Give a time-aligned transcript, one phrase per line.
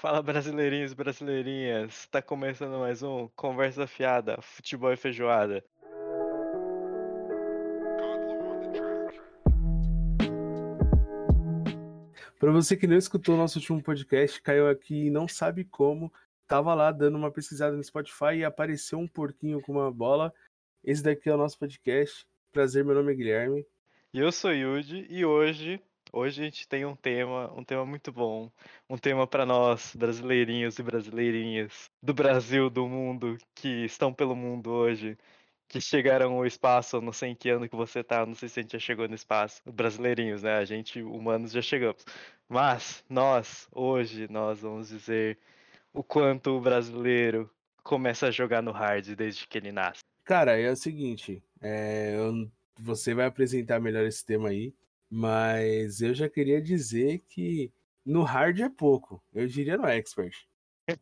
[0.00, 5.64] Fala brasileirinhos e brasileirinhas, tá começando mais um Conversa Fiada, Futebol e Feijoada.
[12.38, 16.12] Para você que não escutou o nosso último podcast, caiu aqui e não sabe como,
[16.46, 20.32] tava lá dando uma pesquisada no Spotify e apareceu um porquinho com uma bola.
[20.84, 22.24] Esse daqui é o nosso podcast.
[22.52, 23.66] Prazer, meu nome é Guilherme.
[24.14, 25.82] E eu sou Yudi e hoje,
[26.12, 28.50] hoje a gente tem um tema, um tema muito bom,
[28.88, 34.70] um tema para nós, brasileirinhos e brasileirinhas do Brasil, do mundo, que estão pelo mundo
[34.70, 35.16] hoje,
[35.68, 38.60] que chegaram ao espaço, não sei em que ano que você tá, não sei se
[38.60, 40.54] a gente já chegou no espaço, brasileirinhos, né?
[40.56, 42.04] A gente, humanos, já chegamos.
[42.48, 45.38] Mas nós, hoje, nós vamos dizer
[45.92, 47.50] o quanto o brasileiro
[47.82, 50.00] começa a jogar no hard desde que ele nasce.
[50.24, 54.74] Cara, é o seguinte, é, eu- você vai apresentar melhor esse tema aí,
[55.10, 57.72] mas eu já queria dizer que
[58.04, 60.46] no hard é pouco, eu diria no expert.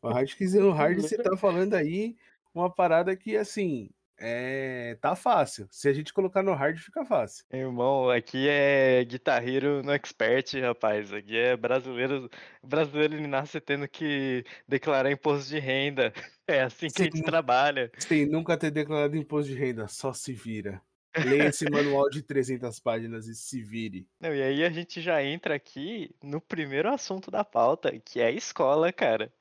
[0.02, 2.16] O hard, no hard você tá falando aí
[2.54, 5.68] uma parada que, assim, é, tá fácil.
[5.70, 7.44] Se a gente colocar no hard, fica fácil.
[7.52, 11.12] Irmão, aqui é guitarreiro no expert, rapaz.
[11.12, 12.30] Aqui é brasileiro.
[12.62, 16.12] Brasileiro ele nasce tendo que declarar imposto de renda.
[16.48, 17.90] É assim que a gente trabalha.
[17.98, 20.80] Sem nunca ter declarado imposto de renda, só se vira.
[21.24, 24.06] Leia esse manual de 300 páginas e se vire.
[24.20, 28.26] Não, e aí a gente já entra aqui no primeiro assunto da pauta, que é
[28.26, 29.32] a escola, cara.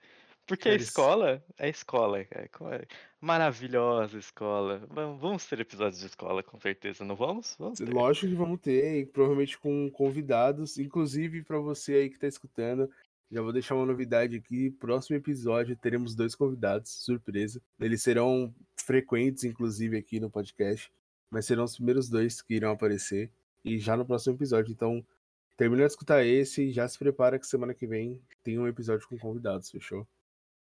[0.48, 2.88] Porque a Cara, isso- escola, a escola, cara, é-
[3.20, 4.88] maravilhosa escola.
[4.92, 7.56] Vamos, ter episódios de escola, com certeza, não vamos?
[7.60, 7.92] Vamos ter.
[7.92, 12.90] Lógico que vamos ter, provavelmente com convidados, inclusive para você aí que tá escutando.
[13.32, 14.70] Já vou deixar uma novidade aqui.
[14.70, 17.60] Próximo episódio teremos dois convidados, surpresa.
[17.80, 20.92] Eles serão frequentes, inclusive, aqui no podcast,
[21.36, 23.30] mas serão os primeiros dois que irão aparecer.
[23.66, 24.72] E já no próximo episódio.
[24.72, 25.06] Então,
[25.58, 29.06] termina de escutar esse e já se prepara que semana que vem tem um episódio
[29.06, 30.08] com convidados, fechou?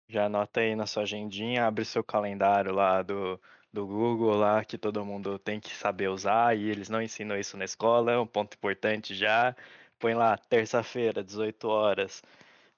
[0.09, 3.39] Já anota aí na sua agendinha, abre seu calendário lá do,
[3.71, 7.55] do Google lá, que todo mundo tem que saber usar, e eles não ensinam isso
[7.55, 9.55] na escola, é um ponto importante já.
[9.97, 12.21] Põe lá, terça-feira, 18 horas,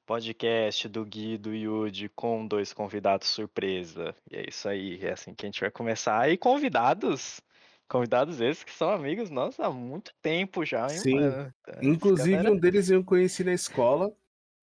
[0.05, 4.15] podcast do Gui do Yudi com dois convidados surpresa.
[4.29, 6.29] E é isso aí, é assim que a gente vai começar.
[6.29, 7.41] E convidados,
[7.89, 11.15] convidados esses que são amigos nossos há muito tempo já, hein, Sim.
[11.15, 11.53] mano?
[11.81, 14.15] Inclusive, Galera- um deles eu conheci na escola,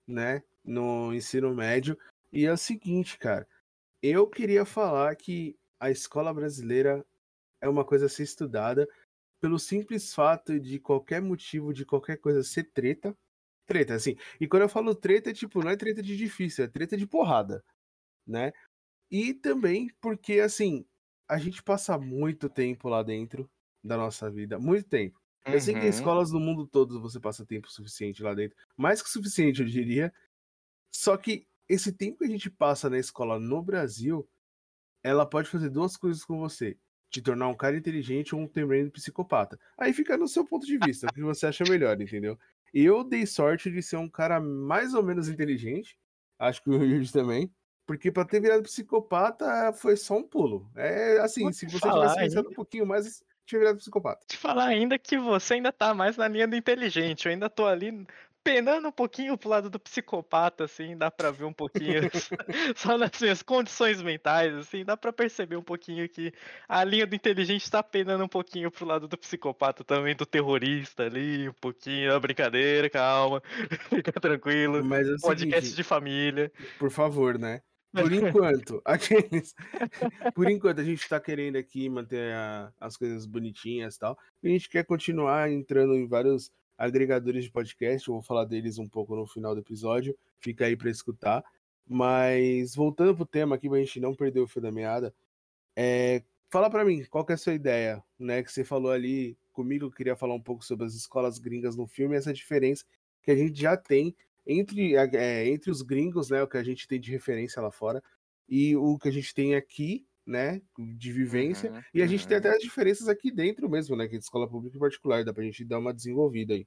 [0.07, 0.43] né?
[0.65, 1.99] No ensino médio.
[2.33, 3.47] E é o seguinte, cara.
[4.03, 7.05] Eu queria falar que a escola brasileira
[7.61, 8.89] é uma coisa a ser estudada
[9.41, 13.17] pelo simples fato de qualquer motivo, de qualquer coisa ser treta.
[13.67, 14.17] Treta, assim.
[14.41, 17.07] E quando eu falo treta, é tipo, não é treta de difícil, é treta de
[17.07, 17.65] porrada,
[18.27, 18.53] né?
[19.11, 20.87] E também porque, assim,
[21.29, 23.51] a gente passa muito tempo lá dentro
[23.83, 25.21] da nossa vida, muito tempo.
[25.51, 25.91] Eu sei que em Uhum.
[25.91, 28.57] escolas no mundo todo você passa tempo suficiente lá dentro.
[28.77, 30.13] Mais que suficiente, eu diria.
[30.95, 34.29] Só que esse tempo que a gente passa na escola no Brasil,
[35.03, 36.79] ela pode fazer duas coisas com você.
[37.11, 39.59] Te tornar um cara inteligente ou um tremendo psicopata.
[39.79, 42.39] Aí fica no seu ponto de vista, o que você acha melhor, entendeu?
[42.75, 45.99] Eu dei sorte de ser um cara mais ou menos inteligente.
[46.39, 47.53] Acho que o Yuri também.
[47.87, 50.69] Porque pra ter virado psicopata foi só um pulo.
[50.75, 54.27] É assim, Vou se você falar tivesse pensado um pouquinho mais, tinha virado psicopata.
[54.27, 57.27] te falar ainda que você ainda tá mais na linha do inteligente.
[57.27, 58.07] Eu ainda tô ali
[58.47, 62.03] penando um pouquinho pro lado do psicopata, assim, dá pra ver um pouquinho.
[62.77, 66.33] só nas minhas condições mentais, assim, dá pra perceber um pouquinho que
[66.69, 71.03] a linha do inteligente tá penando um pouquinho pro lado do psicopata também, do terrorista
[71.03, 72.13] ali, um pouquinho.
[72.13, 73.43] É brincadeira, calma.
[73.91, 74.85] Fica tranquilo.
[74.85, 76.53] Mas é Podcast seguinte, de família.
[76.79, 77.63] por favor, né?
[77.93, 79.55] Por enquanto, aqueles...
[80.35, 84.19] por enquanto a gente tá querendo aqui manter a- as coisas bonitinhas e tal.
[84.43, 88.07] E a gente quer continuar entrando em vários agregadores de podcast.
[88.07, 90.17] Eu vou falar deles um pouco no final do episódio.
[90.41, 91.43] Fica aí pra escutar.
[91.89, 95.15] Mas voltando pro tema aqui, pra gente não perder o fio da meada,
[95.77, 98.43] é, fala pra mim, qual que é a sua ideia, né?
[98.43, 101.87] Que você falou ali comigo, eu queria falar um pouco sobre as escolas gringas no
[101.87, 102.85] filme, essa diferença
[103.23, 104.15] que a gente já tem
[104.47, 106.43] entre, é, entre os gringos, né?
[106.43, 108.03] O que a gente tem de referência lá fora,
[108.49, 110.61] e o que a gente tem aqui, né?
[110.79, 111.71] De vivência.
[111.71, 112.41] Uhum, E a gente tem uhum.
[112.41, 114.09] até as diferenças aqui dentro mesmo, né?
[114.09, 116.67] Que é de escola pública e particular, dá pra gente dar uma desenvolvida aí.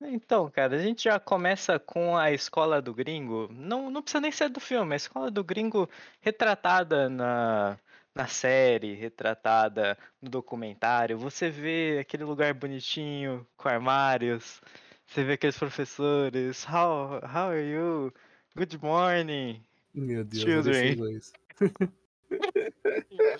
[0.00, 3.48] Então, cara, a gente já começa com a escola do gringo.
[3.52, 5.88] Não, não precisa nem ser do filme, a escola do gringo
[6.20, 7.76] retratada na,
[8.14, 11.18] na série, retratada no documentário.
[11.18, 14.60] Você vê aquele lugar bonitinho, com armários.
[15.08, 16.64] Você vê aqueles professores.
[16.64, 18.12] How, how are you?
[18.54, 19.64] Good morning.
[19.94, 20.96] Meu Deus, Children.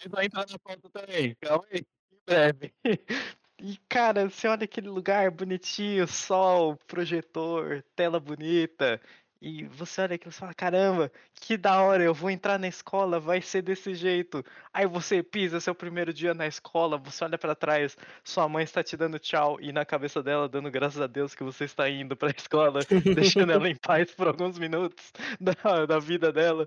[0.09, 2.73] Vai entrar na pauta também, calma aí, em breve.
[3.61, 9.01] E, cara, você olha aquele lugar bonitinho, sol, projetor, tela bonita.
[9.41, 13.21] E você olha aquilo e fala: "Caramba, que da hora, eu vou entrar na escola,
[13.21, 14.43] vai ser desse jeito".
[14.73, 18.83] Aí você pisa, seu primeiro dia na escola, você olha pra trás, sua mãe está
[18.83, 22.17] te dando tchau e na cabeça dela dando graças a Deus que você está indo
[22.17, 26.67] pra escola, deixando ela em paz por alguns minutos da da vida dela.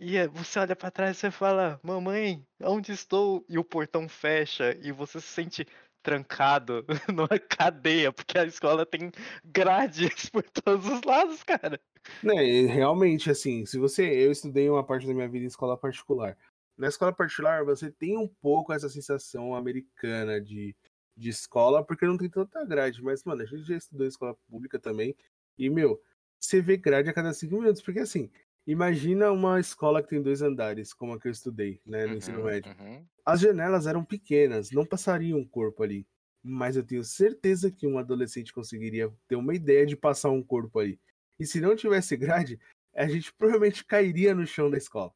[0.00, 4.08] E é você olha pra trás e você fala: "Mamãe, onde estou?" E o portão
[4.08, 5.66] fecha e você se sente
[6.02, 6.84] trancado
[7.14, 9.10] numa cadeia, porque a escola tem
[9.44, 11.80] grades por todos os lados, cara.
[12.22, 16.36] E realmente, assim, se você eu estudei uma parte da minha vida em escola particular.
[16.76, 20.76] Na escola particular, você tem um pouco essa sensação americana de
[21.16, 24.36] de escola, porque não tem tanta grade, mas, mano, a gente já estudou em escola
[24.48, 25.16] pública também,
[25.58, 26.00] e, meu,
[26.38, 28.30] você vê grade a cada 5 minutos, porque, assim,
[28.68, 32.42] imagina uma escola que tem 2 andares, como a que eu estudei, né, no ensino
[32.42, 32.70] Uhum, médio.
[32.78, 33.08] uhum.
[33.26, 36.06] As janelas eram pequenas, não passaria um corpo ali,
[36.42, 40.80] mas eu tenho certeza que um adolescente conseguiria ter uma ideia de passar um corpo
[40.80, 41.00] ali.
[41.40, 42.60] E se não tivesse grade,
[42.94, 45.12] a gente provavelmente cairia no chão da escola.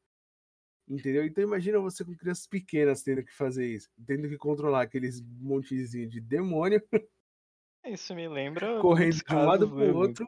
[0.88, 1.24] Entendeu?
[1.24, 6.08] Então imagina você com crianças pequenas tendo que fazer isso, tendo que controlar aqueles montezinho
[6.08, 6.82] de demônio
[7.84, 9.96] Isso me lembra correndo de um lado casos para o mesmo.
[9.96, 10.26] outro,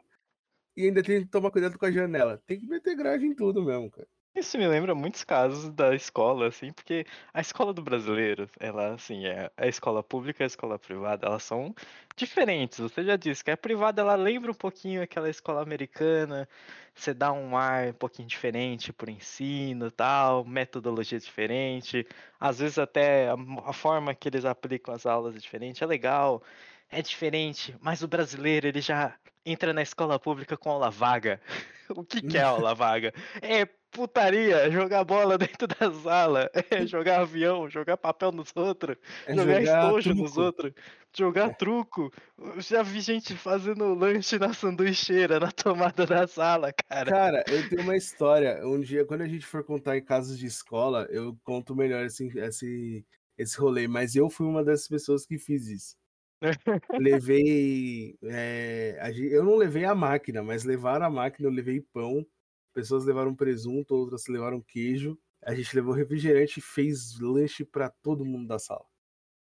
[0.75, 2.41] e ainda tem que tomar cuidado com a janela.
[2.45, 4.07] Tem que meter grade em tudo mesmo, cara.
[4.35, 9.25] Isso me lembra muitos casos da escola, assim, porque a escola do brasileiro, ela, assim,
[9.25, 11.73] é a escola pública e a escola privada, elas são
[12.17, 12.79] diferentes.
[12.79, 16.49] Você já disse que a privada, ela lembra um pouquinho aquela escola americana,
[16.93, 22.05] você dá um ar um pouquinho diferente pro ensino, tal, metodologia diferente,
[22.37, 23.35] às vezes até a,
[23.65, 26.43] a forma que eles aplicam as aulas é diferente, é legal,
[26.97, 31.41] é diferente, mas o brasileiro, ele já entra na escola pública com aula vaga.
[31.87, 33.13] O que, que é aula vaga?
[33.43, 39.35] É putaria, jogar bola dentro da sala, é jogar avião, jogar papel nos outros, É
[39.35, 40.41] jogar jogar estojo nos truco.
[40.41, 40.73] outros,
[41.15, 42.11] jogar truco.
[42.37, 47.11] Eu já vi gente fazendo lanche na sanduicheira, na tomada da sala, cara.
[47.11, 48.65] Cara, eu tenho uma história.
[48.65, 52.27] Um dia, quando a gente for contar em casos de escola, eu conto melhor esse,
[52.39, 53.05] esse,
[53.37, 53.87] esse rolê.
[53.87, 55.95] Mas eu fui uma dessas pessoas que fiz isso.
[56.99, 58.17] Levei.
[58.23, 62.25] é, eu não levei a máquina, mas levaram a máquina, eu levei pão.
[62.73, 65.17] Pessoas levaram presunto, outras levaram queijo.
[65.43, 68.85] A gente levou refrigerante e fez lanche pra todo mundo da sala.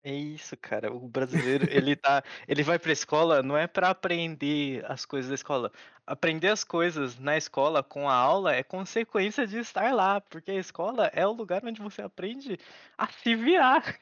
[0.04, 0.93] É isso, cara.
[0.93, 5.34] O brasileiro, ele tá, ele vai pra escola não é pra aprender as coisas da
[5.37, 5.70] escola.
[6.04, 10.58] Aprender as coisas na escola com a aula é consequência de estar lá, porque a
[10.58, 12.58] escola é o lugar onde você aprende
[12.99, 13.96] a se virar,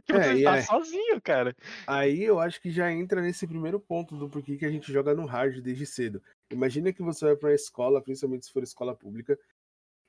[0.00, 1.54] porque você É, e está é, sozinho, cara.
[1.86, 5.14] aí eu acho que já entra nesse primeiro ponto do porquê que a gente joga
[5.14, 6.22] no hard desde cedo.
[6.50, 9.38] Imagina que você vai pra escola, principalmente se for escola pública,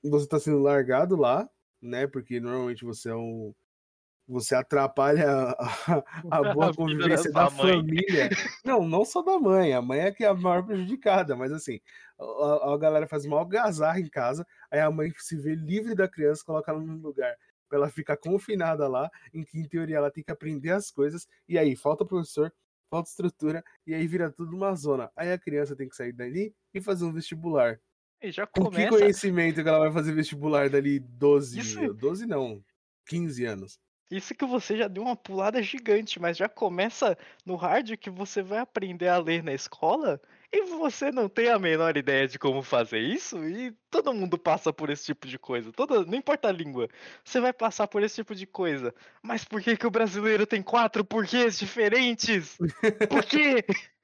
[0.04, 1.50] você tá sendo largado lá,
[1.82, 2.08] né?
[2.08, 3.54] Porque normalmente você é um.
[4.28, 7.84] Você atrapalha a, a boa A da convivência da mãe.
[7.86, 8.34] família.
[8.64, 9.74] Não, não só da mãe.
[9.74, 11.80] A mãe é que é a maior prejudicada, mas assim,
[12.20, 16.08] a, a galera faz uma algazarra em casa, aí a mãe se vê livre da
[16.10, 17.36] criança, coloca ela num lugar
[17.68, 21.28] pra ela ficar confinada lá, em que em teoria ela tem que aprender as coisas,
[21.48, 22.54] e aí falta professor,
[22.90, 25.12] falta estrutura, e aí vira tudo uma zona.
[25.16, 27.80] Aí a criança tem que sair dali e fazer um vestibular.
[28.22, 28.90] E já Com que começa.
[28.98, 32.64] conhecimento que ela vai fazer vestibular dali 12, Isso- 12 não,
[33.06, 33.80] 15 anos?
[34.10, 38.42] Isso que você já deu uma pulada gigante, mas já começa no hard que você
[38.42, 40.20] vai aprender a ler na escola
[40.52, 44.72] e você não tem a menor ideia de como fazer isso e todo mundo passa
[44.72, 45.72] por esse tipo de coisa.
[45.74, 46.88] Toda, não importa a língua,
[47.24, 48.94] você vai passar por esse tipo de coisa.
[49.22, 52.58] Mas por que, que o brasileiro tem quatro porquês diferentes?
[53.10, 53.64] Por quê?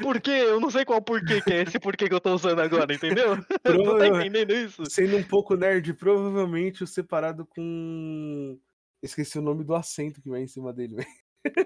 [0.00, 0.30] Por quê?
[0.30, 3.34] Eu não sei qual porquê que é esse porquê que eu tô usando agora, entendeu?
[3.66, 4.84] Não tá entendendo isso?
[4.88, 8.56] Sendo um pouco nerd, provavelmente o separado com.
[9.02, 11.08] Esqueci o nome do acento que vai em cima dele, velho.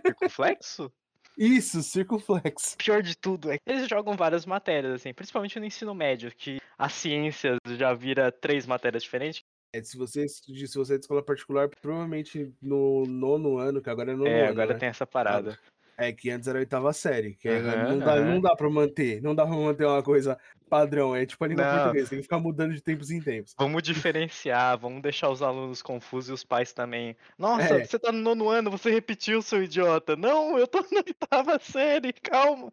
[0.06, 0.90] Circunflexo?
[1.38, 2.76] Isso, circunflexo.
[2.76, 6.58] pior de tudo é que eles jogam várias matérias, assim, principalmente no ensino médio, que
[6.76, 9.44] as ciências já vira três matérias diferentes.
[9.72, 14.12] É, se você, se você é de escola particular, provavelmente no nono ano, que agora
[14.12, 14.80] é nono é, ano, agora né?
[14.80, 15.56] tem essa parada.
[16.00, 18.24] É que antes era a oitava série, que é- Aham, não, dá, aham.
[18.24, 20.38] não dá pra manter, não dá pra manter uma coisa
[20.70, 21.74] padrão, é tipo a língua Não.
[21.82, 23.52] portuguesa, tem que ficar mudando de tempos em tempos.
[23.58, 27.16] Vamos diferenciar, vamos deixar os alunos confusos e os pais também.
[27.36, 27.84] Nossa, É.
[27.84, 30.14] você tá no nono ano, você repetiu, seu idiota.
[30.14, 32.72] Não, eu tô na oitava série, calma.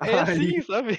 [0.00, 0.18] É
[0.58, 0.98] assim, sabe?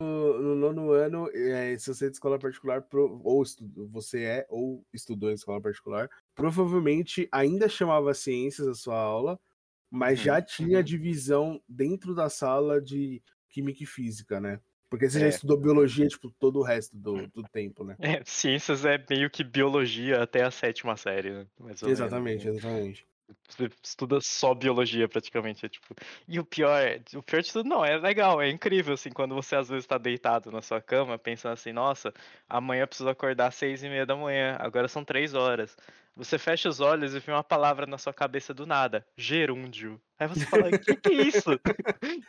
[0.00, 4.22] No, no nono ano, é, se você é de escola particular, pro- ou estu- você
[4.22, 9.38] é ou estudou em escola particular, provavelmente ainda chamava ciências a sua aula,
[9.92, 10.84] mas Uhum, já tinha uhum.
[10.84, 14.60] divisão dentro da sala de química e física, né?
[14.90, 15.28] Porque você já É.
[15.28, 17.98] estudou biologia, tipo, todo o resto do, do tempo, né?
[17.98, 21.46] É, ciências é meio que biologia até a sétima série, né?
[21.82, 22.48] Ou menos, Exatamente, né?
[22.48, 23.06] exatamente.
[23.48, 25.94] Você estuda só biologia praticamente, é tipo.
[26.28, 26.82] E o pior,
[27.14, 29.98] o pior de tudo não, é legal, é incrível assim, quando você às vezes tá
[29.98, 32.12] deitado na sua cama, pensando assim, nossa,
[32.48, 35.76] amanhã eu preciso acordar às seis e meia da manhã, agora são três horas.
[36.14, 40.00] Você fecha os olhos e vê uma palavra na sua cabeça do nada, gerúndio.
[40.18, 41.58] Aí você fala, que que é isso?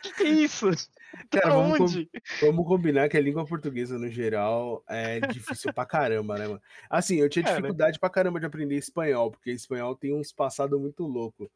[0.02, 0.66] que que é isso?
[1.30, 2.10] Cara, Pra vamos, com- onde?
[2.40, 6.62] vamos combinar que a língua portuguesa, no geral, é difícil pra caramba, né, mano?
[6.88, 7.56] Assim, eu tinha Cara.
[7.56, 11.50] dificuldade pra caramba de aprender espanhol, porque espanhol tem uns passados muito louco.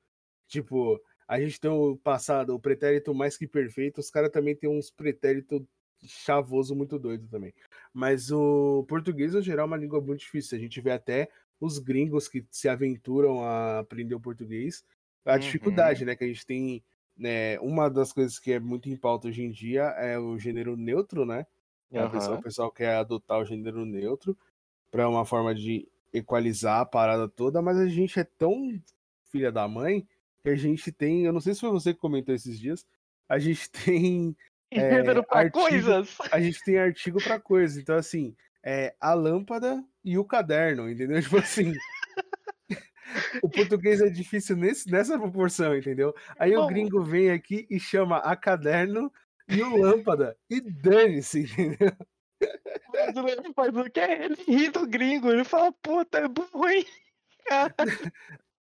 [0.48, 4.68] Tipo, a gente tem o passado, o pretérito mais que perfeito, os caras também tem
[4.70, 5.66] uns pretérito
[6.04, 7.52] chavoso muito doido também.
[7.92, 10.56] Mas o português, no geral, é uma língua muito difícil.
[10.56, 11.28] A gente vê até
[11.60, 14.84] os gringos que se aventuram a aprender o português,
[15.24, 15.38] a Uhum.
[15.40, 16.82] dificuldade, né, que a gente tem
[17.16, 20.76] né, uma das coisas que é muito em pauta hoje em dia é o gênero
[20.76, 21.44] neutro, né?
[21.90, 22.38] É, o, pessoal, Aham.
[22.40, 24.36] o pessoal quer adotar o gênero neutro
[24.90, 28.80] para uma forma de equalizar a parada toda, mas a gente é tão
[29.32, 30.06] filha da mãe
[30.42, 32.86] que a gente tem, eu não sei se foi você que comentou esses dias,
[33.28, 34.36] a gente tem
[34.70, 36.16] É, Gênero pra artigo- coisas.
[36.30, 41.20] a gente tem artigo para coisa, então assim, é a lâmpada e o caderno, entendeu?
[41.22, 41.74] Tipo assim,
[43.42, 46.14] o português é difícil nesse, nessa proporção, entendeu?
[46.38, 46.66] Aí o Bom.
[46.68, 49.12] gringo vem aqui e chama a caderno
[49.48, 51.92] e o lâmpada e dane-se, entendeu?
[52.88, 54.00] O brasileiro faz o quê?
[54.00, 56.86] Ele ri do gringo, ele fala, puta, é burro, hein?
[57.46, 57.74] Cara,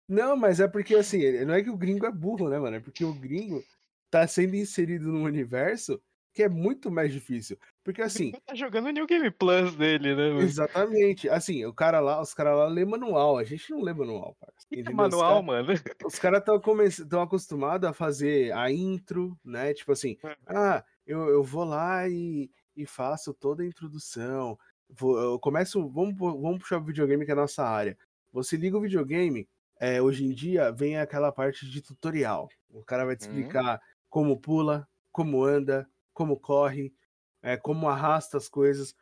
[0.08, 2.76] Não, mas é porque assim, não é que o gringo é burro, né, mano?
[2.76, 3.62] É porque o gringo
[4.10, 6.00] tá sendo inserido num universo
[6.38, 7.58] que é muito mais difícil.
[7.82, 10.42] Porque assim, tá jogando New Game Plus dele, né, mano?
[10.42, 14.36] exatamente, assim, o cara lá, os caras lá lê manual, a gente não lê manual,
[14.38, 14.64] parça.
[14.70, 15.68] Que é manual, cara- mano?
[16.06, 16.60] Os caras estão
[17.08, 19.74] tão acostumados a fazer a intro, né?
[19.74, 20.36] Tipo assim, É.
[20.46, 24.56] ah, eu, eu vou lá e, e faço toda a introdução.
[24.88, 27.98] Vou, eu começo, vamos, vamos puxar o videogame que é a nossa área.
[28.32, 29.48] Você liga o videogame,
[29.80, 32.48] é, hoje em dia vem aquela parte de tutorial.
[32.70, 33.34] O cara vai te Uhum.
[33.40, 35.88] explicar como pula, como anda,
[36.18, 36.92] como corre,
[37.40, 38.92] é, como arrasta as coisas.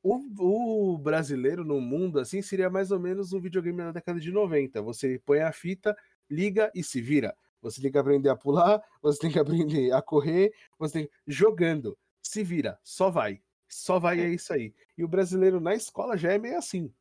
[0.00, 4.30] O, o brasileiro no mundo, assim, seria mais ou menos um videogame da década de
[4.30, 4.80] 90.
[4.80, 5.96] Você põe a fita,
[6.30, 7.36] liga e se vira.
[7.60, 11.98] Você tem que aprender a pular, você tem que aprender a correr, você tem jogando.
[12.22, 13.42] Se vira, só vai.
[13.68, 14.72] Só vai, é isso aí.
[14.96, 16.92] E o brasileiro na escola já é meio assim.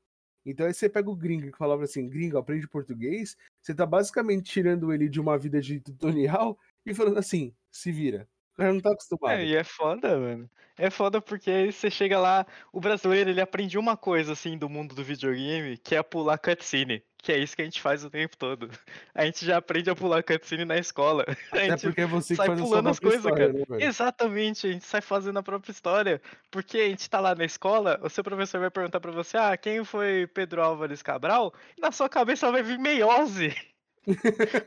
[0.43, 4.51] Então aí você pega o gringo que falava assim, gringo, aprende português, você tá basicamente
[4.51, 8.27] tirando ele de uma vida de tutorial e falando assim, se vira.
[8.59, 9.39] Cara não tá acostumado.
[9.39, 10.49] É, e é foda, mano.
[10.77, 14.69] É foda porque aí você chega lá, o brasileiro ele aprende uma coisa assim do
[14.69, 17.01] mundo do videogame, que é pular cutscene.
[17.17, 18.69] Que é isso que a gente faz o tempo todo.
[19.13, 21.25] A gente já aprende a pular cutscene na escola.
[21.51, 23.51] A gente porque é você sai pulando as coisas, cara.
[23.51, 23.65] né?
[23.79, 26.21] Exatamente, a gente sai fazendo a própria história.
[26.49, 29.57] Porque a gente tá lá na escola, o seu professor vai perguntar pra você: ah,
[29.57, 31.53] quem foi Pedro Álvares Cabral?
[31.77, 33.53] E na sua cabeça vai vir meiose.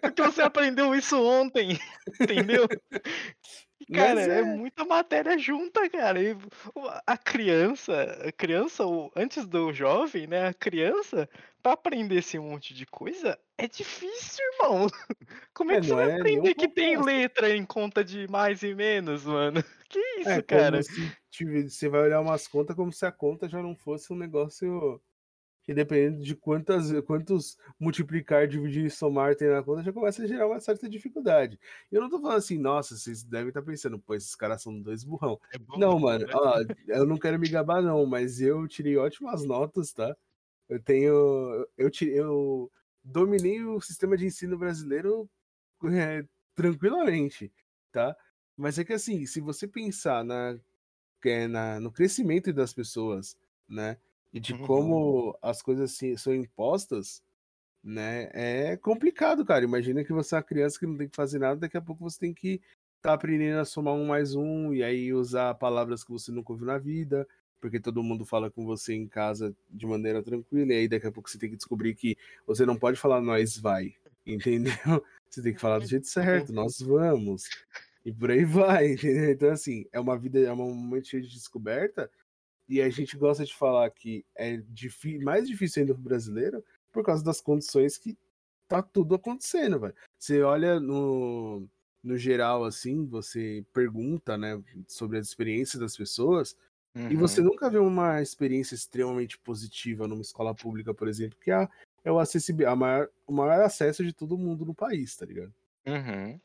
[0.01, 1.79] Porque você aprendeu isso ontem,
[2.21, 2.67] entendeu?
[3.93, 4.39] Cara, é...
[4.39, 6.23] é- muita matéria junta, cara.
[6.23, 6.37] E
[7.07, 8.85] a criança, a criança,
[9.17, 10.49] antes do jovem, né?
[10.49, 11.29] A criança,
[11.63, 14.87] pra aprender esse monte de coisa, é difícil, irmão.
[15.53, 18.63] Como é, É, que você vai é aprender que tem letra em conta de mais
[18.63, 19.63] e menos, mano?
[19.93, 20.71] Que isso, É, cara?
[20.71, 24.11] como se tive- você vai olhar umas contas como se a conta já não fosse
[24.11, 24.99] um negócio
[25.65, 30.27] que dependendo de quantas, quantos multiplicar, dividir e somar tem na conta, já começa a
[30.27, 31.59] gerar uma certa dificuldade.
[31.91, 35.05] Eu não tô falando assim, nossa, vocês devem estar pensando, pô, esses caras são dois
[35.05, 35.39] burrão.
[35.51, 36.35] É bom, Não, mano, né?
[36.35, 40.17] ó, eu não quero me gabar não, mas eu tirei ótimas notas, tá?
[40.69, 42.71] Eu tenho, eu tirei, eu
[43.05, 45.29] dominei o sistema de ensino brasileiro
[45.93, 47.53] é, tranquilamente,
[47.93, 48.17] tá?
[48.57, 50.59] Mas é que assim, se você pensar na,
[51.25, 53.37] é, na- no crescimento das pessoas,
[53.69, 53.99] né?
[54.33, 54.67] E de Uhum.
[54.67, 57.23] como as coisas se- são impostas,
[57.83, 58.31] né?
[58.33, 59.65] É complicado, cara.
[59.65, 62.03] Imagina que você é uma criança que não tem que fazer nada, daqui a pouco
[62.09, 62.61] você tem que
[62.99, 66.67] estar aprendendo a somar um mais um, e aí usar palavras que você nunca ouviu
[66.67, 67.27] na vida,
[67.61, 71.13] porque todo mundo fala com você em casa de maneira tranquila, e aí daqui a
[71.13, 73.95] pouco você tem que descobrir que você não pode falar nós vai,
[74.27, 74.73] entendeu?
[75.33, 77.49] Você tem que falar do jeito certo, nós vamos.
[78.05, 79.31] E por aí vai, entendeu?
[79.31, 82.11] Então, assim, é uma vida, é um momento cheio de descoberta,
[82.69, 84.63] e a gente gosta de falar que é
[85.23, 88.17] mais difícil ainda pro brasileiro por causa das condições que
[88.69, 89.95] tá tudo acontecendo, velho.
[90.19, 91.67] Você olha no,
[92.03, 96.57] no geral, assim, você pergunta, né, sobre as experiências das pessoas,
[97.11, 97.47] e você Uhum.
[97.47, 101.67] nunca vê uma experiência extremamente positiva numa escola pública, por exemplo, que é,
[102.05, 105.53] é o, a maior, o maior acesso de todo mundo no país, tá ligado?
[105.87, 106.39] Uhum.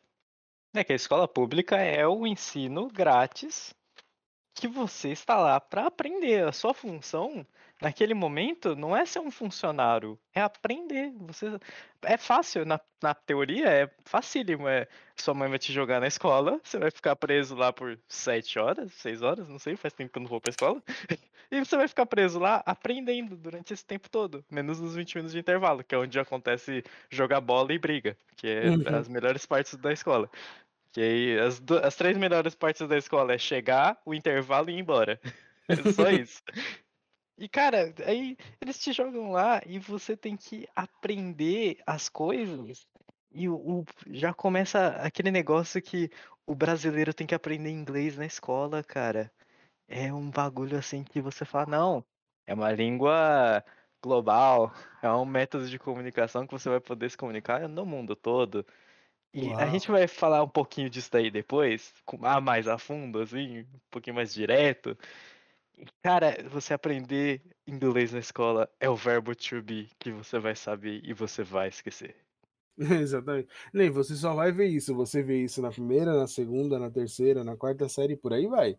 [0.73, 3.73] É que a escola pública é o ensino grátis
[4.59, 6.47] que você está lá para aprender.
[6.47, 7.45] A sua função
[7.81, 11.11] naquele momento não é ser um funcionário, é aprender.
[11.27, 11.59] Você
[12.01, 14.67] é fácil na, na teoria, é facílimo.
[14.67, 18.59] É sua mãe vai te jogar na escola, você vai ficar preso lá por sete
[18.59, 20.81] horas, seis horas, não sei, faz tempo que eu não vou pra escola.
[21.51, 25.33] e você vai ficar preso lá aprendendo durante esse tempo todo, menos nos 20 minutos
[25.33, 28.95] de intervalo, que é onde acontece jogar bola e briga, que é uhum.
[28.95, 30.29] as melhores partes da escola.
[30.97, 34.79] Que aí as, as três melhores partes da escola é chegar, o intervalo e ir
[34.79, 35.21] embora.
[35.69, 36.41] É só isso.
[37.37, 42.87] E, cara, aí eles te jogam lá e você tem que aprender as coisas.
[43.31, 46.09] E o, o- já começa aquele negócio que
[46.47, 49.31] o brasileiro tem que aprender inglês na escola, cara.
[49.87, 52.05] É um bagulho assim que você fala, não,
[52.47, 53.63] é uma língua
[54.03, 58.65] global, é um método de comunicação que você vai poder se comunicar no mundo todo.
[59.33, 61.93] E a gente vai falar um pouquinho disso daí depois,
[62.23, 64.97] ah, mais a fundo, assim, um pouquinho mais direto.
[66.01, 71.01] Cara, você aprender inglês na escola é o verbo to be que você vai saber
[71.03, 72.15] e você vai esquecer.
[72.77, 73.47] Exatamente.
[73.73, 74.95] Nem você só vai ver isso.
[74.95, 78.77] Você vê isso na primeira, na segunda, na terceira, na quarta série, por aí vai.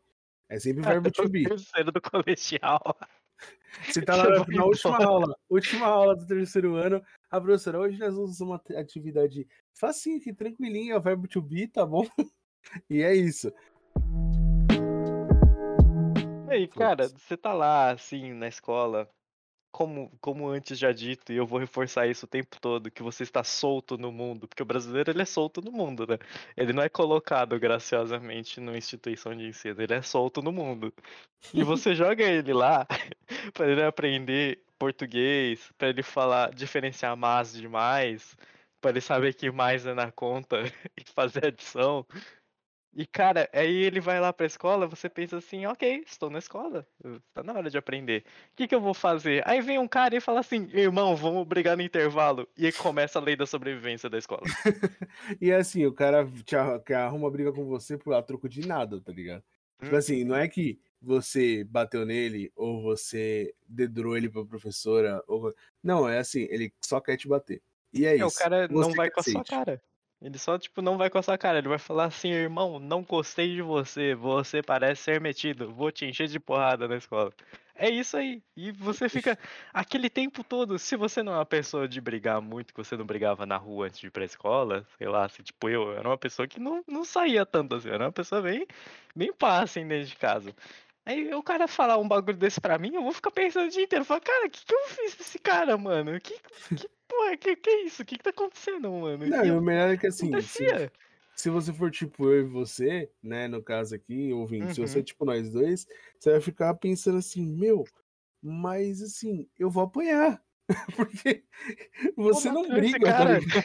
[0.48, 1.44] É sempre verbo to be.
[1.44, 2.80] Terceiro do colegial.
[3.86, 7.02] Você tá lá na, na última aula, última aula do terceiro ano.
[7.30, 12.06] A professora, hoje nós vamos uma atividade facinha aqui, tranquilinha, verbo to be, tá bom?
[12.90, 13.50] E é isso.
[16.48, 19.08] E aí, cara, você tá lá, assim, na escola,
[19.70, 23.22] como, como antes já dito, e eu vou reforçar isso o tempo todo, que você
[23.22, 26.18] está solto no mundo, porque o brasileiro ele é solto no mundo, né?
[26.56, 30.92] Ele não é colocado graciosamente numa instituição de ensino, ele é solto no mundo.
[31.54, 32.86] E você joga ele lá
[33.54, 38.36] para ele aprender português, para ele falar, diferenciar mais de mais,
[38.80, 40.62] para ele saber que mais é na conta
[40.96, 42.06] e fazer adição.
[42.94, 46.86] E, cara, aí ele vai lá pra escola, você pensa assim, ok, estou na escola,
[47.32, 48.24] tá na hora de aprender.
[48.52, 49.42] O que, que eu vou fazer?
[49.46, 52.48] Aí vem um cara e fala assim, irmão, vamos brigar no intervalo.
[52.56, 54.42] E aí começa a lei da sobrevivência da escola.
[55.40, 59.12] e assim, o cara te arruma briga com você por a troco de nada, tá
[59.12, 59.44] ligado?
[59.80, 59.98] Tipo hum.
[59.98, 65.22] assim, não é que você bateu nele ou você dedurou ele pra professora.
[65.28, 65.54] Ou...
[65.82, 67.62] Não, é assim, ele só quer te bater.
[67.92, 68.26] E é, é isso.
[68.26, 69.80] O cara não vai com a sua cara.
[70.20, 71.58] Ele só, tipo, não vai coçar a cara.
[71.58, 74.14] Ele vai falar assim, irmão, não gostei de você.
[74.14, 75.72] Você parece ser metido.
[75.72, 77.32] Vou te encher de porrada na escola.
[77.74, 78.42] É isso aí.
[78.56, 79.38] E você fica
[79.72, 80.76] aquele tempo todo.
[80.78, 83.86] Se você não é uma pessoa de brigar muito, que você não brigava na rua
[83.86, 86.82] antes de ir pra escola, sei lá, assim, tipo, eu era uma pessoa que não,
[86.88, 87.88] não saía tanto assim.
[87.88, 88.66] Eu era uma pessoa bem,
[89.14, 90.52] bem pá, assim, dentro de casa.
[91.06, 93.84] Aí o cara falar um bagulho desse pra mim, eu vou ficar pensando o dia
[93.84, 94.04] inteiro.
[94.04, 96.20] Falar, cara, o que, que eu fiz pra esse cara, mano?
[96.20, 96.34] Que,
[96.76, 98.02] que porra, que, que é isso?
[98.02, 99.26] O que, que tá acontecendo, mano?
[99.26, 100.90] Não, e o melhor é que assim, se,
[101.34, 104.74] se, você for tipo eu e você, né, no caso aqui, ouvindo, uhum.
[104.74, 105.86] se você é tipo nós dois,
[106.18, 107.84] você vai ficar pensando assim, meu,
[108.42, 110.42] mas assim, eu vou apanhar.
[110.96, 111.44] Porque
[112.14, 113.40] você não briga, cara.
[113.40, 113.64] Tá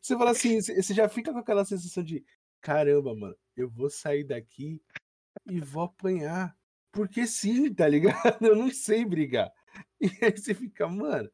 [0.00, 2.24] você fala assim, você já fica com aquela sensação de
[2.60, 4.80] caramba, mano, eu vou sair daqui
[5.46, 6.56] e vou apanhar.
[6.90, 8.12] Porque sim, tá ligado?
[8.46, 9.50] Eu não sei brigar.
[9.98, 11.30] E aí você fica, mano,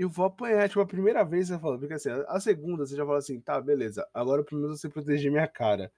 [0.00, 0.68] eu vou apanhar.
[0.68, 3.60] Tipo, a primeira vez você fala, porque assim, a segunda você já fala assim, tá,
[3.60, 5.92] beleza, agora primeiro você proteger minha cara.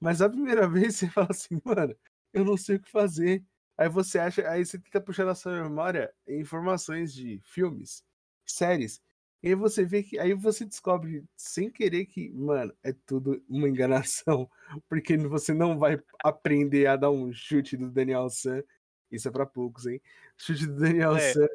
[0.00, 1.94] Mas a primeira vez você fala assim, mano,
[2.32, 3.44] eu não sei o que fazer.
[3.76, 8.04] Aí você acha, aí você tenta puxar na sua memória informações de filmes,
[8.46, 9.02] séries.
[9.42, 13.68] E aí você vê que, aí você descobre sem querer que, mano, é tudo uma
[13.68, 14.50] enganação,
[14.88, 18.62] porque você não vai aprender a dar um chute do Daniel San
[19.10, 20.00] isso é pra poucos, hein?
[20.36, 21.32] Chute do Daniel é.
[21.32, 21.48] San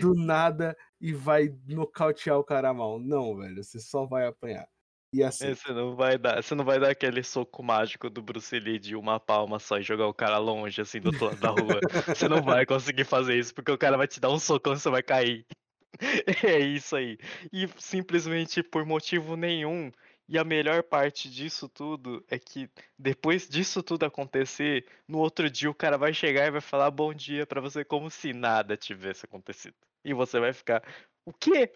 [0.00, 2.98] do nada e vai nocautear o cara mal.
[2.98, 4.68] Não, velho, você só vai apanhar.
[5.12, 5.46] E assim.
[5.46, 8.78] É, você não vai dar, você não vai dar aquele soco mágico do Bruce Lee
[8.78, 11.80] de uma palma só e jogar o cara longe assim do outro lado da rua.
[12.14, 14.78] você não vai conseguir fazer isso porque o cara vai te dar um socão e
[14.78, 15.46] você vai cair.
[16.46, 17.18] É isso aí.
[17.52, 19.90] E simplesmente por motivo nenhum
[20.28, 25.68] e a melhor parte disso tudo é que depois disso tudo acontecer, no outro dia
[25.68, 29.26] o cara vai chegar e vai falar bom dia para você como se nada tivesse
[29.26, 29.74] acontecido.
[30.04, 30.82] E você vai ficar,
[31.24, 31.72] o quê?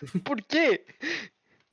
[0.24, 0.84] Por quê?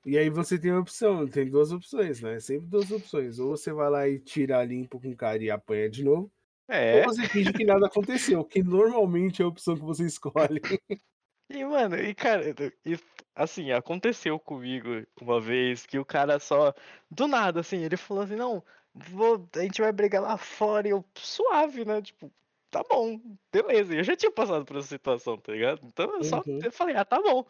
[0.06, 2.40] E aí você tem a opção, tem duas opções, né?
[2.40, 3.40] Sempre duas opções.
[3.40, 6.32] Ou você vai lá e tira limpo com o cara e apanha de novo.
[6.68, 7.00] É.
[7.00, 10.62] Ou você finge que nada aconteceu, que normalmente é a opção que você escolhe.
[11.48, 12.98] E, mano, e cara, e,
[13.36, 16.74] assim, aconteceu comigo uma vez que o cara só,
[17.10, 20.92] do nada, assim, ele falou assim, não, vou, a gente vai brigar lá fora, e
[20.92, 22.34] eu, suave, né, tipo,
[22.76, 23.22] tá bom,
[23.54, 25.80] beleza, eu já tinha passado por essa situação, tá ligado?
[25.86, 26.60] Então eu só uhum.
[26.62, 27.46] eu falei, ah, tá bom.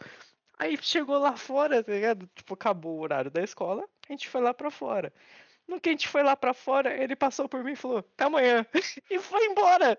[0.60, 2.30] Aí chegou lá fora, tá ligado?
[2.36, 5.12] Tipo, acabou o horário da escola, a gente foi lá pra fora.
[5.68, 8.26] No que a gente foi lá pra fora, ele passou por mim e falou, até
[8.26, 8.64] amanhã.
[9.10, 9.98] E foi embora.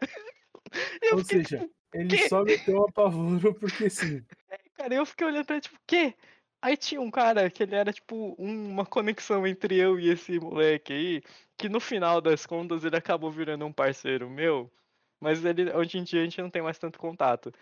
[1.03, 4.25] Eu Ou fiquei, seja, tipo, ele só meteu um apavoro porque sim.
[4.49, 6.15] É, cara, eu fiquei olhando pra ele, tipo, o quê?
[6.63, 10.93] Aí tinha um cara que ele era tipo uma conexão entre eu e esse moleque
[10.93, 11.23] aí,
[11.57, 14.71] que no final das contas ele acabou virando um parceiro meu,
[15.21, 17.53] mas ele hoje em dia a gente não tem mais tanto contato.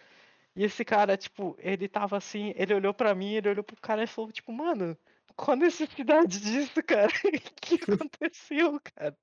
[0.56, 4.04] E esse cara, tipo, ele tava assim, ele olhou para mim, ele olhou pro cara
[4.04, 4.96] e falou, tipo, mano,
[5.36, 7.08] qual a necessidade disso, cara?
[7.34, 9.16] O que aconteceu, cara?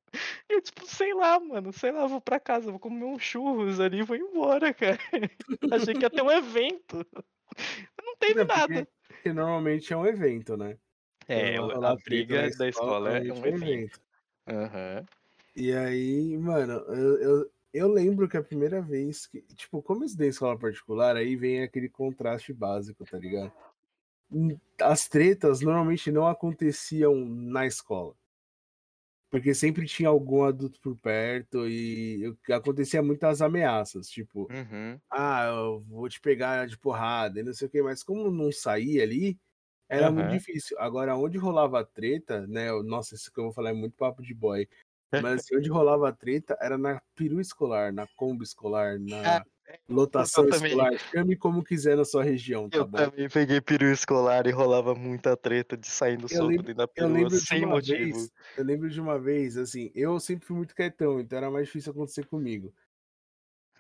[0.50, 4.00] Eu, tipo, sei lá, mano, sei lá, vou pra casa, vou comer um churros ali
[4.00, 4.98] e vou embora, cara.
[5.72, 7.06] Achei que ia ter um evento.
[8.04, 8.67] Não teve nada.
[8.67, 10.78] Porque, porque, normalmente é um evento, né?
[11.28, 14.02] É, então, a briga da escola, é um evento.
[14.48, 15.06] Uhum.
[15.56, 20.18] E aí, mano, eu, eu, eu lembro que a primeira vez que, tipo, como isso
[20.18, 23.52] da escola particular, aí vem aquele contraste básico, tá ligado?
[24.82, 28.16] as tretas normalmente não aconteciam na escola.
[29.30, 35.00] Porque sempre tinha algum adulto por perto e acontecia muitas ameaças, tipo, uhum.
[35.10, 38.52] ah, eu vou te pegar de porrada e não sei o que, mas como não
[38.52, 39.40] saía ali,
[39.88, 40.16] era uhum.
[40.16, 40.78] muito difícil.
[40.80, 42.72] Agora, onde rolava treta, né?
[42.84, 44.68] Nossa, isso que eu vou falar é muito papo de boy.
[45.12, 49.38] Mas assim, onde rolava treta era na peru escolar, na combo escolar, na.
[49.38, 49.43] É
[49.88, 52.97] Lotação escolar, chame como quiser na sua região, tá eu bom?
[52.97, 57.65] também peguei peru escolar e rolava muita treta de saindo soco dentro da perua sem
[57.65, 58.19] motivo.
[58.19, 61.67] Vez, eu lembro de uma vez, assim, eu sempre fui muito quietão, então era mais
[61.67, 62.74] difícil acontecer comigo.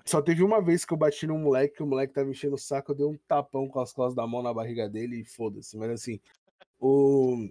[0.05, 2.59] Só teve uma vez que eu bati num moleque, que o moleque tava enchendo o
[2.59, 5.77] saco, eu dei um tapão com as costas da mão na barriga dele e foda-se.
[5.77, 6.19] Mas assim,
[6.79, 7.49] o...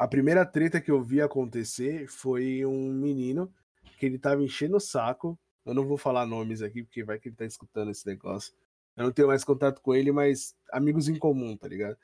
[0.00, 3.52] a primeira treta que eu vi acontecer foi um menino
[3.98, 7.28] que ele tava enchendo o saco eu não vou falar nomes aqui, porque vai que
[7.28, 8.52] ele tá escutando esse negócio.
[8.96, 11.96] Eu não tenho mais contato com ele, mas amigos em comum, tá ligado?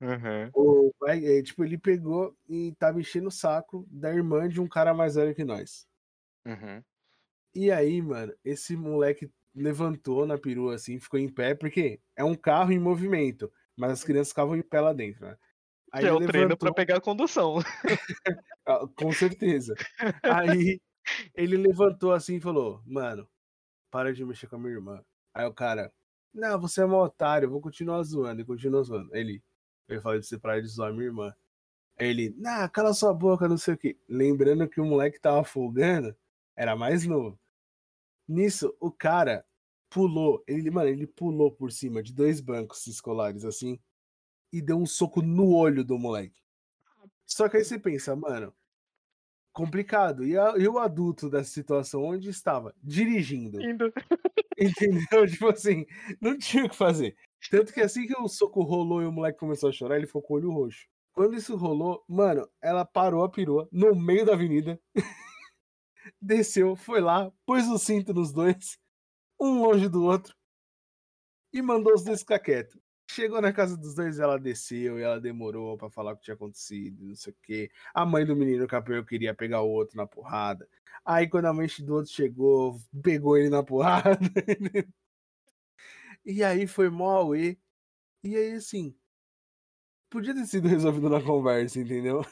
[0.00, 0.50] Uhum.
[0.52, 4.92] O, é, tipo, ele pegou e tava enchendo o saco da irmã de um cara
[4.92, 5.86] mais velho que nós.
[6.44, 6.82] Uhum.
[7.54, 12.34] E aí, mano, esse moleque levantou na perua assim, ficou em pé, porque é um
[12.34, 15.38] carro em movimento, mas as crianças ficavam em pé lá dentro, né?
[15.94, 16.32] Aí que é o levantou...
[16.32, 17.58] treino pra pegar a condução.
[18.66, 19.74] Ah, com certeza.
[20.22, 20.80] Aí
[21.34, 23.28] ele levantou assim e falou: Mano,
[23.90, 25.04] para de mexer com a minha irmã.
[25.34, 25.92] Aí o cara,
[26.32, 28.40] não, você é um otário, eu vou continuar zoando.
[28.40, 29.14] E continua zoando.
[29.14, 29.42] Ele,
[29.86, 31.34] eu falei de você parar de zoar minha irmã.
[31.98, 33.98] Aí ele, não, cala sua boca, não sei o que.
[34.08, 36.16] Lembrando que o moleque tava folgando,
[36.56, 37.38] era mais novo.
[38.26, 39.44] Nisso, o cara
[39.90, 43.78] pulou, ele, mano, ele pulou por cima de dois bancos escolares assim
[44.54, 46.40] e deu um soco no olho do moleque.
[47.26, 48.54] Só que aí você pensa, mano,
[49.52, 50.24] complicado.
[50.24, 52.72] E, a, e, o adulto dessa situação, onde estava?
[52.80, 53.60] Dirigindo.
[53.60, 53.92] Indo.
[54.56, 55.26] Entendeu?
[55.28, 55.84] Tipo assim,
[56.20, 57.16] não tinha o que fazer.
[57.50, 60.22] Tanto que assim que o soco rolou e o moleque começou a chorar, ele ficou
[60.22, 60.86] com o olho roxo.
[61.12, 64.80] Quando isso rolou, mano, ela parou a perua no meio da avenida,
[66.20, 68.78] desceu, foi lá, pôs o cinto nos dois,
[69.40, 70.34] um longe do outro,
[71.52, 72.83] e mandou os dois ficar quietos.
[73.10, 76.34] Chegou na casa dos dois, ela desceu e ela demorou para falar o que tinha
[76.34, 77.70] acontecido, não sei o quê.
[77.94, 80.68] A mãe do menino capeu queria pegar o outro na porrada.
[81.04, 84.18] Aí quando a mãe do outro chegou, pegou ele na porrada.
[86.24, 87.58] e aí foi mó auê.
[88.24, 88.96] E aí assim,
[90.14, 92.24] podia ter sido resolvido na conversa, entendeu?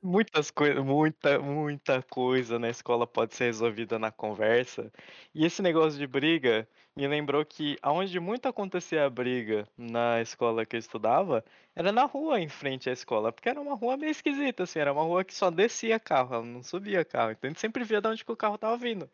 [0.00, 4.90] Muitas coisas, muita, muita coisa na escola pode ser resolvida na conversa.
[5.34, 10.64] E esse negócio de briga me lembrou que aonde muito acontecia a briga na escola
[10.64, 14.10] que eu estudava, era na rua em frente à escola, porque era uma rua meio
[14.10, 17.32] esquisita, assim, era uma rua que só descia carro, não subia carro.
[17.32, 19.10] Então a gente sempre via de onde que o carro tava vindo.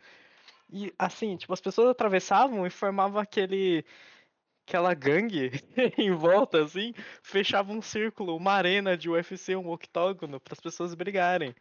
[0.71, 3.85] E assim, tipo, as pessoas atravessavam e formavam aquele
[4.69, 5.51] aquela gangue
[5.97, 10.95] em volta, assim, fechava um círculo, uma arena de UFC, um octógono, para as pessoas
[10.95, 11.55] brigarem.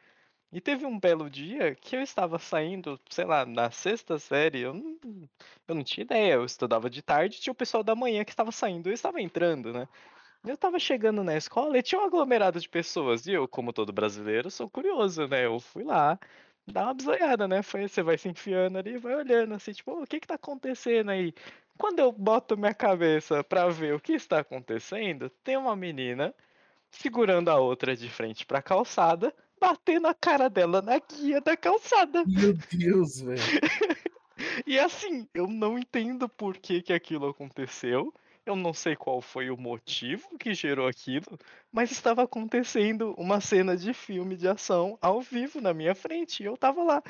[0.51, 4.73] E teve um belo dia que eu estava saindo, sei lá, na sexta série, eu
[4.73, 4.97] não,
[5.67, 8.51] eu não tinha ideia, eu estudava de tarde, tinha o pessoal da manhã que estava
[8.51, 9.87] saindo, eu estava entrando, né?
[10.45, 13.93] Eu estava chegando na escola e tinha um aglomerado de pessoas, e eu, como todo
[13.93, 15.45] brasileiro, sou curioso, né?
[15.45, 16.19] Eu fui lá,
[16.67, 17.61] dar uma bisoiada, né?
[17.63, 21.11] Foi, você vai se enfiando ali, vai olhando assim, tipo, o que que tá acontecendo
[21.11, 21.33] aí?
[21.77, 26.33] Quando eu boto minha cabeça para ver o que está acontecendo, tem uma menina
[26.89, 31.55] segurando a outra de frente para a calçada, batendo a cara dela na guia da
[31.55, 32.23] calçada.
[32.25, 33.41] Meu Deus, velho.
[34.65, 38.13] e assim, eu não entendo por que, que aquilo aconteceu.
[38.45, 41.37] Eu não sei qual foi o motivo que gerou aquilo,
[41.69, 46.41] mas estava acontecendo uma cena de filme de ação ao vivo na minha frente.
[46.41, 47.03] E eu tava lá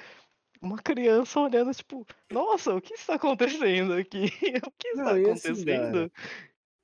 [0.61, 4.25] uma criança olhando, tipo, nossa, o que está acontecendo aqui?
[4.67, 6.11] o que está Não, assim, acontecendo?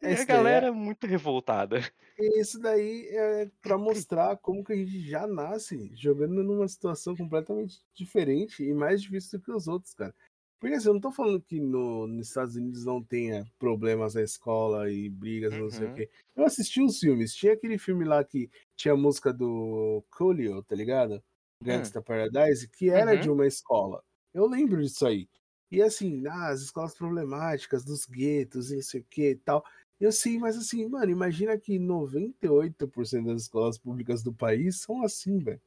[0.04, 1.80] E a galera é muito revoltada.
[2.18, 7.84] Isso daí é pra mostrar como que a gente já nasce jogando numa situação completamente
[7.94, 10.14] diferente e mais difícil do que os outros, cara.
[10.60, 14.22] Porque assim, eu não tô falando que no, nos Estados Unidos não tenha problemas na
[14.22, 15.92] escola e brigas, não sei o Uhum.
[15.92, 16.10] quê.
[16.36, 17.34] Eu assisti os filmes.
[17.36, 21.22] Tinha aquele filme lá que tinha a música do Coolio, tá ligado?
[21.62, 23.18] Gangsta Paradise, que era Uhum.
[23.18, 24.04] de uma escola.
[24.34, 25.28] Eu lembro disso aí.
[25.72, 29.63] E assim, ah, as escolas problemáticas, dos guetos e não sei o que e tal.
[30.00, 35.39] Eu sei, mas assim, mano, imagina que 98% das escolas públicas do país são assim,
[35.39, 35.62] velho.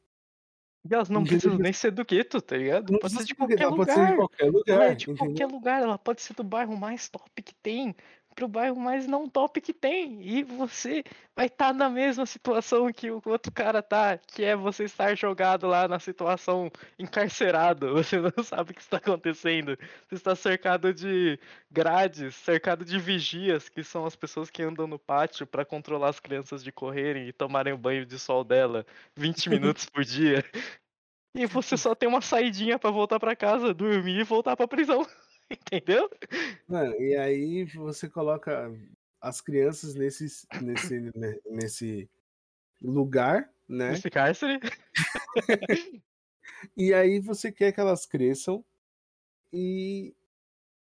[0.89, 1.27] E elas não Entendeu?
[1.27, 2.93] precisam nem ser do gueto, tá ligado?
[2.93, 4.15] Não Pode ser de qualquer ela pode ser de lugar.
[4.15, 5.17] qualquer Ela lugar, é de entendeu?
[5.17, 7.95] qualquer lugar, ela pode ser do bairro mais top que tem,
[8.37, 10.23] pro bairro mais não top que tem.
[10.23, 11.03] E você
[11.35, 15.67] vai estar na mesma situação que o outro cara tá, que é você estar jogado
[15.67, 17.95] lá na situação encarcerado.
[17.97, 19.77] Você não sabe o que está acontecendo.
[20.07, 21.39] Você está cercado de
[21.71, 26.21] grades, cercado de vigias, que são as pessoas que andam no pátio para controlar as
[26.21, 30.45] crianças de correrem e tomarem o banho de sol dela 20 minutos por dia.
[31.35, 35.07] E você só tem uma saidinha pra voltar pra casa, dormir e voltar pra prisão.
[35.73, 36.11] Entendeu?
[36.69, 38.73] Mano, e aí você coloca
[39.21, 41.13] as crianças nesse, nesse,
[41.51, 42.11] nesse
[42.81, 43.91] lugar, né?
[43.91, 44.61] Nesse cárcere.
[46.77, 48.65] E aí você quer que elas cresçam
[49.53, 50.15] e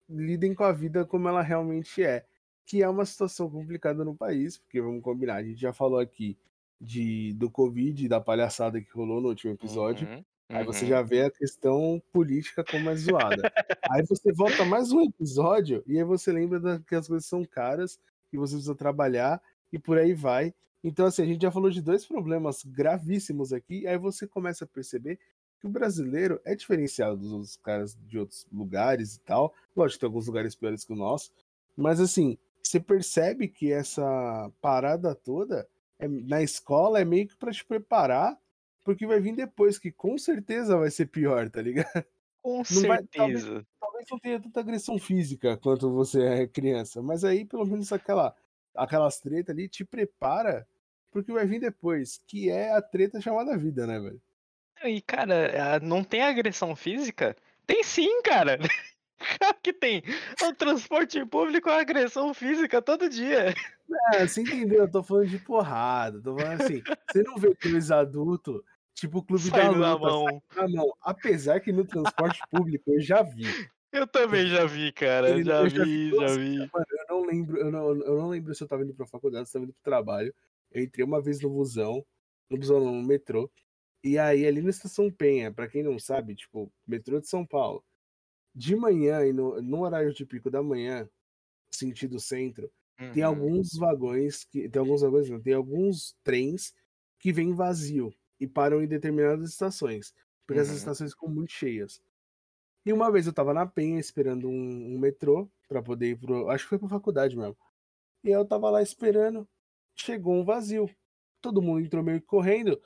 [0.09, 2.25] lidem com a vida como ela realmente é.
[2.65, 6.37] Que é uma situação complicada no país, porque vamos combinar, a gente já falou aqui
[6.79, 10.07] de, do Covid, da palhaçada que rolou no último episódio.
[10.07, 10.89] Uhum, Aí você uhum.
[10.89, 13.51] já vê a questão política como é zoada.
[13.89, 17.45] aí você volta mais um episódio e aí você lembra da- que as coisas são
[17.45, 20.53] caras, que você precisa trabalhar e por aí vai.
[20.83, 24.67] Então, assim, a gente já falou de dois problemas gravíssimos aqui, aí você começa a
[24.67, 25.19] perceber
[25.59, 29.53] que o brasileiro é diferenciado dos outros caras de outros lugares e tal.
[29.75, 31.31] Lógico, tem alguns lugares piores que o nosso,
[31.77, 35.67] mas assim, você percebe que essa parada toda
[35.99, 38.37] é- na escola é meio que pra te preparar
[38.83, 42.03] porque vai vir depois, que com certeza vai ser pior, tá ligado?
[42.41, 43.65] Com Não vai- talvez- certeza.
[43.79, 48.35] Talvez não tenha tanta agressão física quanto você é criança, mas aí pelo menos aquela,
[48.75, 50.67] aquelas tretas ali te prepara
[51.11, 54.21] porque vai vir depois, que é a treta chamada vida, né, velho?
[54.85, 57.35] E, cara, não tem agressão física?
[57.67, 58.57] Tem sim, cara.
[59.37, 60.01] Claro que tem.
[60.43, 63.53] O transporte público é agressão física todo dia.
[64.15, 64.79] É, você entendeu?
[64.81, 68.63] Eu tô falando de porrada, tô falando assim, você não vê dois adultos,
[69.01, 70.43] tipo o clube da luta, mão.
[70.55, 70.93] Ah, não.
[71.01, 73.43] Apesar que no transporte público eu já vi.
[73.91, 75.31] Eu também já vi, cara.
[75.31, 76.57] Ele- Já eu já vi, vi já vi.
[76.59, 79.49] Mano, eu não lembro, eu não, eu não lembro se eu tava indo pra faculdade,
[79.49, 80.33] se eu tava indo pro trabalho.
[80.71, 82.05] Eu entrei uma vez no busão,
[82.49, 83.51] no busão não, no metrô.
[84.03, 87.83] E aí, ali na Estação Penha, pra quem não sabe, tipo, metrô de São Paulo,
[88.55, 91.09] de manhã e no, no horário de pico da manhã,
[91.73, 92.71] sentido centro,
[93.13, 93.29] tem Uhum.
[93.29, 94.69] alguns vagões que.
[94.69, 96.73] Tem alguns vagões, não, tem alguns trens
[97.19, 100.13] que vêm vazio e param em determinadas estações.
[100.47, 100.77] Porque essas Uhum.
[100.77, 102.01] estações ficam muito cheias.
[102.85, 106.49] E uma vez eu tava na Penha esperando um, um metrô pra poder ir pro.
[106.49, 107.57] Acho que foi pra faculdade mesmo.
[108.23, 109.47] E eu tava lá esperando.
[109.95, 110.89] Chegou um vazio.
[111.41, 112.81] Todo mundo entrou meio que correndo.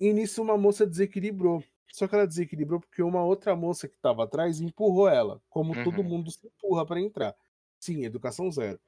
[0.00, 1.62] E nisso uma moça desequilibrou.
[1.92, 5.42] Só que ela desequilibrou porque uma outra moça que tava atrás empurrou ela.
[5.48, 6.04] Como todo Uhum.
[6.04, 7.34] mundo se empurra pra entrar.
[7.80, 8.78] Sim, educação zero.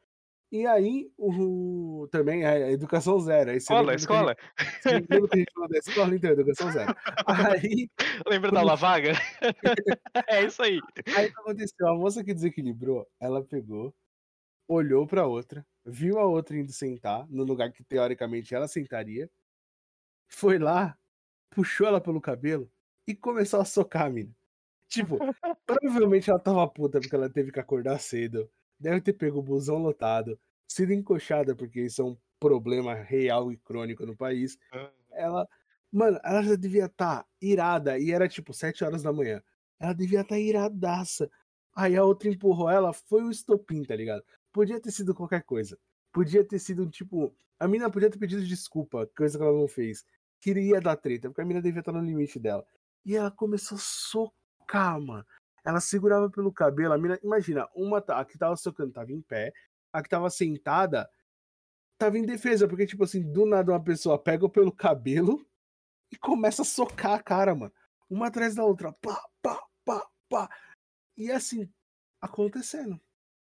[0.53, 2.09] E aí, o.
[2.11, 3.51] Também é educação zero.
[3.51, 4.37] Aí Escola, que escola.
[4.83, 6.15] você lembra que a gente falou da escola?
[6.17, 6.95] Então, educação zero.
[7.27, 7.89] Aí,
[8.27, 9.13] Lembra da aula vaga?
[10.29, 10.81] É isso aí.
[11.17, 11.89] Aí o que aconteceu?
[11.89, 13.95] A moça que desequilibrou, ela pegou,
[14.69, 19.31] olhou pra outra, viu a outra indo sentar no lugar que teoricamente ela sentaria,
[20.29, 20.97] foi lá,
[21.51, 22.71] puxou ela pelo cabelo
[23.07, 24.35] e começou a socar a mina.
[24.89, 25.19] Tipo,
[25.67, 29.79] provavelmente ela tava puta porque ela teve que acordar cedo, deve ter pego o busão
[29.79, 34.57] lotado, sido encoxada porque isso é um problema real e crônico no país.
[35.13, 35.47] Ela,
[35.93, 39.43] mano, ela já devia estar irada e era tipo 7 horas da manhã.
[39.79, 41.31] Ela devia estar iradaça.
[41.75, 44.25] Aí a outra empurrou ela, foi o estopim, tá ligado?
[44.53, 45.79] Podia ter sido qualquer coisa.
[46.13, 47.35] Podia ter sido tipo.
[47.59, 50.05] A mina podia ter pedido desculpa, coisa que ela não fez.
[50.41, 52.65] Queria dar treta, porque a mina devia estar no limite dela.
[53.05, 55.25] E ela começou a socar, mano.
[55.65, 56.93] Ela segurava pelo cabelo.
[56.95, 59.53] A mina, imagina, uma a que tava socando tava em pé,
[59.93, 61.09] a que tava sentada
[61.99, 65.47] tava em defesa, porque, tipo assim, do nada uma pessoa pega pelo cabelo
[66.11, 67.73] e começa a socar a cara, mano.
[68.09, 68.91] Uma atrás da outra.
[68.93, 70.49] Pá, pá, pá, pá.
[71.17, 71.71] E assim,
[72.21, 72.99] acontecendo.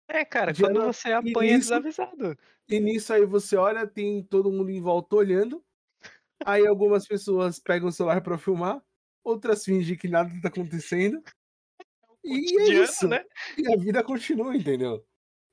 [0.08, 2.36] É, cara, quando você apanha nisso- desavisado.
[2.68, 5.64] E nisso aí você olha, tem todo mundo em volta olhando.
[6.44, 8.82] Aí algumas pessoas pegam o celular pra filmar,
[9.22, 11.22] outras fingem que nada tá acontecendo.
[12.24, 13.08] E é isso.
[13.08, 13.24] né?
[13.56, 15.04] E a vida continua, entendeu?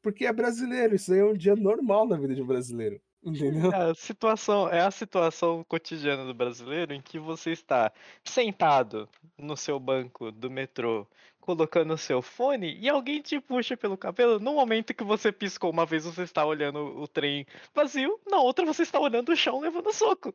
[0.08, 3.02] porque é brasileiro, isso aí é um dia normal na vida de um brasileiro.
[3.22, 3.72] Entendeu?
[3.74, 7.92] É a situação, é a situação cotidiana do brasileiro em que você está
[8.24, 11.06] sentado no seu banco do metrô,
[11.42, 14.40] colocando o seu fone e alguém te puxa pelo cabelo.
[14.40, 18.66] No momento que você piscou uma vez, você está olhando o trem vazio, na outra
[18.66, 20.34] você está olhando o chão levando soco.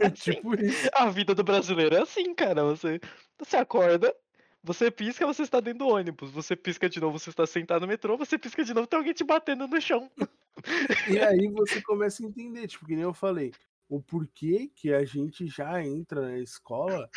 [0.00, 0.32] É assim.
[0.32, 0.88] tipo isso.
[0.94, 2.64] A vida do brasileiro é assim, cara.
[2.64, 2.98] Você,
[3.38, 4.12] você acorda,
[4.66, 6.28] você pisca, você está dentro do ônibus.
[6.32, 8.16] Você pisca de novo, você está sentado no metrô.
[8.16, 10.10] Você pisca de novo, tem alguém te batendo no chão.
[11.08, 13.52] E aí você começa a entender, tipo, que nem eu falei,
[13.88, 17.08] o porquê que a gente já entra na escola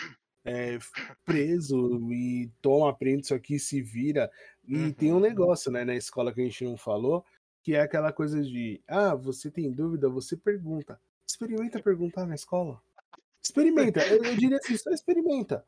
[0.45, 0.77] é,
[1.25, 4.29] preso e toma, aprende isso aqui, se vira.
[4.67, 4.93] E Uhum.
[4.93, 7.25] tem um negócio, né, na escola que a gente não falou,
[7.63, 11.01] que é aquela coisa de, ah, você tem dúvida, você pergunta.
[11.27, 12.79] Experimenta perguntar na escola.
[13.41, 14.05] Experimenta.
[14.05, 15.65] Eu, eu diria assim, só experimenta.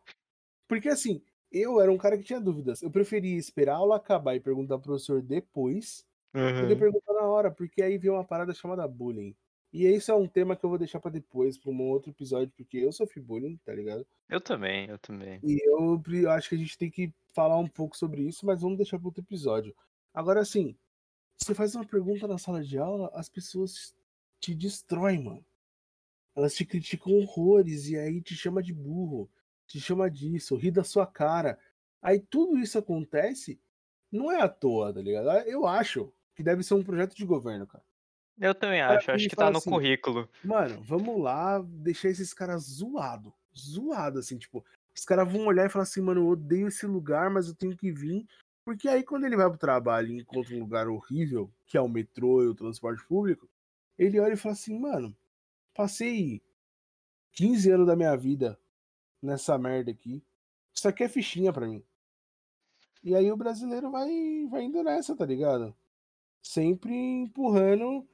[0.68, 2.82] Porque assim, eu era um cara que tinha dúvidas.
[2.82, 6.80] Eu preferia esperar a aula acabar e perguntar pro professor depois do que Uhum.
[6.80, 9.36] perguntar na hora, porque aí vem uma parada chamada bullying.
[9.74, 12.52] E isso é um tema que eu vou deixar pra depois, pra um outro episódio,
[12.58, 14.06] porque eu sofri bullying, tá ligado?
[14.30, 15.40] Eu também, eu também.
[15.44, 18.62] E eu pre- acho que a gente tem que falar um pouco sobre isso, mas
[18.62, 19.76] vamos deixar para outro episódio.
[20.14, 20.76] Agora, assim,
[21.38, 23.96] você faz uma pergunta na sala de aula, as pessoas
[24.40, 25.46] te destroem, mano.
[26.36, 29.30] Elas te criticam horrores e aí te chama de burro,
[29.74, 31.58] te chama disso, ri da sua cara.
[32.02, 33.60] Aí tudo isso acontece,
[34.12, 35.28] não é à toa, tá ligado?
[35.48, 37.84] Eu acho que deve ser um projeto de governo, cara.
[38.40, 40.28] Eu também Cara, acho, acho ele que tá no assim, currículo.
[40.44, 45.70] Mano, vamos lá deixar esses caras zoado, zoado assim, tipo, os caras vão olhar e
[45.70, 48.26] falar assim, mano, eu odeio esse lugar, mas eu tenho que vir,
[48.66, 51.88] porque aí quando ele vai pro trabalho e encontra um lugar horrível, que é o
[51.88, 53.48] metrô e o transporte público,
[53.98, 55.16] ele olha e fala assim, mano,
[55.74, 56.42] passei
[57.34, 58.58] 15 anos da minha vida
[59.22, 60.24] nessa merda aqui,
[60.74, 61.84] isso aqui é fichinha pra mim.
[63.04, 64.10] E aí o brasileiro vai,
[64.50, 65.76] vai indo nessa, tá ligado?
[66.42, 68.08] Sempre empurrando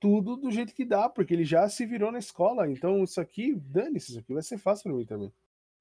[0.00, 2.68] tudo do jeito que dá, porque ele já se virou na escola.
[2.68, 5.32] Então, isso aqui, dane-se, isso aqui vai ser fácil pra mim também.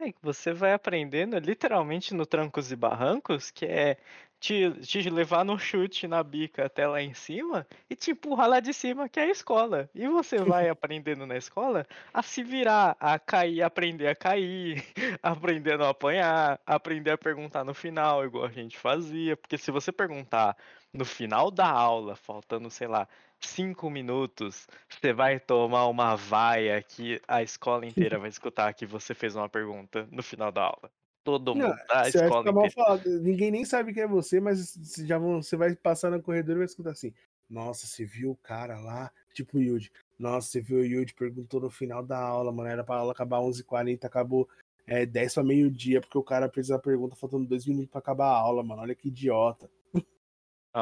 [0.04, 3.98] É que você vai aprendendo literalmente no trancos e barrancos, que é
[4.40, 8.60] te, te levar no chute na bica até lá em cima e te empurrar lá
[8.60, 9.88] de cima, que é a escola.
[9.94, 14.84] E você vai aprendendo na escola a se virar, a cair, aprender a cair,
[15.22, 19.38] aprender a não apanhar, aprender a perguntar no final, igual a gente fazia.
[19.38, 20.58] Porque se você perguntar
[20.92, 23.08] no final da aula, faltando, sei lá,
[23.42, 29.14] cinco minutos, você vai tomar uma vaia que a escola inteira vai escutar que você
[29.14, 30.92] fez uma pergunta no final da aula.
[31.24, 33.20] Todo Não, mundo da você vai escola inteira.
[33.22, 36.56] Ninguém nem sabe quem é você, mas você já vão, você vai passar no corredor
[36.56, 37.14] e vai escutar assim.
[37.50, 39.12] Nossa, você viu o cara lá?
[39.34, 39.92] Tipo o Yudi.
[40.18, 41.14] Nossa, você viu o Yudi?
[41.14, 42.70] Perguntou no final da aula, mano.
[42.70, 44.48] Era pra aula acabar 11h40, acabou
[44.88, 48.28] é, 10 pra meio-dia, porque o cara fez a pergunta faltando dois minutos pra acabar
[48.28, 48.82] a aula, mano.
[48.82, 49.70] Olha que idiota.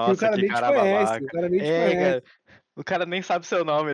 [0.05, 1.25] E o Nossa, cara nem te cara conhece, babaca.
[1.25, 2.21] o cara nem te É, conhece.
[2.21, 2.23] cara,
[2.75, 3.91] o cara nem sabe seu nome.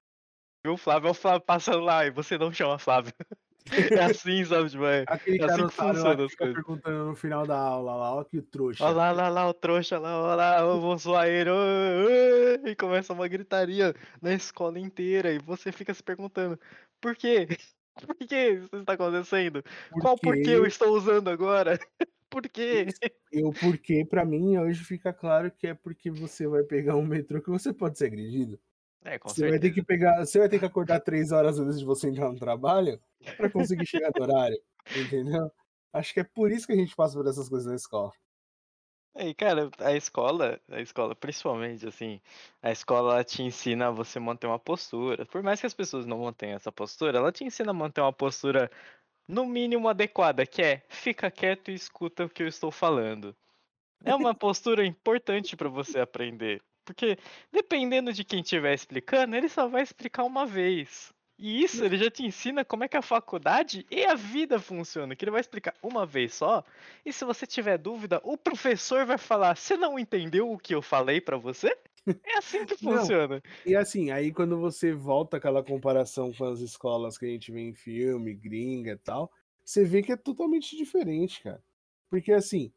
[0.65, 1.08] Viu, o Flávio?
[1.10, 3.13] É o Flávio passando lá e você não chama Flávio.
[3.95, 6.55] É assim, sabe, tipo, é, Aquele é assim que funciona as coisas.
[6.55, 8.84] perguntando no final da aula lá, ó que trouxa.
[8.86, 11.49] Olha lá, lá, lá, o trouxa lá, olha lá, eu vou zoar ele.
[11.49, 15.34] ô, ô, E começa uma gritaria na escola inteira.
[15.34, 16.60] E você fica se perguntando,
[17.01, 17.47] por quê?
[17.95, 19.63] Por que isso está acontecendo?
[20.01, 21.79] Qual porquê eu estou usando agora?
[22.29, 22.88] Por quê?
[23.31, 27.41] eu, porque pra mim hoje fica claro que é porque você vai pegar um metrô
[27.41, 28.60] que você pode ser agredido.
[29.03, 29.73] É, com Você vai ter certeza.
[29.73, 33.01] que pegar, você vai ter que acordar três horas antes de você entrar no trabalho
[33.38, 34.58] pra conseguir chegar no horário,
[34.95, 35.51] entendeu?
[35.93, 38.12] Acho que é por isso que a gente passa por essas coisas na escola.
[39.17, 42.19] E, cara, a escola, a escola, principalmente, assim,
[42.62, 45.25] a escola ela te ensina a você manter uma postura.
[45.25, 48.12] Por mais que as pessoas não mantenham essa postura, ela te ensina a manter uma
[48.12, 48.69] postura
[49.28, 53.36] no mínimo adequada, que é fica quieto e escuta o que eu estou falando.
[54.06, 57.17] É uma postura importante para você aprender, porque
[57.51, 61.14] dependendo de quem estiver explicando, ele só vai explicar uma vez.
[61.37, 65.15] E isso ele já te ensina como é que a faculdade e a vida funciona,
[65.15, 66.63] que ele vai explicar uma vez só.
[67.05, 70.81] E se você tiver dúvida, o professor vai falar: "Você não entendeu o que eu
[70.81, 71.77] falei para você?"
[72.23, 72.93] É assim que Não.
[72.99, 73.41] funciona.
[73.65, 77.61] E assim, aí quando você volta aquela comparação com as escolas que a gente vê
[77.61, 79.31] em filme, gringa e tal,
[79.63, 81.63] você vê que é totalmente diferente, cara.
[82.09, 82.71] Porque assim,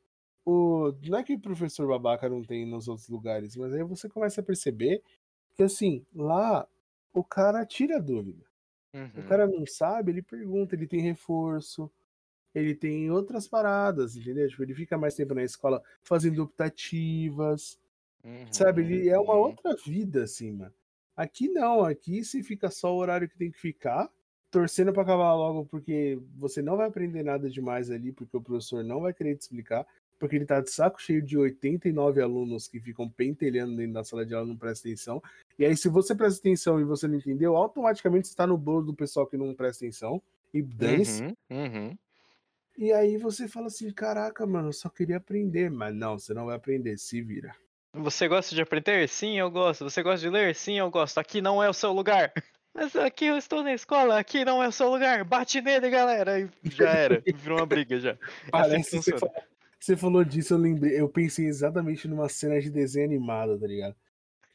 [0.45, 0.93] o...
[1.07, 4.41] não é que o professor babaca não tem nos outros lugares, mas aí você começa
[4.41, 5.03] a perceber
[5.55, 6.67] que assim, lá
[7.13, 8.01] o cara tira a
[8.93, 9.21] dúvida.
[9.21, 9.25] O Uhum.
[9.25, 11.91] cara não sabe, ele pergunta, ele tem reforço,
[12.55, 14.49] ele tem outras paradas, entendeu?
[14.49, 17.79] Tipo, ele fica mais tempo na escola fazendo optativas,
[18.51, 18.83] sabe?
[18.83, 19.41] Ele é uma Uhum.
[19.41, 20.75] outra vida, assim, mano.
[21.17, 24.11] Aqui não, aqui você fica só o horário que tem que ficar,
[24.51, 28.85] torcendo pra acabar logo, porque você não vai aprender nada demais ali, porque o professor
[28.85, 29.87] não vai querer te explicar.
[30.19, 34.27] Porque ele tá de saco cheio de 89 alunos que ficam pentelhando dentro da sala
[34.27, 35.23] de aula e não presta atenção.
[35.59, 38.83] E aí, se você presta atenção e você não entendeu, automaticamente você tá no bolo
[38.83, 40.21] do pessoal que não presta atenção.
[40.53, 41.23] E dance.
[41.23, 41.99] Uhum, uhum.
[42.77, 45.71] E aí você fala assim: caraca, mano, eu só queria aprender.
[45.71, 47.55] Mas não, você não vai aprender, se vira.
[47.93, 49.09] Você gosta de aprender?
[49.09, 49.85] Sim, eu gosto.
[49.85, 50.55] Você gosta de ler?
[50.55, 51.19] Sim, eu gosto.
[51.19, 52.33] Aqui não é o seu lugar.
[52.75, 55.25] Mas aqui eu estou na escola, aqui não é o seu lugar.
[55.25, 56.39] Bate nele, galera.
[56.39, 57.21] E já era.
[57.35, 58.11] Virou uma briga já.
[58.11, 59.35] É assim Parece que você funciona.
[59.81, 61.01] Você falou disso, eu lembrei.
[61.01, 63.97] Eu pensei exatamente numa cena de desenho animado, tá ligado?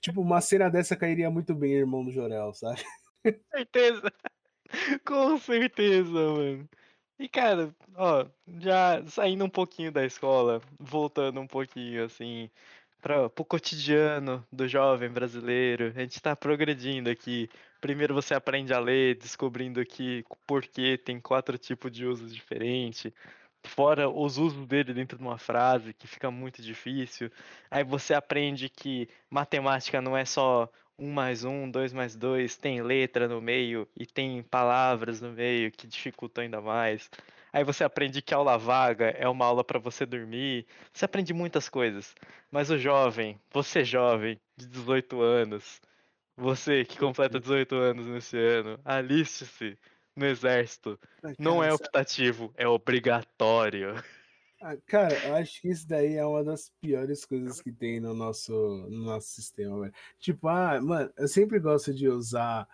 [0.02, 2.84] Tipo, uma cena dessa cairia muito bem, irmão do Jorel, sabe?
[3.56, 4.12] certeza.
[5.06, 6.70] Com certeza, mano.
[7.20, 8.26] E cara, ó,
[8.60, 12.50] já saindo um pouquinho da escola, voltando um pouquinho assim
[13.02, 17.50] para pro cotidiano do jovem brasileiro, a gente tá progredindo aqui.
[17.82, 23.12] Primeiro você aprende a ler, descobrindo que por que tem quatro tipos de usos diferentes,
[23.70, 27.32] fora os usos dele dentro de uma frase, que fica muito difícil.
[27.70, 32.82] Aí você aprende que matemática não é só um mais um, dois mais dois, tem
[32.82, 37.10] letra no meio e tem palavras no meio que dificultam ainda mais.
[37.52, 40.66] Aí você aprende que aula vaga é uma aula para você dormir.
[40.92, 42.16] Você aprende muitas coisas.
[42.52, 45.80] Mas o jovem, você jovem, de 18 anos,
[46.36, 49.78] você que completa 18 anos nesse ano, aliste-se
[50.16, 51.00] no exército.
[51.24, 53.96] Ah, Não é optativo, é obrigatório.
[54.62, 58.14] ah, Cara, eu acho que isso daí é uma das piores coisas que tem no
[58.14, 58.54] nosso,
[58.90, 59.94] no nosso sistema, velho.
[60.20, 62.68] Tipo, ah, mano, eu sempre gosto de usar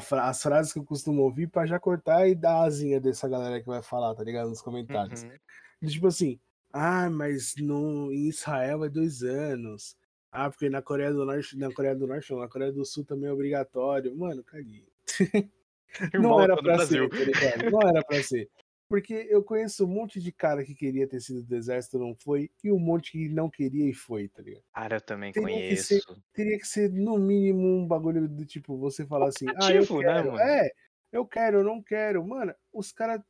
[0.00, 3.28] fra- as frases que eu costumo ouvir pra já cortar e dar a asinha dessa
[3.28, 4.48] galera que vai falar, tá ligado?
[4.48, 5.22] Nos comentários.
[5.22, 5.88] Uhum.
[5.88, 6.38] Tipo assim,
[6.72, 9.96] ah, mas no, em Israel é dois anos.
[10.30, 13.04] Ah, porque na Coreia do Norte, na Coreia do Norte, não, na Coreia do Sul
[13.04, 14.16] também é obrigatório.
[14.16, 14.86] Mano, caguei.
[16.14, 17.08] Não era pra Brasil.
[17.12, 17.70] ser, tá?
[17.70, 18.48] Não era pra ser.
[18.88, 22.50] Porque eu conheço um monte de cara que queria ter sido do exército não foi,
[22.62, 24.64] e um monte que não queria e foi, tá ligado?
[24.74, 25.84] Cara, eu também Teria que conheço.
[25.86, 26.02] ser-
[26.34, 29.86] Teria que ser, no mínimo, um bagulho do tipo, você falar assim, ah, eu né,
[29.86, 30.32] quero.
[30.32, 30.38] mano?
[30.44, 30.70] É,
[31.10, 32.26] eu quero, eu não quero.
[32.26, 33.22] Mano, os caras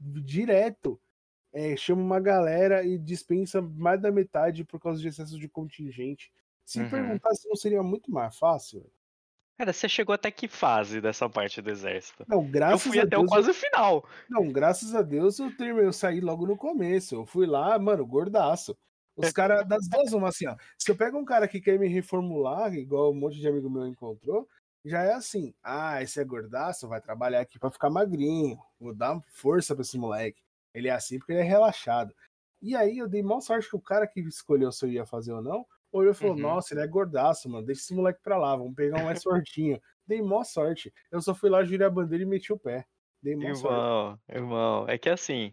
[0.00, 1.00] direto
[1.52, 6.32] é, chamam uma galera e dispensa mais da metade por causa de excesso de contingente.
[6.64, 6.90] Se Uhum.
[6.90, 8.84] perguntar se não seria muito mais fácil.
[9.58, 12.24] Cara, você chegou até que fase dessa parte do exército?
[12.28, 13.32] Não, Eu graças fui a até o Deus.
[13.32, 14.08] eu- quase final.
[14.28, 17.14] Não, graças a Deus eu, terminei, eu saí logo no começo.
[17.14, 18.76] Eu fui lá, mano, gordaço.
[19.16, 20.54] Os caras das duas, uma assim, ó.
[20.78, 23.86] Se eu pego um cara que quer me reformular, igual um monte de amigo meu
[23.86, 24.46] encontrou,
[24.84, 25.54] já é assim.
[25.62, 28.58] Ah, esse é gordaço, vai trabalhar aqui pra ficar magrinho.
[28.78, 30.42] Vou dar força pra esse moleque.
[30.74, 32.14] Ele é assim porque ele é relaxado.
[32.60, 35.32] E aí eu dei maior sorte que o cara que escolheu se eu ia fazer
[35.32, 35.66] ou não,
[35.96, 36.42] olhou e falou: Uhum.
[36.42, 37.66] Nossa, ele é gordaço, mano.
[37.66, 39.80] Deixa esse moleque pra lá, vamos pegar um mais fortinho.
[40.06, 40.92] Dei maior sorte.
[41.10, 42.84] Eu só fui lá, jurei a bandeira e meti o pé.
[43.22, 43.66] Dei sorte.
[43.66, 45.52] Irmão, irmão, é que assim,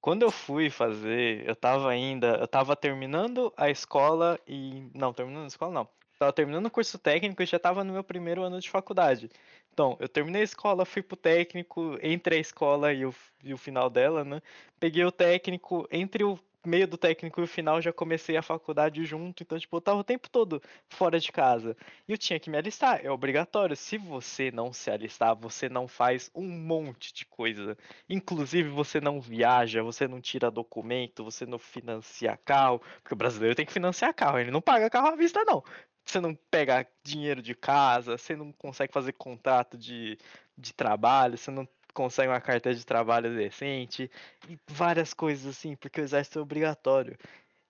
[0.00, 4.90] quando eu fui fazer, eu tava ainda, eu tava terminando a escola e.
[4.94, 5.88] Não, terminando a escola não.
[6.18, 9.30] Tava terminando o curso técnico e já tava no meu primeiro ano de faculdade.
[9.72, 13.58] Então, eu terminei a escola, fui pro técnico, entre a escola e o, e o
[13.58, 14.40] final dela, né?
[14.78, 19.04] Peguei o técnico, entre o meio do técnico e o final já comecei a faculdade
[19.04, 21.76] junto, então, tipo, eu tava o tempo todo fora de casa.
[22.08, 23.76] E eu tinha que me alistar, é obrigatório.
[23.76, 27.76] Se você não se alistar, você não faz um monte de coisa.
[28.08, 32.80] Inclusive, você não viaja, você não tira documento, você não financia carro.
[33.02, 35.62] Porque o brasileiro tem que financiar carro, ele não paga carro à vista, não.
[36.04, 40.18] Você não pega dinheiro de casa, você não consegue fazer contrato de,
[40.56, 44.10] de trabalho, você não consegue uma carteira de trabalho decente.
[44.48, 47.16] E várias coisas assim, porque o exército é obrigatório.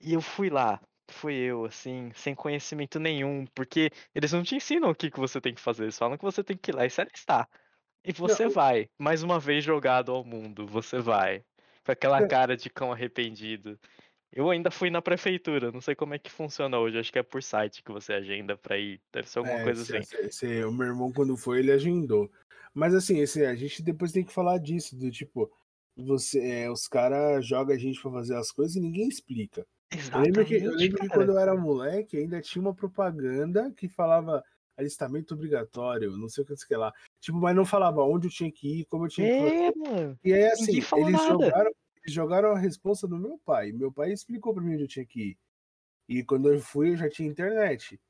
[0.01, 4.91] E eu fui lá, fui eu, assim, sem conhecimento nenhum, porque eles não te ensinam
[4.91, 6.87] o que, que você tem que fazer, eles falam que você tem que ir lá
[6.87, 7.49] e se alistar.
[8.05, 11.45] E você vai, mais uma vez jogado ao mundo, você vai.
[11.85, 12.27] Com aquela É.
[12.27, 13.79] cara de cão arrependido.
[14.37, 17.23] Eu ainda fui na prefeitura, não sei como é que funciona hoje, acho que é
[17.23, 20.27] por site que você agenda pra ir, deve ser alguma É, coisa esse- assim.
[20.27, 22.29] esse- o meu irmão, quando foi, ele agendou.
[22.75, 25.49] Mas assim, esse, a gente depois tem que falar disso, do tipo,
[25.97, 29.65] você, é, os caras jogam a gente pra fazer as coisas e ninguém explica.
[30.13, 33.71] Eu lembro, que, eu Exatamente, lembro que quando eu era moleque, ainda tinha uma propaganda
[33.77, 34.43] que falava
[34.77, 36.93] alistamento obrigatório, não sei o que, sei lá.
[37.21, 40.09] Tipo, mas não falava onde eu tinha que ir, como eu tinha que fazer.
[40.11, 40.17] É.
[40.25, 41.29] E aí, assim, eles nada.
[41.29, 41.71] jogaram,
[42.07, 43.73] jogaram a responsa do meu pai.
[43.73, 45.39] Meu pai explicou pra mim onde eu tinha que ir.
[46.09, 48.01] E quando eu fui, eu já tinha internet.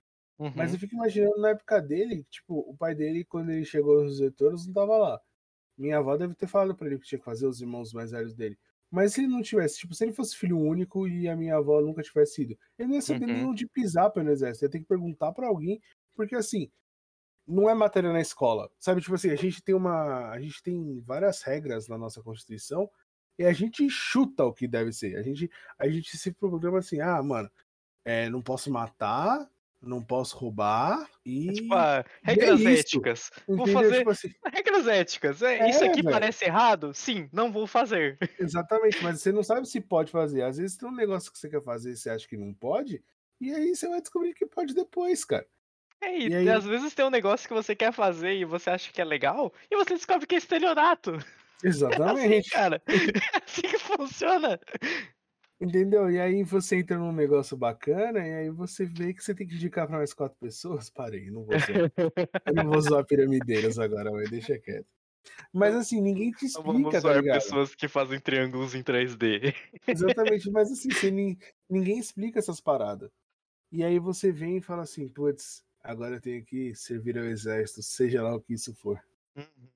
[0.54, 0.74] Mas Uhum.
[0.74, 4.48] eu fico imaginando na época dele, tipo, o pai dele, quando ele chegou nos 18
[4.48, 5.20] anos, não tava lá.
[5.78, 8.34] Minha avó deve ter falado pra ele que tinha que fazer, os irmãos mais velhos
[8.34, 8.58] dele.
[8.90, 11.80] Mas se ele não tivesse, tipo, se ele fosse filho único e a minha avó
[11.82, 13.46] nunca tivesse ido, ele não ia saber nem Uhum.
[13.46, 14.66] onde pisar pelo exército.
[14.66, 15.80] Ia ter que perguntar pra alguém,
[16.16, 16.70] porque assim,
[17.46, 18.70] não é matéria na escola.
[18.78, 20.30] Sabe, tipo assim, a gente tem uma.
[20.30, 22.90] A gente tem várias regras na nossa Constituição
[23.38, 25.16] e a gente chuta o que deve ser.
[25.16, 27.50] A gente, a gente se programa assim, ah, mano,
[28.04, 29.48] é, não posso matar,
[29.86, 31.48] não posso roubar e.
[31.48, 33.30] É tipo, ah, regras é éticas.
[33.46, 33.98] Vou fazer.
[33.98, 35.42] Tipo assim, regras éticas.
[35.42, 36.12] É, é, isso aqui véio.
[36.12, 36.94] parece errado?
[36.94, 38.18] Sim, não vou fazer.
[38.38, 40.42] Exatamente, mas você não sabe se pode fazer.
[40.42, 43.02] Às vezes tem um negócio que você quer fazer e você acha que não pode,
[43.40, 45.46] e aí você vai descobrir que pode depois, cara.
[46.00, 46.48] É, e, e aí...
[46.48, 49.52] às vezes tem um negócio que você quer fazer e você acha que é legal,
[49.70, 51.12] e você descobre que é estelionato.
[51.64, 52.34] Exatamente.
[52.34, 52.82] É assim, cara.
[52.86, 54.60] É assim que funciona.
[55.60, 56.10] Entendeu?
[56.10, 59.54] E aí você entra num negócio bacana e aí você vê que você tem que
[59.54, 60.90] indicar para mais quatro pessoas.
[60.90, 61.92] Parei, não vou zoar.
[62.46, 64.86] Eu não vou zoar piramideiras agora, mas deixa quieto.
[65.52, 67.40] Mas assim, ninguém te explica, Vamos tá ligado?
[67.40, 69.54] pessoas que fazem triângulos em 3D.
[69.86, 71.10] Exatamente, mas assim, você,
[71.70, 73.10] ninguém explica essas paradas.
[73.72, 77.82] E aí você vem e fala assim, putz, agora eu tenho que servir ao exército,
[77.82, 79.00] seja lá o que isso for.
[79.34, 79.68] Uhum.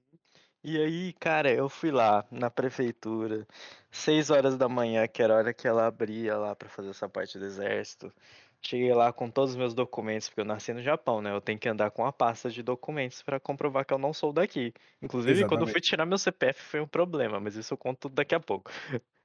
[0.63, 3.47] E aí, cara, eu fui lá na prefeitura,
[3.91, 7.09] 6 horas da manhã, que era a hora que ela abria lá para fazer essa
[7.09, 8.13] parte do exército.
[8.61, 11.33] Cheguei lá com todos os meus documentos, porque eu nasci no Japão, né?
[11.33, 14.33] Eu tenho que andar com a pasta de documentos para comprovar que eu não sou
[14.33, 14.75] daqui.
[15.01, 15.49] Inclusive, Exatamente.
[15.49, 18.41] quando eu fui tirar meu CPF foi um problema, mas isso eu conto daqui a
[18.41, 18.71] pouco.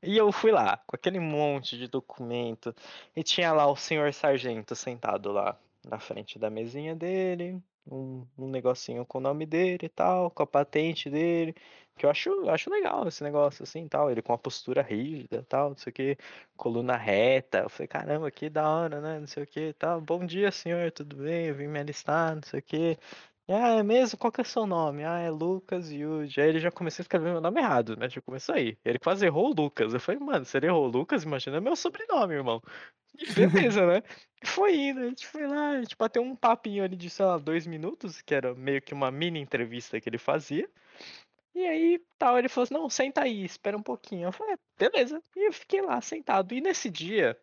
[0.04, 2.76] E eu fui lá, com aquele monte de documento,
[3.16, 8.50] e tinha lá o senhor sargento sentado lá na frente da mesinha dele, um, um
[8.50, 11.56] negocinho com o nome dele e tal, com a patente dele,
[11.96, 15.70] que eu acho, acho legal esse negócio assim tal, ele com a postura rígida tal,
[15.72, 16.18] não sei o que,
[16.58, 20.26] coluna reta, eu falei, caramba, que da hora, né, não sei o que tal, bom
[20.26, 22.98] dia senhor, tudo bem, eu vim me alistar, não sei o que,
[23.48, 24.18] ah, é mesmo?
[24.18, 25.04] Qual que é o seu nome?
[25.04, 26.40] Ah, é Lucas Yuji.
[26.40, 28.08] Aí ele já começou a escrever meu nome errado, né?
[28.10, 28.78] Já começou aí.
[28.86, 29.94] Ele quase errou o Lucas.
[29.94, 32.62] Eu falei, mano, se ele errou o Lucas, imagina meu sobrenome, irmão.
[33.18, 34.04] E beleza, né?
[34.46, 37.38] Foi indo, a gente foi lá, a gente bateu um papinho ali de, sei lá,
[37.38, 40.70] dois minutos, que era meio que uma mini entrevista que ele fazia.
[41.56, 44.28] E aí, tal, ele falou assim, não, senta aí, espera um pouquinho.
[44.28, 45.22] Eu falei, é, beleza.
[45.36, 46.54] E eu fiquei lá, sentado.
[46.54, 47.38] E nesse dia,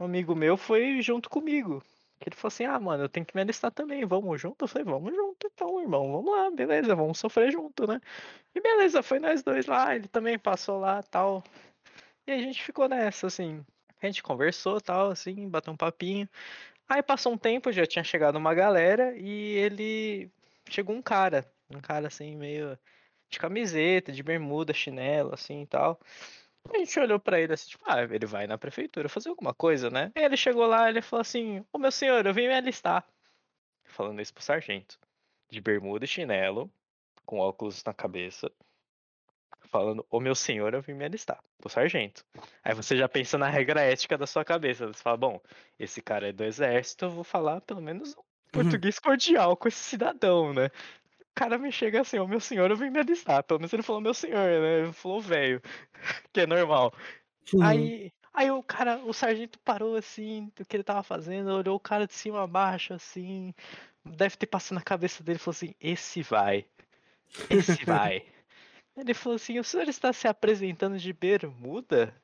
[0.00, 1.82] um amigo meu foi junto comigo.
[2.20, 4.64] Ele falou assim, ah, mano, eu tenho que me alistar também, vamos junto?
[4.64, 8.00] Eu falei, vamos junto então, irmão, vamos lá, beleza, vamos sofrer junto, né?
[8.54, 11.44] E beleza, foi nós dois lá, ele também passou lá, tal.
[12.26, 13.64] E a gente ficou nessa, assim,
[14.06, 16.28] a gente conversou, tal, assim, bateu um papinho.
[16.88, 20.30] Aí passou um tempo, já tinha chegado uma galera e ele
[20.68, 22.78] chegou um cara, um cara assim meio
[23.30, 26.00] de camiseta, de bermuda, chinelo, assim e tal.
[26.72, 29.90] A gente olhou para ele assim, tipo, ah, ele vai na prefeitura fazer alguma coisa,
[29.90, 30.12] né?
[30.14, 33.06] Aí ele chegou lá, ele falou assim: "Ô meu senhor, eu vim me alistar".
[33.84, 34.98] Falando isso pro sargento,
[35.50, 36.70] de bermuda e chinelo,
[37.26, 38.50] com óculos na cabeça
[39.74, 42.24] falando, ô meu senhor, eu vim me alistar, pro sargento.
[42.62, 44.86] Aí você já pensa na regra ética da sua cabeça.
[44.86, 45.40] Você fala, bom,
[45.80, 48.24] esse cara é do exército, eu vou falar pelo menos um uhum.
[48.52, 50.66] português cordial com esse cidadão, né?
[50.66, 53.42] O cara me chega assim, ô meu senhor, eu vim me alistar.
[53.42, 54.82] Pelo menos ele falou meu senhor, né?
[54.82, 55.60] Ele falou velho,
[56.32, 56.94] que é normal.
[57.52, 57.60] Uhum.
[57.60, 61.80] Aí, aí o cara, o sargento parou assim, do que ele tava fazendo, olhou o
[61.80, 63.52] cara de cima a baixo, assim.
[64.04, 66.64] Deve ter passado na cabeça dele e falou assim: esse vai.
[67.50, 68.24] Esse vai.
[68.96, 72.14] Ele falou assim: o senhor está se apresentando de bermuda?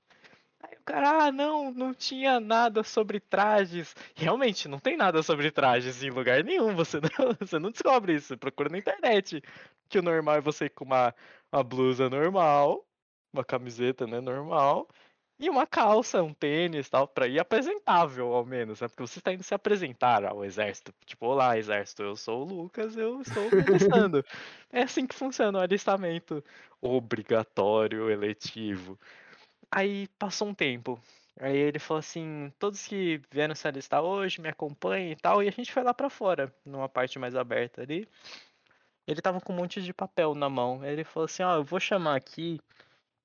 [0.63, 3.95] Aí o cara, ah, não, não tinha nada sobre trajes.
[4.15, 6.75] Realmente, não tem nada sobre trajes em lugar nenhum.
[6.77, 8.37] Você não, você não descobre isso.
[8.39, 9.43] Procura na internet.
[9.89, 11.15] Que o normal é você com uma,
[11.53, 12.87] uma blusa normal,
[13.33, 14.89] uma camiseta, né, normal,
[15.41, 18.89] e uma calça, um tênis tal, pra ir apresentável, ao menos, né?
[18.89, 20.93] Porque você está indo se apresentar ao exército.
[21.07, 24.23] Tipo, olá, exército, eu sou o Lucas, eu estou alistando.
[24.71, 26.45] é assim que funciona o alistamento
[26.83, 28.99] obrigatório, eletivo.
[29.71, 31.01] Aí passou um tempo.
[31.41, 35.43] Aí ele falou assim: todos que vieram se alistar hoje me acompanhem e tal.
[35.43, 38.07] E a gente foi lá para fora, numa parte mais aberta ali.
[39.07, 40.85] Ele tava com um monte de papel na mão.
[40.85, 42.61] Ele falou assim: Ó, oh, eu vou chamar aqui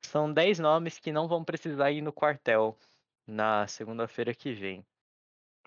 [0.05, 2.77] são 10 nomes que não vão precisar ir no quartel
[3.27, 4.85] na segunda-feira que vem.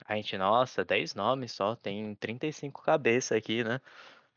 [0.06, 3.80] A gente, nossa, 10 nomes só, tem 35 cabeças aqui, né?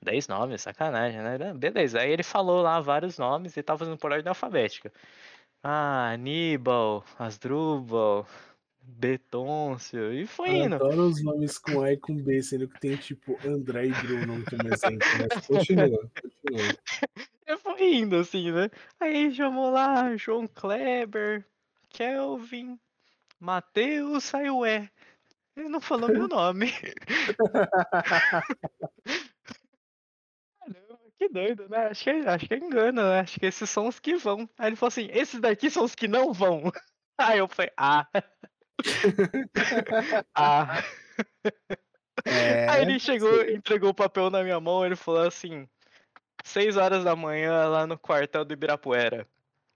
[0.02, 1.54] 10 nomes, sacanagem, né?
[1.54, 4.92] Beleza, aí ele falou lá vários nomes e tava fazendo por ordem alfabética.
[5.64, 8.26] Ah, Aníbal, Asdrubal,
[8.82, 10.76] Betôncio, e foi indo.
[10.76, 14.44] adoro os nomes com A e com B, sendo que tem tipo André e Bruno
[14.50, 16.76] como exemplo, mas continua, continua.
[17.52, 18.70] Eu fui indo assim, né?
[18.98, 21.46] Aí chamou lá João Kleber,
[21.90, 22.80] Kelvin,
[23.38, 24.90] Matheus, saiu é.
[25.58, 26.72] Ele não falou meu nome.
[30.62, 31.88] Caramba, que doido, né?
[31.88, 33.20] Acho que, é, acho que é engano, né?
[33.20, 34.50] Acho que esses são os que vão.
[34.58, 36.72] Aí ele falou assim: esses daqui são os que não vão.
[37.20, 38.08] Aí eu falei: ah.
[40.34, 40.82] ah.
[42.24, 45.68] É, Aí ele chegou, entregou o papel na minha mão, ele falou assim:
[46.44, 49.28] 6 horas da manhã lá no quartel do Ibirapuera.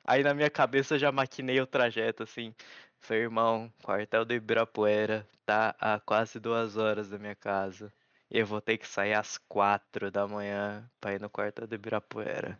[0.03, 2.53] Aí na minha cabeça já maquinei o trajeto, assim.
[2.99, 7.91] Falei, irmão, quartel do Ibirapuera tá a quase duas horas da minha casa.
[8.29, 11.75] E eu vou ter que sair às quatro da manhã pra ir no quartel do
[11.75, 12.59] Ibirapuera.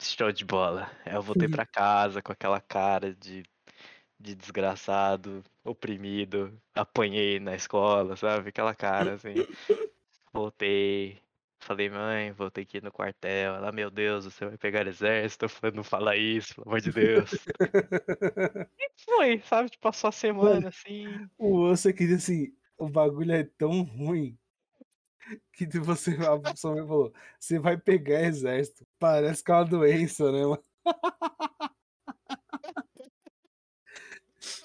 [0.00, 0.90] Show de bola.
[1.04, 3.42] Eu voltei pra casa com aquela cara de,
[4.18, 6.58] de desgraçado, oprimido.
[6.74, 8.48] Apanhei na escola, sabe?
[8.48, 9.34] Aquela cara assim.
[10.32, 11.20] Voltei,
[11.60, 12.34] Falei, mãe,
[12.66, 13.54] que ir no quartel.
[13.54, 15.44] Ela, meu Deus, você vai pegar exército?
[15.44, 17.30] Eu falei, não fala isso, pelo amor de Deus.
[18.78, 19.68] e foi, sabe?
[19.68, 21.28] Tipo, passou a semana Mano, assim.
[21.38, 24.38] O osso que assim, o bagulho é tão ruim
[25.52, 28.86] que você, a sua mãe falou, você vai pegar exército.
[28.98, 30.64] Parece que é uma doença, né, mano?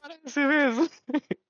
[0.02, 0.90] Parece mesmo.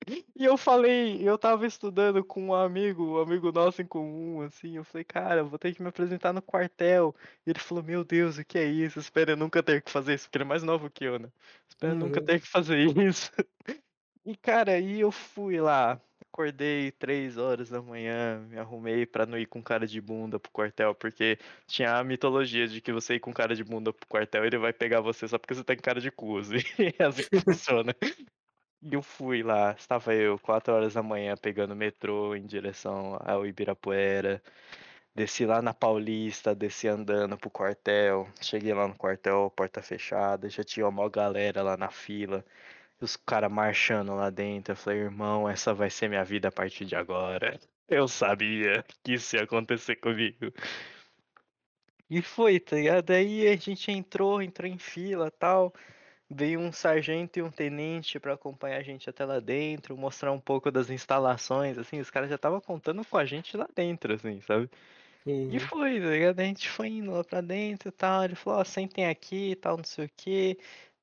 [0.07, 4.77] E eu falei, eu tava estudando com um amigo, um amigo nosso em comum, assim,
[4.77, 7.15] eu falei, cara, vou ter que me apresentar no quartel.
[7.45, 8.99] E ele falou, meu Deus, o que é isso?
[8.99, 11.29] Espero eu nunca ter que fazer isso, porque ele é mais novo que eu, né?
[11.67, 11.99] Espero uhum.
[11.99, 13.31] nunca ter que fazer isso.
[14.25, 19.37] E, cara, aí eu fui lá, acordei três horas da manhã, me arrumei pra não
[19.37, 23.19] ir com cara de bunda pro quartel, porque tinha a mitologia de que você ir
[23.19, 25.81] com cara de bunda pro quartel, ele vai pegar você só porque você tá com
[25.81, 26.57] cara de cu, assim,
[26.99, 27.95] é assim que funciona.
[28.87, 33.45] E eu fui lá, estava eu, 4 horas da manhã, pegando metrô em direção ao
[33.45, 34.39] Ibirapuera.
[35.15, 38.27] Desci lá na Paulista, desci andando pro quartel.
[38.39, 42.45] Cheguei lá no quartel, porta fechada, já tinha uma galera lá na fila.
[43.01, 44.73] Os caras marchando lá dentro.
[44.73, 47.59] Eu falei, irmão, essa vai ser minha vida a partir de agora.
[47.89, 50.53] Eu sabia que isso ia acontecer comigo.
[52.07, 53.09] E foi, tá ligado?
[53.11, 55.73] Aí a gente entrou, entrou em fila tal
[56.29, 60.39] veio um sargento e um tenente para acompanhar a gente até lá dentro, mostrar um
[60.39, 64.41] pouco das instalações, assim, os caras já estavam contando com a gente lá dentro, assim,
[64.41, 64.69] sabe?
[65.25, 65.49] Uhum.
[65.51, 66.39] E foi, tá ligado?
[66.39, 69.51] A gente foi indo lá pra dentro e tal, ele falou, ó, oh, sentem aqui
[69.51, 70.57] e tal, não sei o que,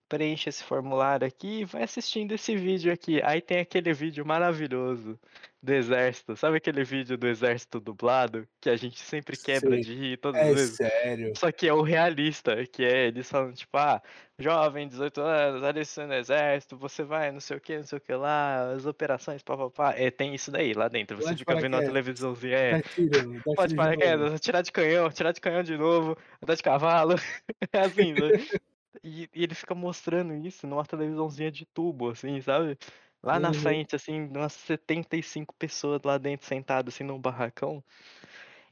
[0.09, 3.23] preenche esse formulário aqui e vai assistindo esse vídeo aqui.
[3.23, 5.19] Aí tem aquele vídeo maravilhoso
[5.63, 6.37] do exército.
[6.37, 8.49] Sabe aquele vídeo do exército dublado?
[8.61, 9.81] Que a gente sempre quebra Sim.
[9.81, 10.77] de rir todas é as vezes.
[10.77, 11.33] sério.
[11.37, 14.03] Só que é o realista, que é eles falando, tipo, ah,
[14.39, 18.01] jovem, 18 anos, alistando no exército, você vai, não sei o que, não sei o
[18.01, 19.95] que lá, as operações, papapá.
[19.97, 21.17] É, tem isso daí lá dentro.
[21.17, 22.57] Você fica vendo na televisãozinha.
[22.57, 22.83] É.
[22.83, 27.15] Tá tá Pode paraquedas, tirar de canhão, tirar de canhão de novo, andar de cavalo.
[27.73, 28.19] é assim, né?
[29.05, 32.79] E, e, ele fica mostrando isso numa televisãozinha de tubo, assim, sabe?
[33.23, 33.55] Lá na uhum.
[33.55, 37.83] frente, assim, umas 75 pessoas lá dentro sentadas, assim, num barracão.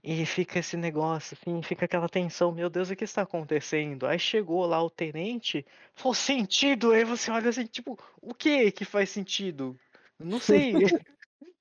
[0.02, 4.06] E fica esse negócio, assim, fica aquela tensão, meu Deus, o que está acontecendo?
[4.06, 8.84] Aí chegou lá o tenente, falou sentido, aí você olha assim, tipo, o que que
[8.84, 9.78] faz sentido?
[10.18, 10.72] Não sei.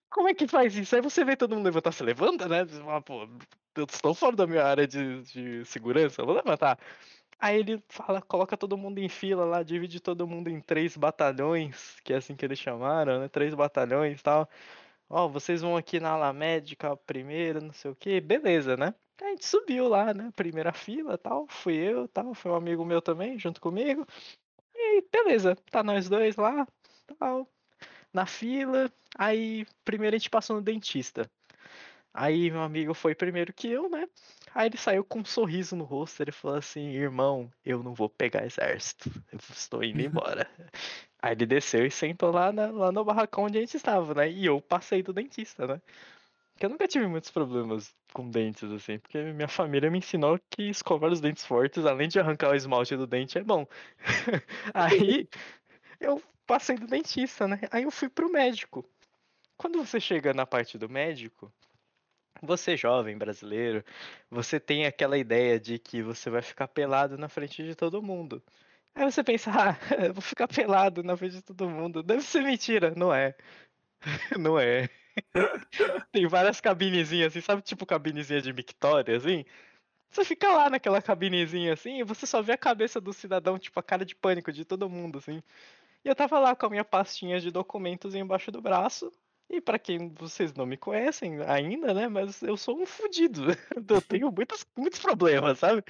[0.10, 0.96] Como é que faz isso?
[0.96, 2.66] Aí você vê todo mundo levantar, se levanta, né?
[2.66, 3.28] Você fala, pô,
[3.76, 6.80] eu estou fora da minha área de, de segurança, vou levantar.
[7.40, 12.00] Aí ele fala, coloca todo mundo em fila lá, divide todo mundo em três batalhões,
[12.04, 13.30] que é assim que eles chamaram, né?
[13.30, 14.50] Três batalhões e tal.
[15.10, 18.94] Ó, vocês vão aqui na ala médica primeiro, não sei o que, beleza, né?
[19.22, 20.32] A gente subiu lá, né?
[20.36, 24.06] Primeira fila tal, fui eu tal, foi um amigo meu também, junto comigo.
[24.76, 26.68] E beleza, tá nós dois lá,
[27.20, 27.48] tal,
[28.14, 28.92] na fila.
[29.18, 31.30] Aí, primeiro a gente passou no dentista.
[32.14, 34.08] Aí meu amigo foi primeiro que eu, né?
[34.54, 38.10] Aí ele saiu com um sorriso no rosto, ele falou assim, irmão, eu não vou
[38.10, 40.50] pegar exército, eu estou indo embora.
[41.22, 44.30] Aí ele desceu e sentou lá, na, lá no barracão onde a gente estava, né?
[44.30, 45.82] E eu passei do dentista, né?
[46.54, 50.64] Porque eu nunca tive muitos problemas com dentes, assim, porque minha família me ensinou que
[50.64, 53.66] escovar os dentes fortes, além de arrancar o esmalte do dente, é bom.
[54.74, 55.30] Aí
[56.00, 57.62] eu passei do dentista, né?
[57.72, 58.86] Aí eu fui pro médico.
[59.56, 61.52] Quando você chega na parte do médico,
[62.42, 63.84] você jovem brasileiro,
[64.30, 68.42] você tem aquela ideia de que você vai ficar pelado na frente de todo mundo.
[68.96, 69.78] Aí você pensa, ah,
[70.08, 72.04] eu vou ficar pelado na frente de todo mundo.
[72.04, 72.94] Deve ser mentira.
[72.96, 73.36] Não é.
[74.40, 74.90] Não é.
[76.12, 79.46] Tem várias cabinezinhas assim, sabe tipo cabinezinha de mictória, assim?
[80.12, 83.80] Você fica lá naquela cabinezinha assim e você só vê a cabeça do cidadão, tipo
[83.80, 85.42] a cara de pânico de todo mundo, assim.
[86.04, 89.12] E eu tava lá com a minha pastinha de documentos embaixo do braço,
[89.50, 92.08] e para quem vocês não me conhecem ainda, né?
[92.08, 93.48] Mas eu sou um fudido.
[93.90, 95.84] Eu tenho muitos, muitos problemas, sabe?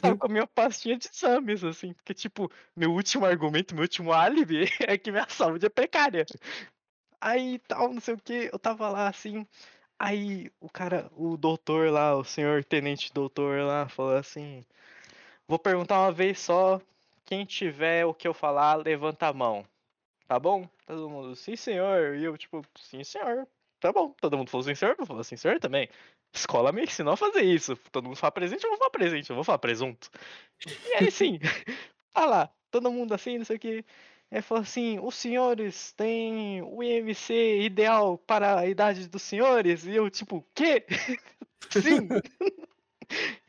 [0.00, 1.92] Só com a minha pastinha de exames, assim.
[1.92, 6.26] Porque, tipo, meu último argumento, meu último álibi é que minha saúde é precária.
[7.20, 9.46] Aí tal, não sei o que, eu tava lá assim.
[9.98, 14.64] Aí o cara, o doutor lá, o senhor tenente doutor lá, falou assim:
[15.46, 16.80] Vou perguntar uma vez só.
[17.24, 19.64] Quem tiver o que eu falar, levanta a mão.
[20.30, 20.64] Tá bom?
[20.86, 22.14] Todo mundo, sim senhor.
[22.14, 23.48] E eu, tipo, sim senhor.
[23.80, 24.14] Tá bom.
[24.20, 25.88] Todo mundo falou sim senhor, eu falei sim senhor também.
[26.32, 27.74] Escola me ensinou a fazer isso.
[27.90, 30.08] Todo mundo fala presente, eu vou falar presente, eu vou falar presunto.
[30.64, 31.40] E aí sim,
[32.14, 32.48] tá lá.
[32.70, 33.84] todo mundo assim, não sei o que.
[34.30, 39.84] Ele falou assim: os senhores têm o IMC ideal para a idade dos senhores?
[39.84, 40.86] E eu, tipo, quê?
[41.70, 42.08] Sim!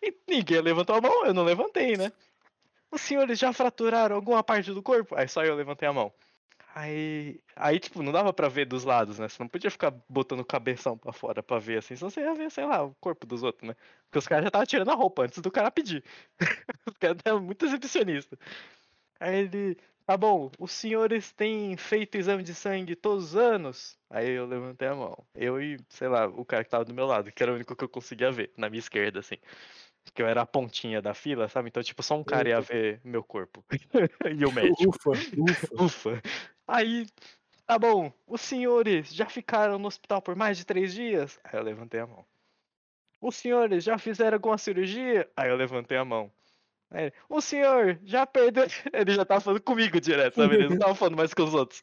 [0.02, 2.12] e ninguém levantou a mão, eu não levantei, né?
[2.90, 5.16] Os senhores já fraturaram alguma parte do corpo?
[5.16, 6.12] Aí só eu levantei a mão.
[6.74, 9.28] Aí, aí, tipo, não dava pra ver dos lados, né?
[9.28, 12.34] Você não podia ficar botando o cabeção pra fora pra ver assim, senão você ia
[12.34, 13.76] ver, sei lá, o corpo dos outros, né?
[14.06, 16.04] Porque os caras já estavam tirando a roupa antes do cara pedir.
[16.88, 18.40] os caras eram muito exibicionistas.
[19.20, 23.98] Aí ele, tá bom, os senhores têm feito exame de sangue todos os anos?
[24.10, 25.18] Aí eu levantei a mão.
[25.36, 27.76] Eu e, sei lá, o cara que tava do meu lado, que era o único
[27.76, 29.36] que eu conseguia ver, na minha esquerda, assim.
[30.14, 31.70] Que eu era a pontinha da fila, sabe?
[31.70, 33.64] Então, tipo, só um cara ia ver meu corpo.
[34.40, 34.90] e o médico.
[34.90, 35.84] Ufa, ufa.
[35.84, 36.22] Ufa.
[36.68, 37.06] Aí,
[37.66, 41.40] tá bom, os senhores já ficaram no hospital por mais de três dias?
[41.44, 42.26] Aí eu levantei a mão.
[43.22, 45.30] Os senhores já fizeram alguma cirurgia?
[45.36, 46.32] Aí eu levantei a mão.
[46.90, 48.66] Aí, o senhor já perdeu.
[48.92, 50.56] Ele já tava falando comigo direto, sabe?
[50.56, 51.82] Ele não tava falando mais com os outros.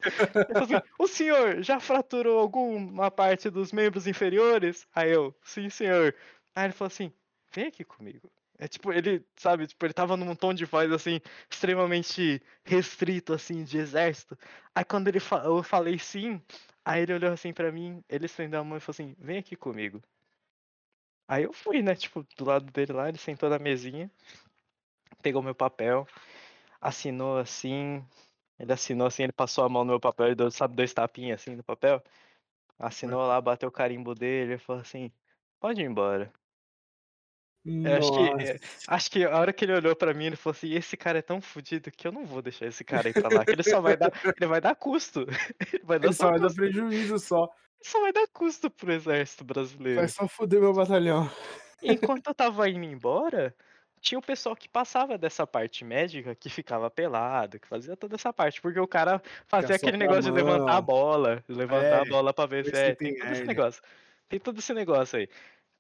[0.55, 4.87] Assim, o senhor já fraturou alguma parte dos membros inferiores?
[4.95, 6.15] Aí eu, sim, senhor.
[6.55, 7.11] Aí ele falou assim:
[7.51, 8.31] vem aqui comigo.
[8.59, 13.63] É tipo, ele, sabe, tipo, ele tava num tom de voz assim, extremamente restrito, assim,
[13.65, 14.37] de exército.
[14.75, 16.43] Aí quando ele fa eu falei sim,
[16.85, 19.55] aí ele olhou assim para mim, ele estendeu a mão e falou assim, vem aqui
[19.57, 20.03] comigo.
[21.29, 24.11] Aí eu fui, né, tipo, do lado dele lá, ele sentou na mesinha,
[25.23, 26.07] pegou meu papel,
[26.81, 28.05] assinou assim,
[28.59, 31.41] ele assinou assim, ele passou a mão no meu papel, ele deu, sabe, dois tapinhas
[31.41, 32.03] assim no papel.
[32.79, 35.13] Assinou lá, bateu o carimbo dele e falou assim,
[35.61, 36.33] pode ir embora.
[37.65, 40.57] Eu acho que, é, acho que a hora que ele olhou pra mim, ele falou
[40.57, 43.29] assim: esse cara é tão fodido que eu não vou deixar esse cara ir pra
[43.29, 45.27] lá, que ele só vai dar, ele vai dar custo.
[45.73, 47.45] Ele vai dar ele só vai dar prejuízo só.
[47.45, 50.01] Ele só vai dar custo pro exército brasileiro.
[50.01, 51.31] Vai só foder meu batalhão.
[51.83, 53.55] Enquanto eu tava indo embora,
[54.01, 58.33] tinha o pessoal que passava dessa parte médica, que ficava pelado, que fazia toda essa
[58.33, 62.33] parte, porque o cara fazia aquele negócio de levantar a bola, levantar é, a bola
[62.33, 63.83] pra ver se é, tem todo esse negócio.
[64.29, 65.29] Tem todo esse negócio aí.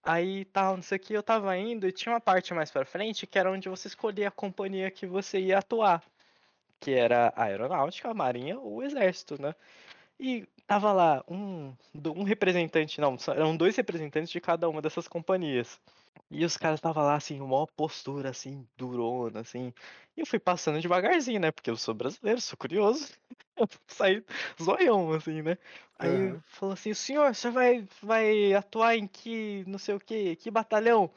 [0.02, 2.84] Aí tal, não sei o que, eu tava indo e tinha uma parte mais pra
[2.84, 6.02] frente que era onde você escolhia a companhia que você ia atuar.
[6.80, 9.54] Que era a aeronáutica, a marinha ou o exército, né?
[10.20, 11.74] E tava lá um,
[12.14, 15.80] um representante, não, eram dois representantes de cada uma dessas companhias.
[16.30, 19.72] E os caras estavam lá, assim, uma postura, assim, durona, assim.
[20.14, 21.50] E eu fui passando devagarzinho, né?
[21.50, 23.08] Porque eu sou brasileiro, sou curioso.
[23.58, 24.24] Eu saí
[24.62, 25.58] zoião, assim, né?
[25.98, 26.40] Aí uhum.
[26.46, 31.10] falou assim, senhor, você vai, vai atuar em que, não sei o que, que batalhão?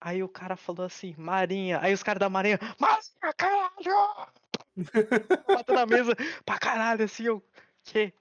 [0.00, 1.78] Aí o cara falou assim, marinha.
[1.82, 4.28] Aí os caras da marinha, marinha, caralho!
[5.46, 6.16] Bateu na mesa
[6.46, 7.44] pra caralho, assim, eu,
[7.84, 8.14] que?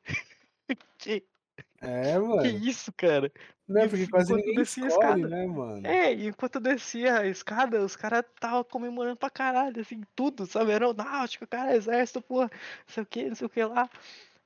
[0.97, 1.24] Que?
[1.82, 2.41] É, mano.
[2.41, 3.32] Que isso, cara?
[3.68, 5.36] Não, porque quase ninguém descia escolhe, a escada.
[5.36, 5.88] né, mano?
[5.88, 10.72] É, enquanto eu descia a escada, os caras estavam comemorando pra caralho, assim, tudo, sabe?
[10.72, 13.89] Aeronáutica, cara, exército, porra, não sei o que, não sei o que lá.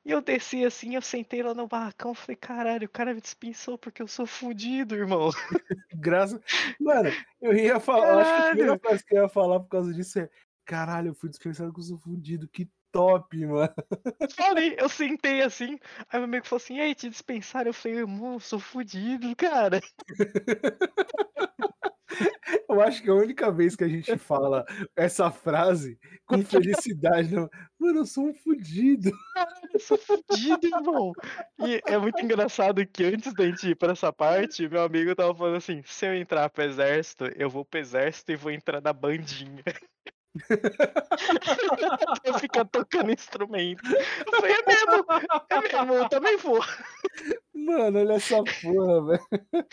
[0.05, 3.78] E eu desci assim, eu sentei lá no barracão, falei, caralho, o cara me dispensou
[3.78, 5.30] porque eu sou fudido, irmão.
[5.93, 6.39] Graças.
[6.80, 7.09] Mano,
[7.41, 8.20] eu ia falar, caralho.
[8.22, 10.30] acho que a primeira coisa que eu ia falar por causa disso é,
[10.68, 13.74] caralho, eu fui dispensado eu sou fudido, que top, mano.
[14.36, 17.70] Falei, eu sentei assim, aí meu amigo falou assim, e aí, te dispensaram?
[17.70, 19.80] Eu falei, irmão, eu sou fudido, cara.
[22.70, 24.65] Eu acho que é a única vez que a gente fala
[24.95, 27.49] essa frase com felicidade, não.
[27.80, 29.11] Mano, eu sou um fudido.
[29.34, 31.11] Caralho, eu sou fudido, irmão.
[31.59, 35.36] E é muito engraçado que antes da gente ir pra essa parte, meu amigo tava
[35.36, 38.93] falando assim: se eu entrar pro exército, eu vou pro exército e vou entrar na
[38.93, 39.63] bandinha.
[42.23, 43.81] Eu ficar tocando instrumento.
[43.85, 45.05] Eu falei, é mesmo,
[45.49, 46.59] é mesmo, eu também vou.
[47.53, 49.67] Mano, olha essa porra, velho.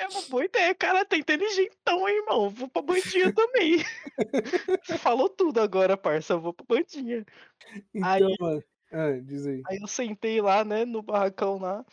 [0.00, 2.50] É uma boa ideia, cara, tá inteligentão, hein, irmão.
[2.50, 3.78] Vou pra bandinha também.
[5.00, 6.34] Falou tudo agora, parça.
[6.34, 7.24] Eu vou pra bandinha.
[7.92, 8.62] Então, aí, mano.
[8.92, 9.60] Ah, diz aí.
[9.66, 11.84] Aí eu sentei lá, né, no barracão lá.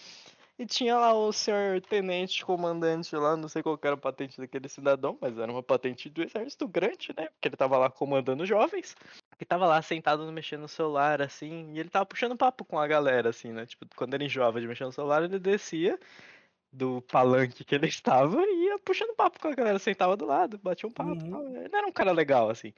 [0.58, 4.70] E tinha lá o senhor tenente comandante lá, não sei qual era a patente daquele
[4.70, 7.28] cidadão, mas era uma patente do exército grande, né?
[7.28, 8.95] Porque ele tava lá comandando jovens.
[9.38, 12.88] E tava lá sentado mexendo no celular, assim, e ele tava puxando papo com a
[12.88, 13.66] galera, assim, né?
[13.66, 15.99] Tipo, quando ele enjoava de mexer no celular, ele descia
[16.72, 20.58] do palanque que ele estava e ia puxando papo com a galera, sentava do lado,
[20.60, 21.12] batia um papo.
[21.12, 21.58] Uhum.
[21.58, 22.74] Ele era um cara legal, assim.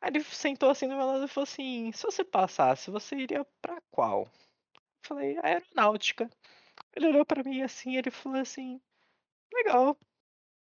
[0.00, 3.46] Aí ele sentou assim no meu lado e falou assim: se você passasse, você iria
[3.60, 4.28] pra qual?
[4.74, 6.30] Eu falei, aeronáutica.
[6.94, 8.80] Ele olhou pra mim assim, ele falou assim:
[9.52, 9.96] Legal,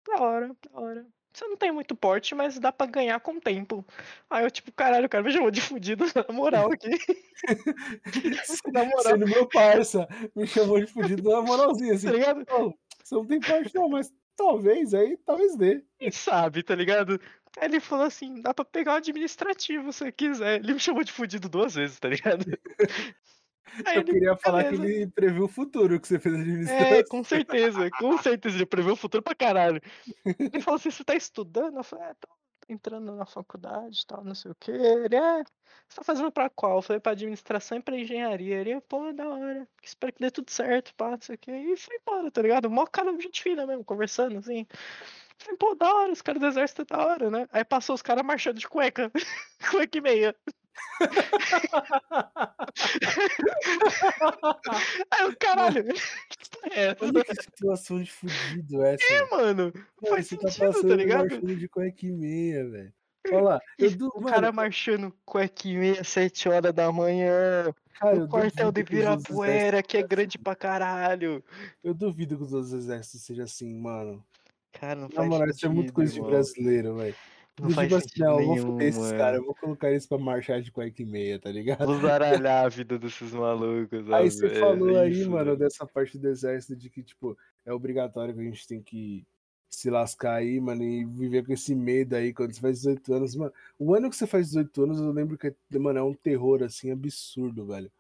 [0.07, 1.07] da hora, da hora.
[1.33, 3.87] Você não tem muito porte, mas dá pra ganhar com o tempo.
[4.29, 6.91] Aí eu, tipo, caralho, o cara me chamou de fudido na moral aqui.
[8.73, 9.03] na moral.
[9.03, 12.09] Sendo meu parça, me chamou de fudido na moralzinha, assim.
[12.09, 12.45] Tá ligado?
[13.03, 15.85] você não tem porte, não, mas talvez aí, talvez dê.
[15.99, 17.21] Quem sabe, tá ligado?
[17.59, 20.61] Aí ele falou assim: dá pra pegar o administrativo se você quiser.
[20.61, 22.45] Ele me chamou de fudido duas vezes, tá ligado?
[23.95, 24.83] Eu queria falar beleza.
[24.83, 26.87] que ele previu o futuro que você fez administração.
[26.87, 29.81] É, com certeza, com certeza, ele previu o futuro pra caralho.
[30.25, 31.77] Ele falou assim: você tá estudando?
[31.77, 32.29] Eu falei: é, tô
[32.73, 34.71] entrando na faculdade e tal, não sei o que.
[34.71, 35.45] Ele é.
[35.89, 36.79] Você tá fazendo pra qual?
[36.79, 38.57] Eu falei pra administração e pra engenharia.
[38.57, 39.69] Ele, pô, da hora.
[39.83, 41.51] Espero que dê tudo certo, pá, não sei o que.
[41.51, 42.71] E foi embora, tá ligado?
[42.71, 44.67] Mó cara gente fina mesmo, conversando assim.
[45.39, 47.49] Falei, pô, da hora, os caras do exército é da hora, né?
[47.51, 49.11] Aí passou os caras marchando de cueca.
[49.71, 50.37] cueca e meia.
[55.11, 55.85] Aí o caralho,
[56.73, 59.13] é, Olha que situação de fudido essa.
[59.13, 59.73] É, mano.
[60.03, 61.31] Não, faz você tá sentido, tá passando tá ligado?
[61.31, 61.69] marchando de
[62.07, 62.93] e meia, velho.
[63.29, 63.61] Olha lá,
[63.97, 64.11] du...
[64.15, 65.15] O mano, cara marchando
[65.65, 67.73] e meia, sete horas da manhã.
[67.99, 71.45] Cara, no quartel de Virapuera, que é grande pra caralho.
[71.85, 74.25] Eu duvido que os outros exércitos sejam assim, mano.
[74.73, 77.15] Cara, não Na faz moral, isso é muito coisa de brasileiro, velho.
[77.61, 80.19] Não tipo faz assim, não, nenhum, eu vou esses caras, eu vou colocar eles pra
[80.19, 81.87] marchar de cueca e meia, tá ligado?
[81.87, 84.11] Vou zaralhar a vida desses malucos.
[84.11, 87.37] Aí você falou é aí, isso, mano, dessa parte do exército de que, tipo,
[87.67, 89.27] é obrigatório que a gente tem que
[89.69, 93.37] se lascar aí, mano, e viver com esse medo aí quando você faz 18 anos.
[93.37, 96.63] Mano, o ano que você faz 18 anos, eu lembro que, mano, é um terror,
[96.63, 97.91] assim, absurdo, velho.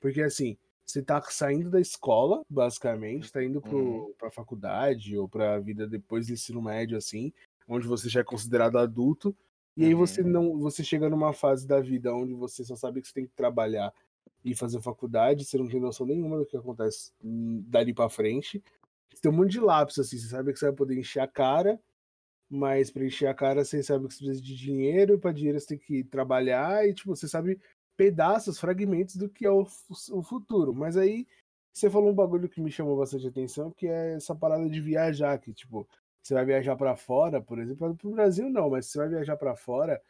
[0.00, 4.12] Porque, assim, você tá saindo da escola, basicamente, tá indo pro, uhum.
[4.18, 7.32] pra faculdade ou pra vida depois do ensino médio, assim,
[7.70, 9.34] onde você já é considerado adulto,
[9.76, 10.28] e aí você uhum.
[10.28, 13.32] não, você chega numa fase da vida onde você só sabe que você tem que
[13.32, 13.92] trabalhar
[14.44, 18.62] e fazer faculdade, você não tem noção nenhuma do que acontece dali para frente.
[19.12, 21.28] Você tem um monte de lápis assim, você sabe que você vai poder encher a
[21.28, 21.80] cara,
[22.48, 25.68] mas para encher a cara você sabe que você precisa de dinheiro, para dinheiro você
[25.68, 27.60] tem que trabalhar e tipo, você sabe
[27.96, 29.66] pedaços, fragmentos do que é o,
[30.12, 30.74] o futuro.
[30.74, 31.26] Mas aí
[31.72, 35.38] você falou um bagulho que me chamou bastante atenção, que é essa parada de viajar,
[35.38, 35.88] que tipo,
[36.22, 39.36] você vai viajar para fora, por exemplo, para o Brasil não, mas você vai viajar
[39.36, 40.00] para fora,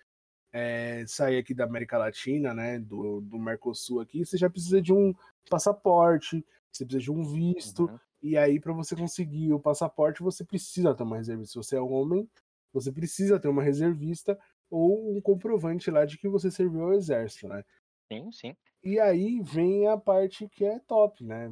[0.52, 4.92] é, sair aqui da América Latina, né, do, do Mercosul aqui, você já precisa de
[4.92, 5.14] um
[5.48, 7.98] passaporte, você precisa de um visto, uhum.
[8.22, 11.52] e aí para você conseguir o passaporte você precisa ter uma reservista.
[11.52, 12.28] Se você é homem,
[12.72, 14.38] você precisa ter uma reservista
[14.70, 17.64] ou um comprovante lá de que você serviu ao exército, né?
[18.12, 18.56] Sim, sim.
[18.82, 21.50] E aí vem a parte que é top, né?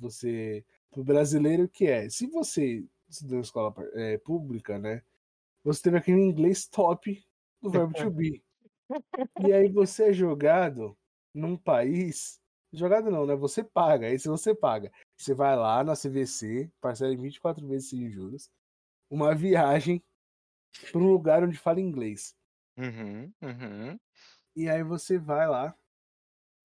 [0.00, 5.02] Você, pro brasileiro que é, se você estudando escola é, pública, né?
[5.64, 7.24] Você teve aquele inglês top
[7.60, 8.42] do verbo to be.
[9.44, 10.96] E aí você é jogado
[11.34, 12.40] num país.
[12.72, 13.34] Jogado não, né?
[13.34, 14.06] Você paga.
[14.06, 18.48] Aí se você paga, você vai lá na CVC, parcela em 24 vezes sem juros,
[19.10, 20.02] uma viagem
[20.92, 22.36] para um lugar onde fala inglês.
[22.76, 23.98] Uhum, uhum.
[24.54, 25.76] E aí você vai lá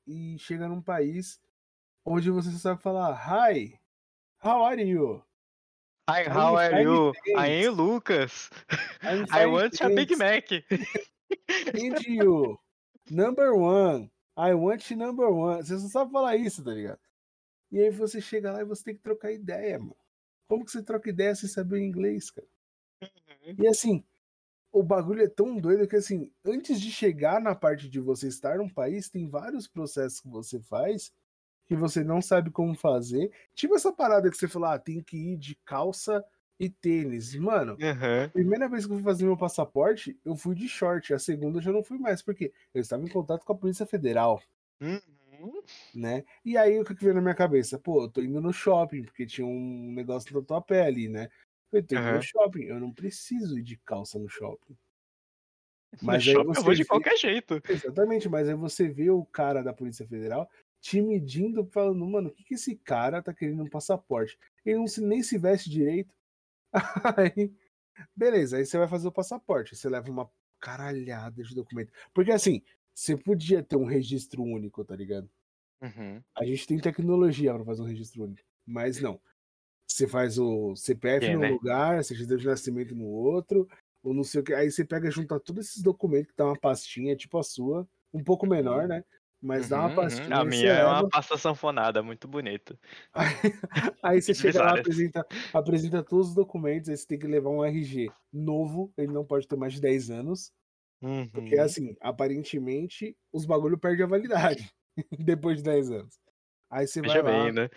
[0.05, 1.41] e chega num país
[2.05, 3.79] onde você sabe falar Hi,
[4.43, 5.23] how are you?
[6.11, 7.13] Hi, how are you?
[7.37, 8.49] I am Lucas.
[9.31, 10.43] I want a Big Mac.
[10.51, 12.59] And you?
[13.09, 14.09] Number one.
[14.35, 15.63] I want number one.
[15.63, 16.99] Você só sabe falar isso, tá ligado?
[17.71, 19.95] E aí você chega lá e você tem que trocar ideia, mano.
[20.49, 22.47] Como que você troca ideia sem saber inglês, cara?
[23.01, 23.55] Uhum.
[23.57, 24.03] E assim,
[24.69, 28.57] o bagulho é tão doido que assim, antes de chegar na parte de você estar
[28.57, 31.13] num país, tem vários processos que você faz
[31.71, 33.31] que você não sabe como fazer.
[33.55, 36.21] Tipo essa parada que você falou, ah, tem que ir de calça
[36.59, 37.33] e tênis.
[37.35, 38.29] Mano, uhum.
[38.33, 41.13] primeira vez que eu fui fazer meu passaporte, eu fui de short.
[41.13, 43.85] A segunda eu já não fui mais, porque eu estava em contato com a Polícia
[43.85, 44.43] Federal.
[44.81, 45.63] Uhum.
[45.95, 46.25] Né?
[46.43, 47.79] E aí o que, veio na minha cabeça?
[47.79, 51.29] Pô, eu tô indo no shopping, porque tinha um negócio da tua pele ali, né?
[51.71, 52.15] Eu tô indo uhum.
[52.15, 54.75] no shopping, eu não preciso ir de calça no shopping.
[56.01, 56.87] Mas no aí shopping você eu vou de vê...
[56.89, 57.61] qualquer jeito.
[57.69, 60.49] Exatamente, mas aí você vê o cara da Polícia Federal
[60.81, 64.37] te medindo, falando, mano, o que, que esse cara tá querendo um passaporte?
[64.65, 66.13] Ele não se, nem se veste direito.
[67.17, 67.53] Aí,
[68.15, 69.75] beleza, aí você vai fazer o passaporte.
[69.75, 70.29] Você leva uma
[70.59, 71.91] caralhada de documento.
[72.13, 72.61] Porque assim,
[72.93, 75.29] você podia ter um registro único, tá ligado?
[75.81, 76.21] Uhum.
[76.35, 78.41] A gente tem tecnologia para fazer um registro único.
[78.65, 79.19] Mas não.
[79.87, 81.49] Você faz o CPF é, num né?
[81.49, 83.67] lugar, certidão de nascimento no outro,
[84.01, 84.53] ou não sei o que.
[84.53, 88.23] Aí você pega juntar todos esses documentos que tá uma pastinha, tipo a sua, um
[88.23, 89.03] pouco menor, né?
[89.41, 90.27] Mas uhum, dá uma uhum, pastinha.
[90.27, 90.41] Uhum.
[90.41, 92.77] A minha é uma pasta sanfonada, muito bonita.
[93.13, 93.35] Aí,
[94.03, 97.65] aí você chega lá, apresenta, apresenta todos os documentos, aí você tem que levar um
[97.65, 100.51] RG novo, ele não pode ter mais de 10 anos.
[101.01, 101.27] Uhum.
[101.29, 104.71] Porque, assim, aparentemente, os bagulho perdem a validade
[105.19, 106.19] depois de 10 anos.
[106.69, 107.69] Aí você Veja vai lá, bem, né?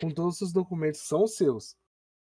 [0.00, 1.76] com todos os documentos são seus,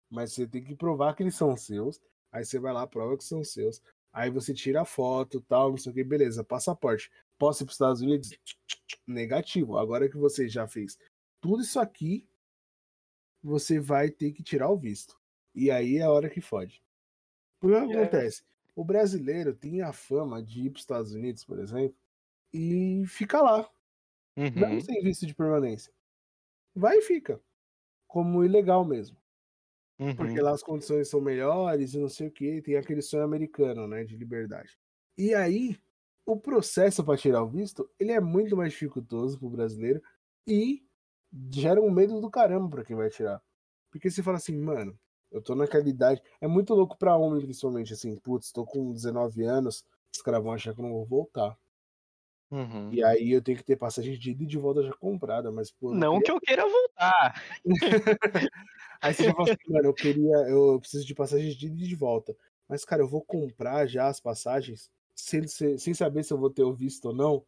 [0.09, 2.01] mas você tem que provar que eles são seus.
[2.31, 3.81] Aí você vai lá, prova que são seus.
[4.11, 7.11] Aí você tira a foto, tal, não sei o que, beleza, passaporte.
[7.39, 8.29] Posso ir para os Estados Unidos?
[9.07, 9.77] Negativo.
[9.77, 10.97] Agora que você já fez
[11.41, 12.27] tudo isso aqui,
[13.41, 15.17] você vai ter que tirar o visto.
[15.55, 16.83] E aí é a hora que fode.
[17.61, 18.43] O que acontece?
[18.75, 21.97] O brasileiro tem a fama de ir para os Estados Unidos, por exemplo,
[22.53, 23.69] e fica lá.
[24.37, 24.51] Uhum.
[24.55, 25.91] Não sem visto de permanência.
[26.75, 27.41] Vai e fica.
[28.07, 29.17] Como ilegal mesmo.
[30.15, 30.45] Porque Uhum.
[30.45, 32.61] lá as condições são melhores e não sei o que.
[32.61, 34.03] Tem aquele sonho americano, né?
[34.05, 34.77] De liberdade.
[35.17, 35.77] E aí,
[36.31, 40.01] o processo para tirar o visto, ele é muito mais dificultoso pro brasileiro
[40.45, 40.83] e
[41.51, 43.41] gera um medo do caramba pra quem vai tirar.
[43.91, 44.97] Porque você fala assim, mano,
[45.31, 46.21] eu tô naquela idade.
[46.39, 50.53] É muito louco pra homem, principalmente, assim, putz, tô com 19 anos, os caras vão
[50.53, 51.57] achar que eu não vou voltar.
[52.51, 52.91] Uhum.
[52.91, 55.71] E aí eu tenho que ter passagem de ida e de volta já comprada, mas
[55.71, 57.43] pô, não queria que eu queira voltar.
[59.01, 61.87] Aí você já fala assim, mano, eu queria, eu preciso de passagens de ida e
[61.87, 62.35] de volta.
[62.67, 66.63] Mas, cara, eu vou comprar já as passagens sem, sem saber se eu vou ter
[66.63, 67.45] o visto ou não.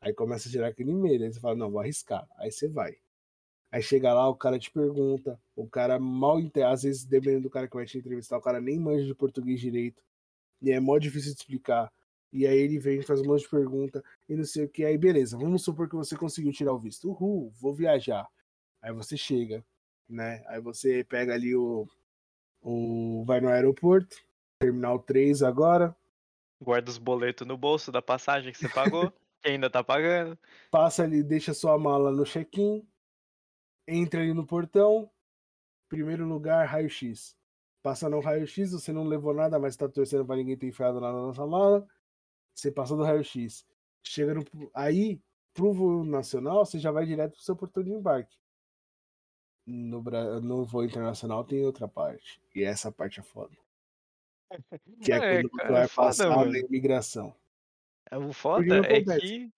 [0.00, 1.24] Aí começa a gerar aquele medo.
[1.24, 2.26] Aí você fala, não, vou arriscar.
[2.36, 2.96] Aí você vai.
[3.72, 7.50] Aí chega lá, o cara te pergunta, o cara mal entende, às vezes, dependendo do
[7.50, 10.02] cara que vai te entrevistar, o cara nem manja de português direito.
[10.60, 11.92] E é mó difícil de explicar.
[12.32, 14.84] E aí ele vem, faz um monte de pergunta e não sei o que.
[14.84, 17.10] Aí beleza, vamos supor que você conseguiu tirar o visto.
[17.10, 18.28] Uhul, vou viajar.
[18.82, 19.64] Aí você chega,
[20.08, 20.42] né?
[20.48, 21.86] Aí você pega ali o.
[22.62, 24.16] o vai no aeroporto,
[24.60, 25.96] terminal 3 agora,
[26.60, 29.10] Guarda os boletos no bolso da passagem que você pagou,
[29.42, 30.38] que ainda tá pagando.
[30.70, 32.86] passa ali, deixa sua mala no check-in,
[33.88, 35.10] entra ali no portão,
[35.88, 37.36] primeiro lugar, raio-x.
[37.82, 41.26] Passa no raio-x, você não levou nada, mas tá torcendo pra ninguém ter enfiado nada
[41.26, 41.86] na sua mala.
[42.54, 43.66] Você passou do raio-x.
[44.02, 44.44] Chega no.
[44.74, 45.20] Aí,
[45.54, 48.36] pro voo nacional, você já vai direto pro seu portão de embarque.
[49.66, 50.02] No,
[50.42, 52.42] no voo internacional tem outra parte.
[52.54, 53.56] E essa parte é foda.
[55.02, 56.52] Que é, É, quando cara, vai é foda, passar mano.
[56.52, 57.34] na imigração.
[58.10, 59.20] É, O foda é acontece.
[59.20, 59.52] que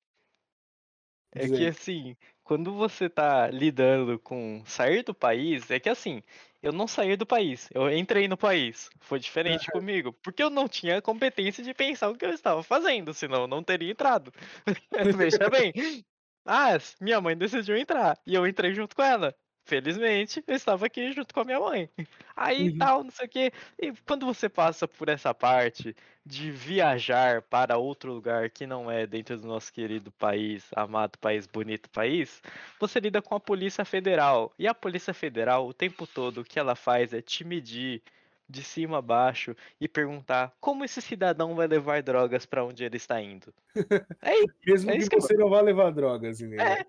[1.34, 2.14] É que assim,
[2.44, 6.22] quando você tá lidando com sair do país, é que assim,
[6.62, 8.90] eu não saí do país, eu entrei no país.
[9.00, 12.62] Foi diferente comigo, porque eu não tinha a competência de pensar o que eu estava
[12.62, 14.30] fazendo, senão eu não teria entrado.
[15.16, 15.72] Veja bem.
[16.44, 19.32] Ah, minha mãe decidiu entrar e eu entrei junto com ela.
[19.64, 21.88] Felizmente, eu estava aqui junto com a minha mãe.
[22.34, 22.76] Aí Uhum.
[22.78, 23.52] tal, não sei o quê.
[23.78, 25.94] E quando você passa por essa parte
[26.26, 31.46] de viajar para outro lugar que não é dentro do nosso querido país, amado país,
[31.46, 32.42] bonito país,
[32.80, 34.52] você lida com a Polícia Federal.
[34.58, 38.02] E a Polícia Federal, o tempo todo, o que ela faz é te medir
[38.48, 42.96] de cima a baixo e perguntar como esse cidadão vai levar drogas para onde ele
[42.96, 43.54] está indo.
[44.22, 44.54] É isso.
[44.66, 46.80] Mesmo É que isso que eu- você não vá levar drogas, entendeu?
[46.80, 46.84] É.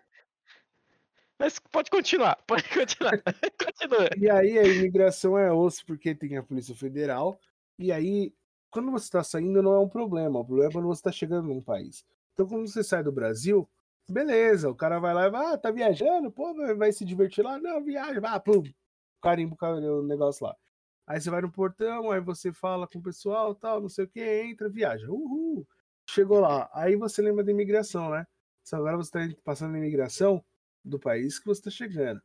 [1.40, 3.22] Mas pode continuar, pode continuar.
[3.58, 4.10] Continua.
[4.18, 7.40] E aí a imigração é osso porque tem a Polícia Federal.
[7.78, 8.34] E aí,
[8.70, 10.40] quando você está saindo, não é um problema.
[10.40, 12.06] O problema é quando você está chegando num país.
[12.34, 13.70] Então, quando você sai do Brasil,
[14.10, 17.60] beleza, o cara vai lá e vai, ah, tá viajando, pô, vai, se divertir lá?
[17.60, 18.64] Não, viaja, vai, pum,
[19.22, 20.56] carimbo o negócio lá.
[21.06, 24.08] Aí você vai no portão, aí você fala com o pessoal, tal, não sei o
[24.08, 25.10] que, entra, viaja.
[25.10, 25.68] Uhul.
[26.10, 26.70] Chegou lá.
[26.74, 28.26] Aí você lembra da imigração, né?
[28.64, 30.44] Só agora você está passando na imigração
[30.84, 32.22] do país que você está chegando.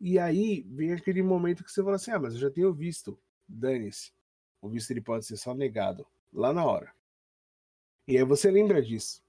[0.00, 3.18] E aí vem aquele momento que você fala assim: ah, mas eu já tenho visto.
[3.46, 4.12] Dane-se.
[4.60, 6.92] O visto ele pode ser só negado lá na hora.
[8.06, 9.22] E aí você lembra disso.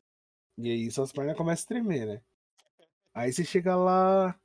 [0.57, 2.21] E aí suas pernas começam a tremer, né?
[3.13, 4.39] Aí você chega lá,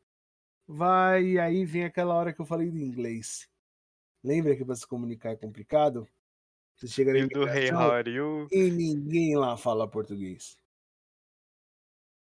[0.67, 3.49] vai, e aí vem aquela hora que eu falei do inglês.
[4.25, 6.09] Lembra que para se comunicar é complicado?
[6.77, 8.49] Você chega na imigração you?
[8.51, 10.59] e ninguém lá fala português.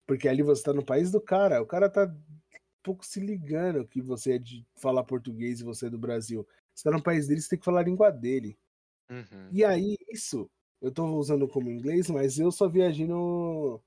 [0.07, 3.87] Porque ali você tá no país do cara, o cara tá um pouco se ligando
[3.87, 6.47] que você é de falar português e você é do Brasil.
[6.75, 8.59] Você tá no país dele, você tem que falar a língua dele.
[9.11, 9.49] Uhum.
[9.53, 10.51] E aí, isso,
[10.81, 13.81] eu tô usando como inglês, mas eu só viajei no,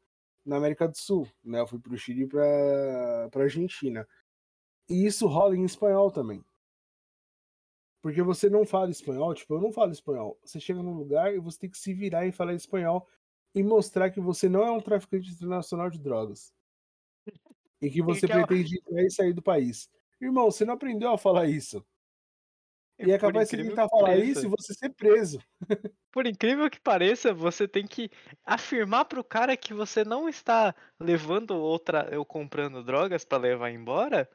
[0.46, 1.60] na América do Sul, né?
[1.60, 4.08] Eu fui pro Chile e pra, pra Argentina.
[4.88, 6.44] E isso rola em espanhol também.
[8.02, 10.40] Porque você não fala espanhol, tipo, eu não falo espanhol.
[10.44, 13.08] Você chega num lugar e você tem que se virar e falar espanhol
[13.56, 16.54] e mostrar que você não é um traficante internacional de drogas.
[17.82, 19.90] E que você que é o- pretende entrar e sair do país.
[20.22, 21.86] Irmão, você não aprendeu a falar isso.
[23.00, 25.40] E é capaz de tentar falar pareça, isso e você ser preso.
[26.12, 28.10] Por incrível que pareça, você tem que
[28.46, 34.30] afirmar pro cara que você não está levando outra, eu comprando drogas pra levar embora.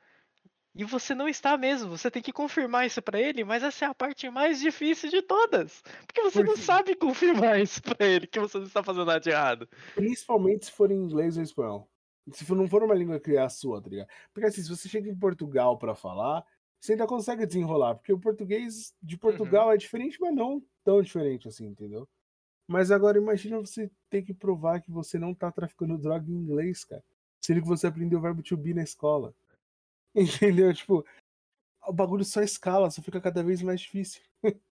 [0.74, 3.88] E você não está mesmo, você tem que confirmar isso pra ele, mas essa é
[3.88, 5.82] a parte mais difícil de todas.
[6.06, 9.18] Porque você não Porque- sabe confirmar isso pra ele, que você não está fazendo nada
[9.18, 9.68] de errado.
[9.96, 11.90] Principalmente se for em inglês ou espanhol.
[12.32, 14.08] Se for- não for uma língua que é a sua, tá ligado?
[14.32, 16.44] Porque assim, se você chega em Portugal pra falar,
[16.78, 17.96] você ainda consegue desenrolar.
[17.96, 22.08] Porque o português de Portugal é diferente, mas não tão diferente assim, entendeu?
[22.68, 26.84] Mas agora imagina você ter que provar que você não tá traficando droga em inglês,
[26.84, 27.02] cara.
[27.40, 29.34] Sendo que você aprendeu o verbo to be na escola.
[30.14, 30.72] Entendeu?
[30.74, 31.04] Tipo,
[31.86, 34.22] o bagulho só escala, só fica cada vez mais difícil.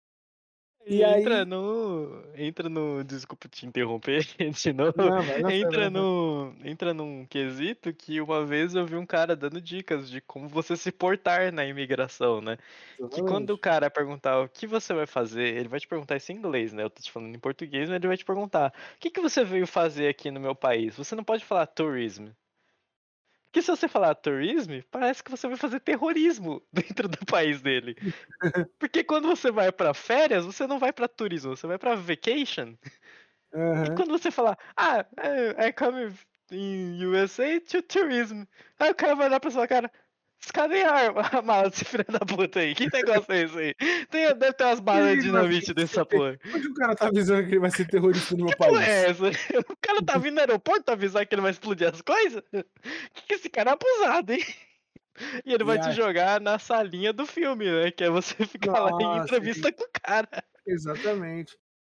[0.86, 1.44] E, e entra aí...
[1.46, 2.22] no.
[2.36, 3.02] Entra no.
[3.04, 4.22] Desculpa te interromper
[4.52, 4.92] de novo.
[4.96, 6.54] Não, não entra no.
[6.62, 10.76] Entra num quesito que uma vez eu vi um cara dando dicas de como você
[10.76, 12.58] se portar na imigração, né?
[12.98, 13.14] Exatamente.
[13.14, 16.32] Que quando o cara perguntar o que você vai fazer, ele vai te perguntar isso
[16.32, 16.82] em inglês, né?
[16.82, 19.42] Eu tô te falando em português, mas ele vai te perguntar: o que, que você
[19.42, 20.96] veio fazer aqui no meu país?
[20.96, 22.28] Você não pode falar tourism.
[23.54, 27.94] Porque se você falar turismo, parece que você vai fazer terrorismo dentro do país dele.
[28.80, 32.74] Porque quando você vai para férias, você não vai para turismo, você vai para vacation.
[33.52, 33.84] Uhum.
[33.84, 35.06] E quando você falar, ah,
[35.64, 36.12] I come
[36.50, 38.42] in USA to tourism,
[38.80, 39.88] aí o cara vai olhar pra sua cara,
[40.52, 42.74] Cadê a, a mala desse filho da puta aí?
[42.74, 43.74] Que negócio é esse aí?
[44.10, 46.38] Tem, deve ter umas balas de dinamite dessa porra.
[46.54, 48.78] Onde o cara tá avisando que ele vai ser terrorista no meu país?
[48.80, 49.24] É essa?
[49.70, 52.42] O cara tá vindo no aeroporto avisar que ele vai explodir as coisas?
[53.26, 54.44] Que esse cara é abusado, hein?
[55.44, 57.90] E ele vai te jogar na salinha do filme, né?
[57.90, 60.44] Que é você ficar Nossa, lá em entrevista com o cara.
[60.66, 61.56] Exatamente.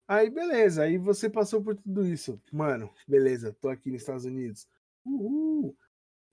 [0.08, 0.82] Aí, beleza.
[0.82, 2.40] Aí você passou por tudo isso.
[2.52, 3.56] Mano, beleza.
[3.60, 4.66] Tô aqui nos Estados Unidos.
[5.04, 5.76] Uhul.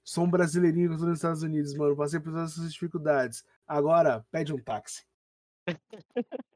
[0.04, 1.96] Sou um brasileirinho que tô nos Estados Unidos, mano.
[1.96, 3.46] Passei por todas essas dificuldades.
[3.68, 5.06] Agora, pede um táxi.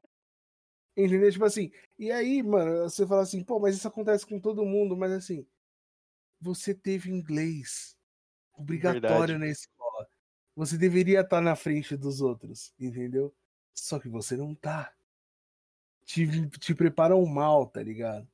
[0.96, 1.30] Entendeu?
[1.30, 1.70] Tipo assim.
[1.98, 5.46] E aí, mano, você fala assim, pô, mas isso acontece com todo mundo, mas assim.
[6.40, 7.96] Você teve inglês
[8.52, 9.38] obrigatório Verdade.
[9.38, 10.08] na escola.
[10.54, 13.34] Você deveria estar na frente dos outros, entendeu?
[13.74, 14.92] Só que você não tá.
[16.04, 18.26] Te, te preparam mal, tá ligado?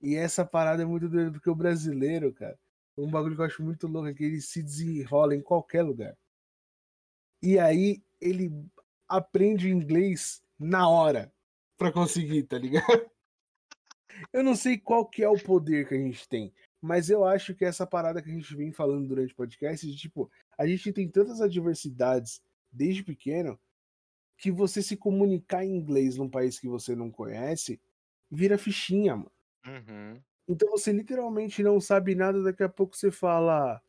[0.00, 2.58] E essa parada é muito doida, porque o brasileiro, cara,
[2.96, 6.16] um bagulho que eu acho muito louco é que ele se desenrola em qualquer lugar.
[7.42, 8.50] E aí ele
[9.08, 11.32] aprende inglês na hora
[11.76, 12.86] para conseguir, tá ligado?
[14.32, 17.54] Eu não sei qual que é o poder que a gente tem, mas eu acho
[17.54, 20.90] que essa parada que a gente vem falando durante o podcast, de, tipo, a gente
[20.90, 22.40] tem tantas adversidades
[22.72, 23.60] desde pequeno
[24.38, 27.78] que você se comunicar em inglês num país que você não conhece
[28.30, 29.32] vira fichinha, mano.
[29.66, 30.20] Uhum.
[30.48, 33.82] Então você literalmente não sabe nada, daqui a pouco você fala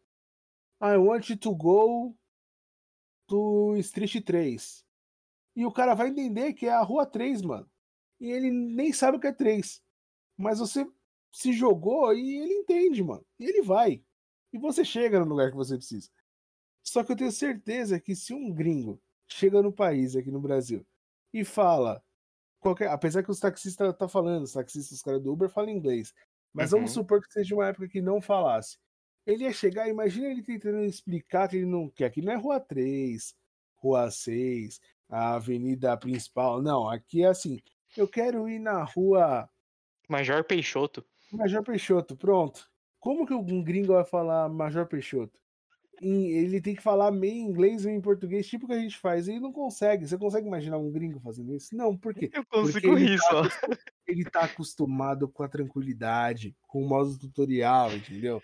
[0.82, 2.16] I want to go
[3.28, 4.86] to Street 3.
[5.56, 7.70] E o cara vai entender que é a rua 3, mano.
[8.20, 9.82] E ele nem sabe o que é 3.
[10.38, 10.88] Mas você
[11.32, 13.26] se jogou e ele entende, mano.
[13.40, 14.04] E ele vai.
[14.54, 16.10] E você chega no lugar que você precisa.
[16.84, 20.86] Só que eu tenho certeza que se um gringo chega no país, aqui no Brasil,
[21.34, 22.04] e fala.
[22.60, 26.14] Qualquer, apesar que os taxistas tá falando, os taxistas, os caras do Uber falam inglês.
[26.58, 26.80] Mas uhum.
[26.80, 28.80] vamos supor que seja uma época que não falasse.
[29.28, 32.06] Ele ia chegar, imagina ele tentando explicar que ele não quer.
[32.06, 33.36] Aqui não é Rua 3,
[33.76, 36.60] Rua 6, a avenida principal.
[36.60, 37.60] Não, aqui é assim.
[37.96, 39.48] Eu quero ir na rua.
[40.10, 41.06] Major Peixoto.
[41.32, 42.68] Major Peixoto, pronto.
[43.00, 45.40] Como que um gringo vai falar Major Peixoto?
[46.02, 49.28] Ele tem que falar meio inglês ou em português, tipo que a gente faz.
[49.28, 50.08] Ele não consegue.
[50.08, 51.76] Você consegue imaginar um gringo fazendo isso?
[51.76, 52.30] Não, por quê?
[52.34, 53.24] Eu consigo Porque isso.
[53.30, 58.42] Tá, ele tá acostumado com a tranquilidade, com o modo tutorial, entendeu?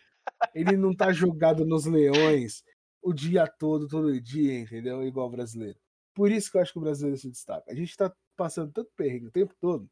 [0.54, 2.64] Ele não tá jogado nos leões
[3.02, 5.04] o dia todo, todo dia, entendeu?
[5.04, 5.78] Igual o brasileiro.
[6.14, 7.72] Por isso que eu acho que o brasileiro se destaca.
[7.72, 9.90] A gente tá passando tanto perrengue o tempo todo,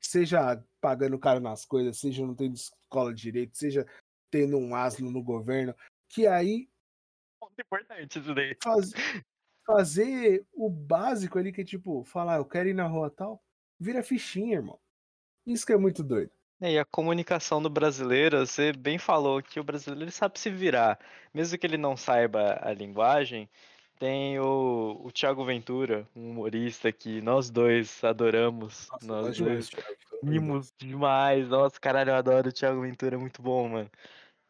[0.00, 3.86] seja pagando caro nas coisas, seja não tendo escola de direito, seja
[4.30, 5.74] tendo um asno no governo,
[6.08, 6.68] que aí.
[7.40, 8.56] Ponto importante isso daí.
[8.62, 8.92] Faz,
[9.66, 13.42] fazer o básico ali, que é tipo, falar, eu quero ir na rua tal,
[13.78, 14.78] vira fichinha, irmão.
[15.46, 16.30] Isso que é muito doido.
[16.60, 20.98] É, e a comunicação do brasileiro, você bem falou que o brasileiro sabe se virar.
[21.32, 23.48] Mesmo que ele não saiba a linguagem,
[23.98, 28.88] tem o, o Thiago Ventura, um humorista que nós dois adoramos.
[28.90, 29.70] Nossa, nós dois
[30.24, 31.48] rimos demais.
[31.48, 33.90] Nossa, caralho, eu adoro o Thiago Ventura, é muito bom, mano.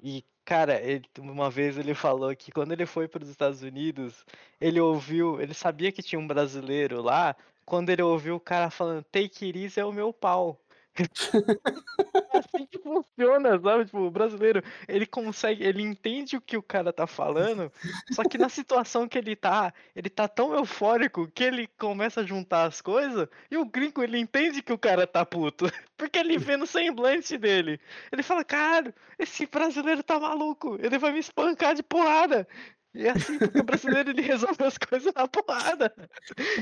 [0.01, 4.25] E, cara, ele, uma vez ele falou que quando ele foi para os Estados Unidos,
[4.59, 7.37] ele ouviu, ele sabia que tinha um brasileiro lá,
[7.67, 10.59] quando ele ouviu o cara falando, take it easy é o meu pau.
[12.33, 13.85] É assim que funciona, sabe?
[13.87, 17.73] Tipo, o brasileiro, ele consegue, ele entende o que o cara tá falando,
[18.11, 22.25] só que na situação que ele tá, ele tá tão eufórico que ele começa a
[22.25, 25.67] juntar as coisas e o gringo, ele entende que o cara tá puto,
[25.97, 27.81] porque ele vê no semblante dele.
[28.13, 32.47] Ele fala, cara, esse brasileiro tá maluco, ele vai me espancar de porrada.
[32.95, 35.95] E é assim, o brasileiro ele resolve as coisas na porrada.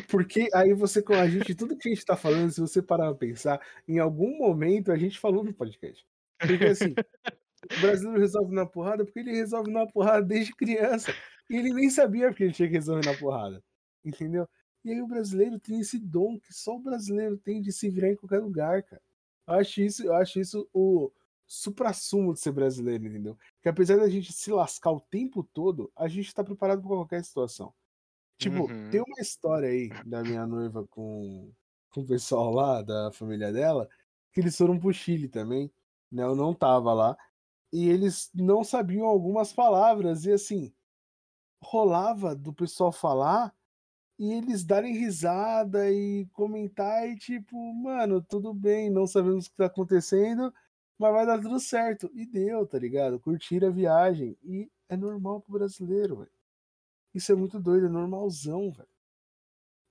[0.08, 3.06] Porque aí você, com a gente, tudo que a gente tá falando, se você parar
[3.06, 6.04] pra pensar, em algum momento a gente falou no podcast.
[6.38, 11.14] Porque assim, o brasileiro resolve na porrada porque ele resolve na porrada desde criança.
[11.48, 13.62] E ele nem sabia porque ele tinha que resolver na porrada.
[14.04, 14.48] Entendeu?
[14.84, 18.10] E aí o brasileiro tem esse dom que só o brasileiro tem de se virar
[18.10, 19.02] em qualquer lugar, cara.
[19.48, 21.10] Eu acho isso, eu acho isso o,
[21.46, 23.38] supra-sumo de ser brasileiro, entendeu?
[23.66, 27.24] Que apesar da gente se lascar o tempo todo, a gente tá preparado para qualquer
[27.24, 27.74] situação.
[28.38, 28.90] Tipo, uhum.
[28.90, 31.50] tem uma história aí da minha noiva com,
[31.90, 33.88] com o pessoal lá da família dela,
[34.32, 35.68] que eles foram pro Chile também,
[36.12, 36.22] né?
[36.22, 37.18] Eu não tava lá.
[37.72, 40.72] E eles não sabiam algumas palavras, e assim,
[41.60, 43.52] rolava do pessoal falar
[44.16, 49.56] e eles darem risada e comentar e tipo, mano, tudo bem, não sabemos o que
[49.56, 50.54] tá acontecendo,
[50.98, 52.10] mas vai dar tudo certo.
[52.14, 53.20] E deu, tá ligado?
[53.20, 54.36] Curtir a viagem.
[54.42, 56.30] E é normal pro brasileiro, velho.
[57.14, 58.88] Isso é muito doido, é normalzão, velho.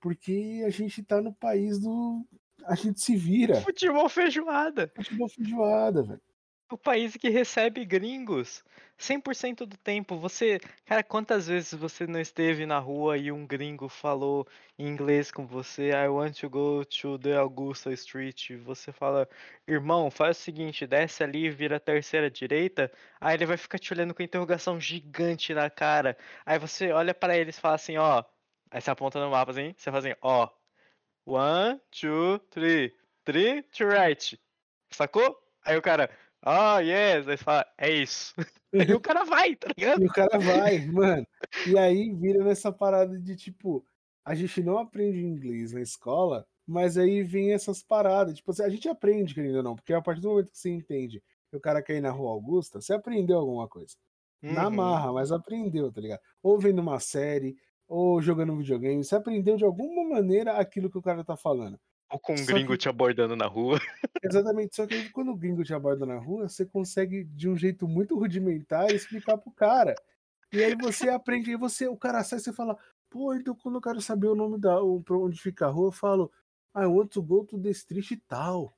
[0.00, 2.24] Porque a gente tá no país do.
[2.64, 3.60] A gente se vira.
[3.62, 4.90] Futebol feijoada.
[4.94, 6.22] Futebol feijoada, velho
[6.70, 8.64] o país que recebe gringos
[8.98, 10.16] 100% do tempo.
[10.16, 14.46] Você, cara, quantas vezes você não esteve na rua e um gringo falou
[14.78, 15.90] em inglês com você?
[15.90, 18.52] I want to go to the Augusta Street.
[18.64, 19.28] Você fala,
[19.66, 22.90] irmão, faz o seguinte, desce ali, vira a terceira direita.
[23.20, 26.16] Aí ele vai ficar te olhando com interrogação gigante na cara.
[26.44, 28.24] Aí você olha para eles e fala assim, ó.
[28.70, 30.48] Aí você aponta no mapa assim, você fala assim, ó.
[31.26, 32.94] One, two, three.
[33.24, 34.40] Three to right.
[34.90, 35.36] Sacou?
[35.64, 36.08] Aí o cara,
[36.42, 38.34] ah, oh, yes, aí você fala, é isso.
[38.72, 40.02] E o cara vai, tá ligado?
[40.02, 41.26] E o cara vai, mano.
[41.66, 43.82] E aí vira nessa parada de tipo,
[44.22, 48.34] a gente não aprende inglês na escola, mas aí vem essas paradas.
[48.34, 50.68] Tipo, assim, a gente aprende, querendo ou não, porque a partir do momento que você
[50.68, 53.96] entende que o cara quer ir na Rua Augusta, você aprendeu alguma coisa.
[54.42, 54.52] Uhum.
[54.52, 56.20] Na marra, mas aprendeu, tá ligado?
[56.42, 57.56] Ou vendo uma série,
[57.88, 61.78] ou jogando um videogame, você aprendeu de alguma maneira aquilo que o cara tá falando.
[62.10, 62.78] Ou com um só gringo que...
[62.78, 63.80] te abordando na rua.
[64.22, 67.88] Exatamente, só que quando o gringo te aborda na rua, você consegue, de um jeito
[67.88, 69.94] muito rudimentar, explicar pro cara.
[70.52, 72.78] E aí você aprende, e você, o cara sai e você fala,
[73.10, 74.76] pô, então quando eu quero saber o nome da.
[75.04, 76.30] pra onde fica a rua, eu falo,
[76.76, 78.72] I want to go to the street e tal.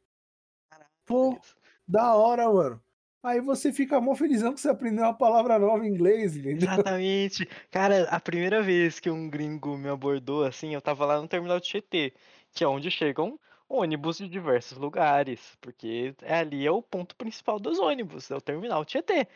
[1.04, 1.38] Pô,
[1.86, 2.82] da hora, mano.
[3.22, 6.68] Aí você fica mó felizão que você aprendeu uma palavra nova em inglês, entendeu?
[6.68, 7.48] Exatamente.
[7.70, 11.58] Cara, a primeira vez que um gringo me abordou assim, eu tava lá no terminal
[11.58, 12.12] de Tietê
[12.58, 17.60] que é onde chegam ônibus de diversos lugares, porque é ali é o ponto principal
[17.60, 19.28] dos ônibus, é o terminal Tietê.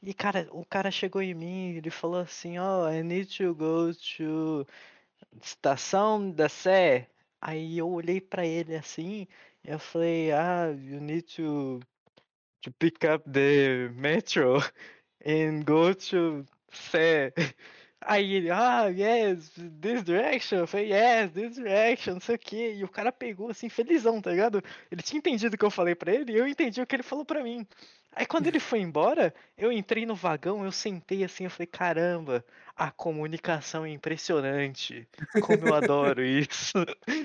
[0.00, 3.52] E cara, o cara chegou em mim, ele falou assim, ó, oh, I need to
[3.52, 4.64] go to
[5.42, 7.08] estação da Sé.
[7.40, 9.26] Aí eu olhei para ele assim,
[9.64, 11.80] eu falei, ah, you need to
[12.62, 14.58] to pick up the metro
[15.26, 17.32] and go to Sé.
[18.00, 19.50] Aí ele, ah, yes,
[19.80, 20.58] this direction.
[20.58, 22.74] Eu falei, yes, this direction, não sei o quê.
[22.76, 24.62] E o cara pegou assim, felizão, tá ligado?
[24.90, 27.02] Ele tinha entendido o que eu falei pra ele e eu entendi o que ele
[27.02, 27.66] falou pra mim.
[28.12, 32.44] Aí quando ele foi embora, eu entrei no vagão, eu sentei assim, eu falei, caramba,
[32.74, 35.06] a comunicação é impressionante.
[35.42, 36.78] Como eu adoro isso.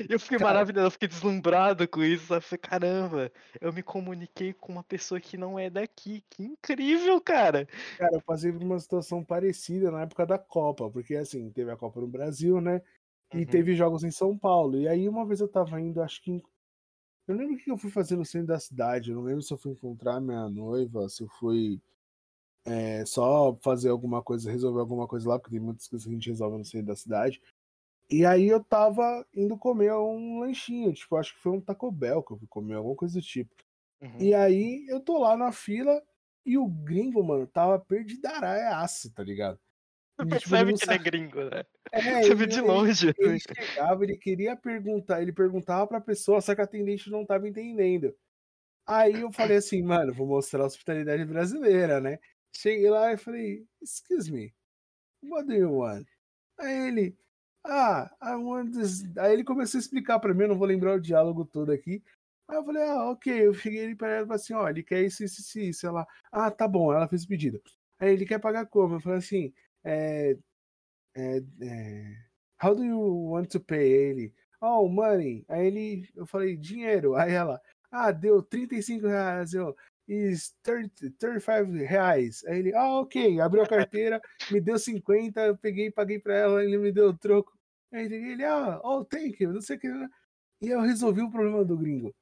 [0.09, 0.53] Eu fiquei cara...
[0.53, 2.33] maravilhado, eu fiquei deslumbrado com isso.
[2.33, 6.23] Eu falei, caramba, eu me comuniquei com uma pessoa que não é daqui.
[6.29, 7.67] Que incrível, cara.
[7.97, 11.77] Cara, eu passei por uma situação parecida na época da Copa, porque assim, teve a
[11.77, 12.81] Copa no Brasil, né?
[13.33, 13.45] E uhum.
[13.45, 14.77] teve jogos em São Paulo.
[14.77, 16.43] E aí uma vez eu tava indo, acho que
[17.27, 19.11] eu lembro o que eu fui fazer no centro da cidade.
[19.11, 21.81] Eu não lembro se eu fui encontrar minha noiva, se eu fui
[22.65, 26.13] é, só fazer alguma coisa, resolver alguma coisa lá, porque tem muitas coisas que a
[26.13, 27.41] gente resolve no centro da cidade.
[28.09, 32.21] E aí eu tava indo comer um lanchinho, tipo, acho que foi um Taco Bell
[32.21, 33.55] que eu fui comer, alguma coisa do tipo.
[34.01, 34.17] Uhum.
[34.19, 36.01] E aí eu tô lá na fila
[36.45, 39.59] e o gringo, mano, tava perdidaraço, tá ligado?
[40.17, 41.63] Você tipo, percebe que ele é gringo, né?
[41.91, 43.13] É, Você vê de longe.
[43.17, 47.25] Ele, ele chegava, ele queria perguntar, ele perguntava pra pessoa, só que a atendente não
[47.25, 48.15] tava entendendo.
[48.85, 52.19] Aí eu falei assim, mano, vou mostrar a hospitalidade brasileira, né?
[52.55, 54.53] Cheguei lá e falei, excuse me,
[55.23, 56.05] what do you want?
[56.59, 57.17] Aí ele,
[57.65, 59.03] ah, I want this.
[59.17, 62.03] Aí ele começou a explicar pra mim, eu não vou lembrar o diálogo todo aqui.
[62.47, 63.47] Aí eu falei, ah, ok.
[63.47, 65.87] Eu cheguei para ela e falei assim, ó, ele quer isso, isso, isso, isso.
[65.87, 66.93] Ela, ah, tá bom.
[66.93, 67.61] Ela fez o pedido.
[67.99, 68.95] Aí ele quer pagar como?
[68.95, 69.53] Eu falei assim,
[69.83, 70.37] é,
[71.15, 72.17] é, é,
[72.61, 72.99] how do you
[73.31, 73.91] want to pay?
[73.91, 75.45] Ele, oh, money.
[75.49, 77.15] Aí ele, eu falei, dinheiro.
[77.15, 77.61] Aí ela,
[77.91, 79.53] ah, deu 35 reais.
[79.53, 79.75] Eu,
[80.07, 82.43] is 30, 35 reais.
[82.45, 83.39] Aí ele, ah, ok.
[83.39, 84.21] Abriu a carteira,
[84.51, 87.57] me deu 50, eu peguei, paguei pra ela, ele me deu o troco.
[87.91, 89.87] Aí ele, ah, oh, thank you, não sei o que.
[90.61, 92.13] E eu resolvi o problema do gringo.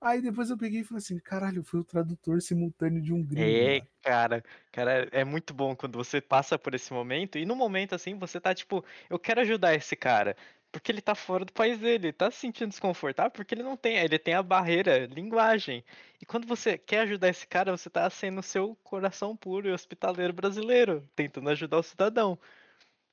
[0.00, 3.72] Aí depois eu peguei e falei assim, caralho, foi o tradutor simultâneo de um gringo.
[3.74, 4.42] É, cara,
[4.72, 8.40] cara, é muito bom quando você passa por esse momento e no momento assim você
[8.40, 10.36] tá tipo, eu quero ajudar esse cara,
[10.72, 13.96] porque ele tá fora do país dele, tá se sentindo desconfortável porque ele não tem,
[13.98, 15.84] ele tem a barreira linguagem.
[16.20, 19.72] E quando você quer ajudar esse cara, você tá sendo o seu coração puro e
[19.72, 22.38] hospitaleiro brasileiro, tentando ajudar o cidadão.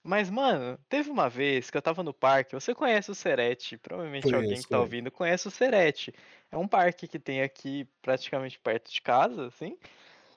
[0.08, 4.22] Mas, mano, teve uma vez que eu tava no parque, você conhece o Serete, provavelmente
[4.22, 6.14] conheço, alguém que tá ouvindo conhece o Serete.
[6.52, 9.76] É um parque que tem aqui praticamente perto de casa, assim.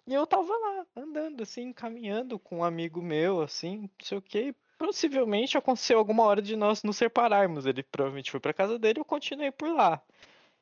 [0.07, 4.23] E eu tava lá, andando, assim, caminhando com um amigo meu, assim, não sei o
[4.23, 4.55] que.
[4.79, 7.67] Possivelmente aconteceu alguma hora de nós nos separarmos.
[7.67, 10.03] Ele provavelmente foi pra casa dele e eu continuei por lá.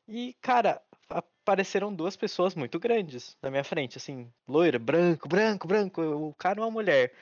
[0.08, 6.02] E, cara, apareceram duas pessoas muito grandes na minha frente, assim, loira, branco, branco, branco,
[6.02, 7.12] o cara e uma mulher.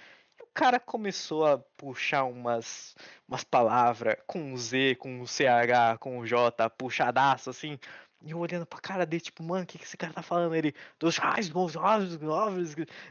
[0.55, 2.95] Cara começou a puxar umas,
[3.27, 7.77] umas palavras com Z, com CH, com J, puxadaço, assim.
[8.23, 10.55] E eu olhando pra cara dele, tipo, mano, o que, que esse cara tá falando?
[10.55, 11.51] Ele, dos raios,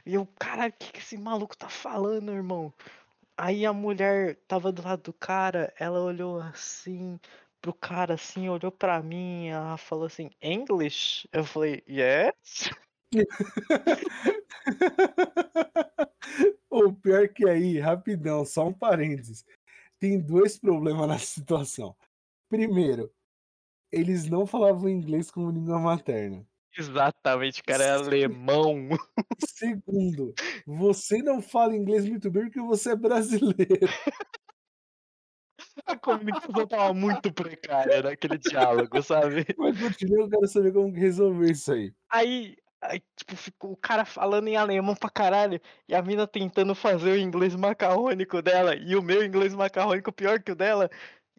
[0.05, 2.73] e eu, cara, o que, que esse maluco tá falando, irmão?
[3.37, 7.19] Aí a mulher tava do lado do cara, ela olhou assim,
[7.61, 11.27] pro cara assim, olhou pra mim, ela falou assim, English?
[11.33, 12.69] Eu falei, yes?
[16.73, 19.45] o pior que aí, rapidão, só um parênteses.
[19.99, 21.95] Tem dois problemas nessa situação.
[22.49, 23.11] Primeiro,
[23.91, 26.45] eles não falavam inglês como língua materna.
[26.75, 28.89] Exatamente, o cara é alemão.
[29.47, 30.33] Segundo,
[30.65, 33.87] você não fala inglês muito bem porque você é brasileiro.
[35.85, 39.45] A comunicação tava muito precária naquele diálogo, sabe?
[39.57, 41.93] Mas continua, eu quero saber como resolver isso aí.
[42.09, 46.75] Aí, aí, tipo, ficou o cara falando em alemão pra caralho e a mina tentando
[46.75, 50.89] fazer o inglês macarrônico dela e o meu inglês macarrônico pior que o dela.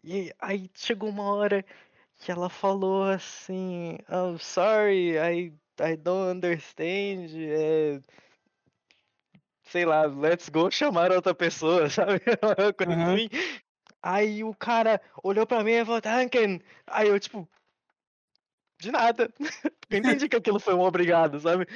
[0.03, 1.65] E aí chegou uma hora
[2.17, 7.29] que ela falou assim: oh, sorry, I, I don't understand.
[7.35, 7.99] É...
[9.63, 12.19] Sei lá, let's go chamar outra pessoa, sabe?
[12.77, 13.15] Coisa uhum.
[13.15, 13.29] assim.
[14.01, 16.61] Aí o cara olhou pra mim e falou, Tanken.
[16.85, 17.49] Aí eu, tipo,
[18.85, 19.31] de nada.
[19.89, 21.67] eu entendi que aquilo foi um obrigado, sabe?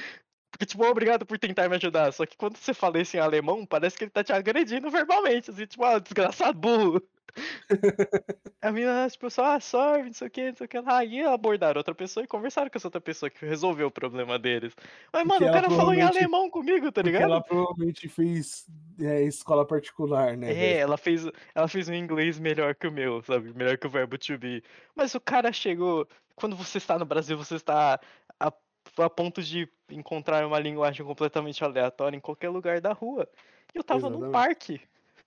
[0.50, 2.12] Porque, tipo, obrigado por tentar me ajudar.
[2.12, 5.50] Só que quando você fala isso em alemão, parece que ele tá te agredindo verbalmente.
[5.50, 7.02] Assim, tipo, ah, desgraçado burro.
[8.60, 11.04] a menina, tipo, só, ah, sorry, não sei o que, não sei o que lá.
[11.04, 14.74] E abordaram outra pessoa e conversaram com essa outra pessoa que resolveu o problema deles.
[15.12, 17.22] Mas, mano, o cara falou em alemão comigo, tá ligado?
[17.22, 18.66] Ela provavelmente fez
[19.00, 20.52] é, escola particular, né?
[20.52, 23.52] É, ela fez, ela fez um inglês melhor que o meu, sabe?
[23.54, 24.62] Melhor que o verbo to be.
[24.94, 26.08] Mas o cara chegou.
[26.40, 28.00] Quando você está no Brasil, você está
[28.38, 28.52] a,
[28.98, 33.28] a ponto de encontrar uma linguagem completamente aleatória em qualquer lugar da rua.
[33.74, 34.24] E eu tava Exatamente.
[34.24, 34.80] num parque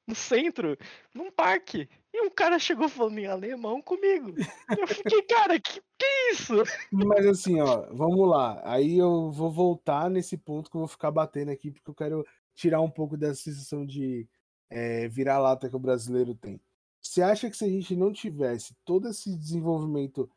[0.07, 0.77] no centro,
[1.13, 1.89] num parque.
[2.13, 4.33] E um cara chegou falando em alemão comigo.
[4.77, 6.53] Eu fiquei, cara, que que é isso?
[6.91, 8.61] Mas assim, ó, vamos lá.
[8.63, 12.25] Aí eu vou voltar nesse ponto que eu vou ficar batendo aqui, porque eu quero
[12.53, 14.27] tirar um pouco dessa sensação de
[14.69, 16.59] é, virar-lata que o brasileiro tem.
[17.01, 20.29] Você acha que se a gente não tivesse todo esse desenvolvimento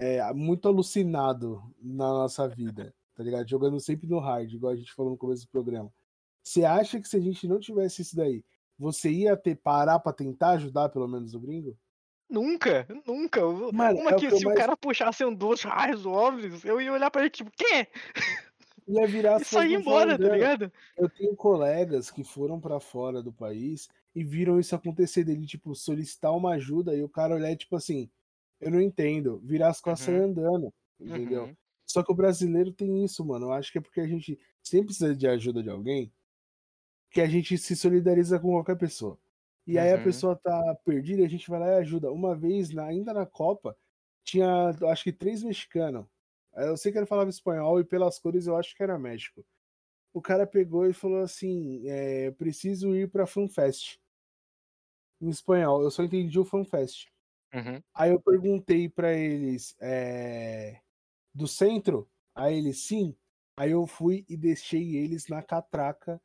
[0.00, 3.46] é, muito alucinado na nossa vida, tá ligado?
[3.46, 5.92] Jogando sempre no hard, igual a gente falou no começo do programa.
[6.42, 8.42] Você acha que se a gente não tivesse isso daí,
[8.78, 11.76] você ia ter parar para tentar ajudar pelo menos o gringo?
[12.30, 13.42] Nunca, nunca.
[13.72, 14.56] Mano, Uma é que, se mais...
[14.56, 17.86] o cara puxasse um dois raios óbvios, eu ia olhar pra ele tipo, quê?
[18.88, 20.72] Ia virar e sair embora, tá ligado?
[20.96, 25.76] Eu tenho colegas que foram para fora do país e viram isso acontecer dele, tipo,
[25.76, 28.10] solicitar uma ajuda e o cara olhar tipo assim,
[28.60, 30.24] eu não entendo, virar as costas uhum.
[30.24, 31.44] andando, entendeu?
[31.44, 31.56] Uhum.
[31.86, 33.46] Só que o brasileiro tem isso, mano.
[33.46, 36.12] Eu acho que é porque a gente sempre precisa de ajuda de alguém
[37.10, 39.18] que a gente se solidariza com qualquer pessoa.
[39.66, 40.00] E aí uhum.
[40.00, 42.12] a pessoa tá perdida e a gente vai lá e ajuda.
[42.12, 43.76] Uma vez, na, ainda na Copa,
[44.22, 46.06] tinha acho que três mexicanos.
[46.54, 49.44] Eu sei que ele falava espanhol e pelas cores eu acho que era México.
[50.12, 53.98] O cara pegou e falou assim: é, preciso ir pra FanFest.
[55.20, 57.08] Em espanhol, eu só entendi o FanFest.
[57.54, 57.82] Uhum.
[57.94, 60.80] Aí eu perguntei para eles: é,
[61.34, 62.08] do centro?
[62.34, 63.16] Aí eles sim.
[63.56, 66.20] Aí eu fui e deixei eles na catraca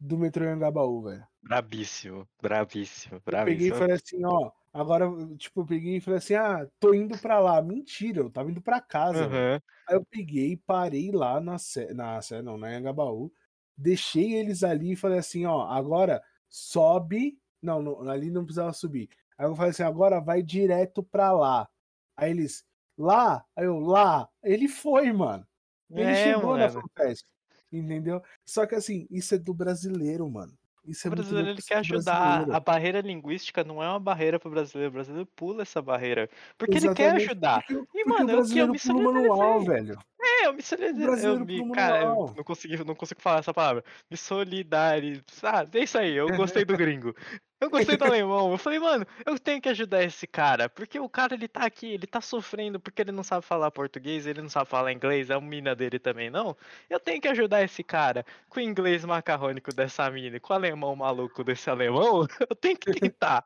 [0.00, 1.26] do metrô Angabaú, velho.
[1.42, 3.30] Brabíssimo, brabíssimo, brabíssimo.
[3.30, 6.92] Eu peguei e falei assim, ó, agora, tipo, eu peguei e falei assim, ah, tô
[6.94, 7.62] indo pra lá.
[7.62, 9.60] Mentira, eu tava indo pra casa, uhum.
[9.88, 13.32] Aí eu peguei, parei lá na Sé, na Sé, não, na Angabaú,
[13.76, 19.08] deixei eles ali e falei assim, ó, agora sobe, não, não, ali não precisava subir.
[19.38, 21.68] Aí eu falei assim, agora vai direto pra lá.
[22.16, 22.64] Aí eles,
[22.96, 23.44] lá?
[23.56, 24.28] Aí eu, lá?
[24.42, 25.46] Ele foi, mano.
[25.90, 27.30] Ele é, chegou na festa.
[27.70, 28.22] Entendeu?
[28.44, 30.52] Só que assim, isso é do brasileiro, mano.
[30.84, 32.20] Isso é o brasileiro ele quer ajudar.
[32.20, 32.56] Brasileiro.
[32.56, 34.90] A barreira linguística não é uma barreira para o brasileiro.
[34.90, 36.28] O brasileiro pula essa barreira.
[36.58, 37.02] Porque Exatamente.
[37.02, 37.64] ele quer ajudar.
[37.66, 39.98] Porque, e, mano, o brasileiro eu, eu pula manual, velho.
[40.22, 41.30] É, eu me solidarizei.
[41.30, 43.84] Eu me, cara, eu não consigo, não consigo falar essa palavra.
[44.10, 45.22] Me solidarizei.
[45.42, 47.14] Ah, é isso aí, eu gostei do gringo.
[47.62, 48.50] Eu gostei do alemão.
[48.50, 50.68] Eu falei, mano, eu tenho que ajudar esse cara.
[50.68, 54.26] Porque o cara, ele tá aqui, ele tá sofrendo porque ele não sabe falar português,
[54.26, 56.56] ele não sabe falar inglês, é a mina dele também, não.
[56.90, 60.96] Eu tenho que ajudar esse cara com o inglês macarrônico dessa mina, com o alemão
[60.96, 62.26] maluco desse alemão.
[62.50, 63.44] Eu tenho que tentar.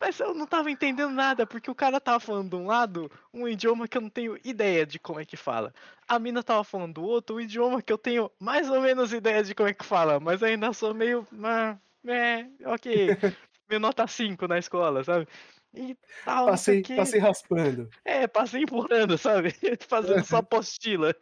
[0.00, 3.48] Mas eu não tava entendendo nada, porque o cara tava falando de um lado um
[3.48, 5.72] idioma que eu não tenho ideia de como é que fala.
[6.08, 9.54] A mina tava falando do outro idioma que eu tenho mais ou menos ideia de
[9.54, 11.26] como é que fala, mas ainda sou meio.
[11.42, 11.76] Ah,
[12.06, 13.08] é, ok.
[13.68, 15.26] meio nota 5 na escola, sabe?
[15.74, 16.96] E tal, Passei, o quê.
[16.96, 17.90] passei raspando.
[18.04, 19.50] É, passei empurrando, sabe?
[19.88, 21.14] Fazendo só apostila.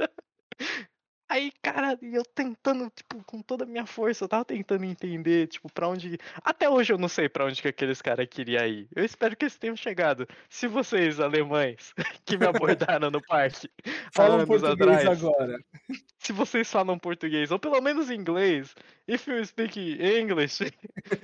[1.29, 5.73] Aí, cara, eu tentando, tipo, com toda a minha força, eu tava tentando entender, tipo,
[5.73, 6.19] pra onde.
[6.43, 8.89] Até hoje eu não sei pra onde que aqueles caras queriam ir.
[8.95, 10.29] Eu espero que eles tenham chegado.
[10.51, 11.95] Se vocês, alemães,
[12.27, 15.59] que me abordaram no parque, há Fala anos português atrás, agora.
[16.19, 18.75] se vocês falam português, ou pelo menos inglês,
[19.09, 20.63] if you speak English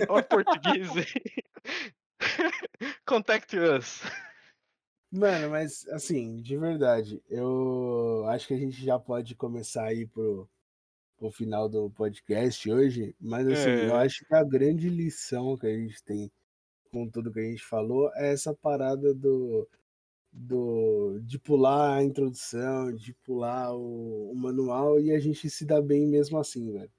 [0.09, 0.89] or português,
[3.05, 4.03] contact us.
[5.12, 10.49] Mano, mas assim, de verdade, eu acho que a gente já pode começar aí pro,
[11.19, 13.97] pro final do podcast hoje, mas assim, eu É.
[13.97, 16.31] acho que a grande lição que a gente tem
[16.93, 19.69] com tudo que a gente falou é essa parada do,
[20.32, 25.82] do de pular a introdução, de pular o, o manual e a gente se dá
[25.82, 26.93] bem mesmo assim, velho.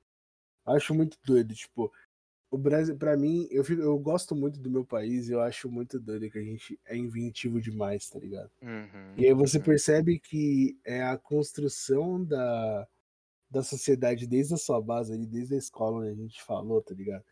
[0.66, 1.92] Acho muito doido, tipo,
[2.52, 5.72] o Brasil, para mim, eu, fico, eu gosto muito do meu país e eu acho
[5.72, 8.52] muito doido que a gente é inventivo demais, tá ligado?
[8.62, 9.64] Uhum, E aí você uhum.
[9.64, 12.86] percebe que é a construção da,
[13.50, 16.94] da sociedade desde a sua base ali, desde a escola onde a gente falou, tá
[16.94, 17.24] ligado?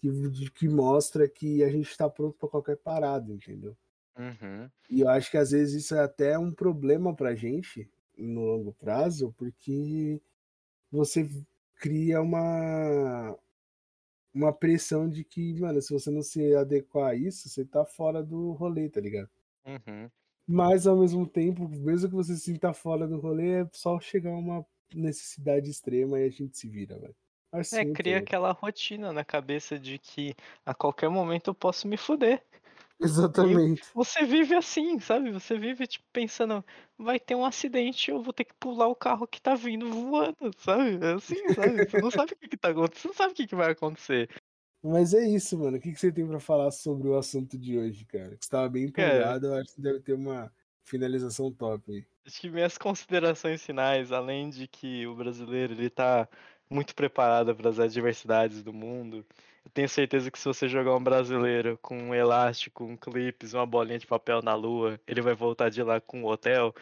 [0.00, 3.76] Que, que mostra que a gente tá pronto para qualquer parada, entendeu?
[4.16, 4.70] Uhum.
[4.88, 8.72] E eu acho que às vezes isso é até um problema pra gente no longo
[8.74, 10.22] prazo, porque
[10.88, 11.28] você
[11.80, 13.36] cria uma
[14.34, 18.22] uma pressão de que, mano, se você não se adequar a isso, você tá fora
[18.22, 19.30] do rolê, tá ligado?
[19.64, 20.10] Uhum.
[20.46, 24.32] Mas ao mesmo tempo, mesmo que você se sinta fora do rolê, é só chegar
[24.32, 27.14] a uma necessidade extrema e a gente se vira, velho.
[27.52, 30.34] Acho É, cria aquela rotina na cabeça de que
[30.64, 32.42] a qualquer momento eu posso me fuder.
[33.02, 33.82] E Exatamente.
[33.94, 35.30] você vive assim, sabe?
[35.32, 36.64] Você vive tipo pensando,
[36.98, 40.52] vai ter um acidente, eu vou ter que pular o carro que tá vindo voando,
[40.58, 40.98] sabe?
[41.04, 41.84] É assim, sabe?
[41.88, 43.72] Você não sabe o que, que tá acontecendo, você não sabe o que, que vai
[43.72, 44.30] acontecer.
[44.82, 45.76] Mas é isso, mano.
[45.76, 48.36] O que, que você tem pra falar sobre o assunto de hoje, cara?
[48.36, 50.52] Que você tava bem empolgado, eu acho que deve ter uma
[50.84, 52.06] finalização top aí.
[52.26, 56.28] acho que minhas considerações finais, além de que o brasileiro ele tá
[56.70, 59.24] muito preparado para as adversidades do mundo,
[59.64, 63.66] eu tenho certeza que se você jogar um brasileiro com um elástico, um clipes, uma
[63.66, 66.74] bolinha de papel na lua, ele vai voltar de lá com um hotel.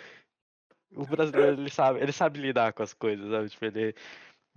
[0.92, 3.48] O brasileiro, ele sabe, ele sabe lidar com as coisas, sabe?
[3.50, 3.94] Tipo, ele...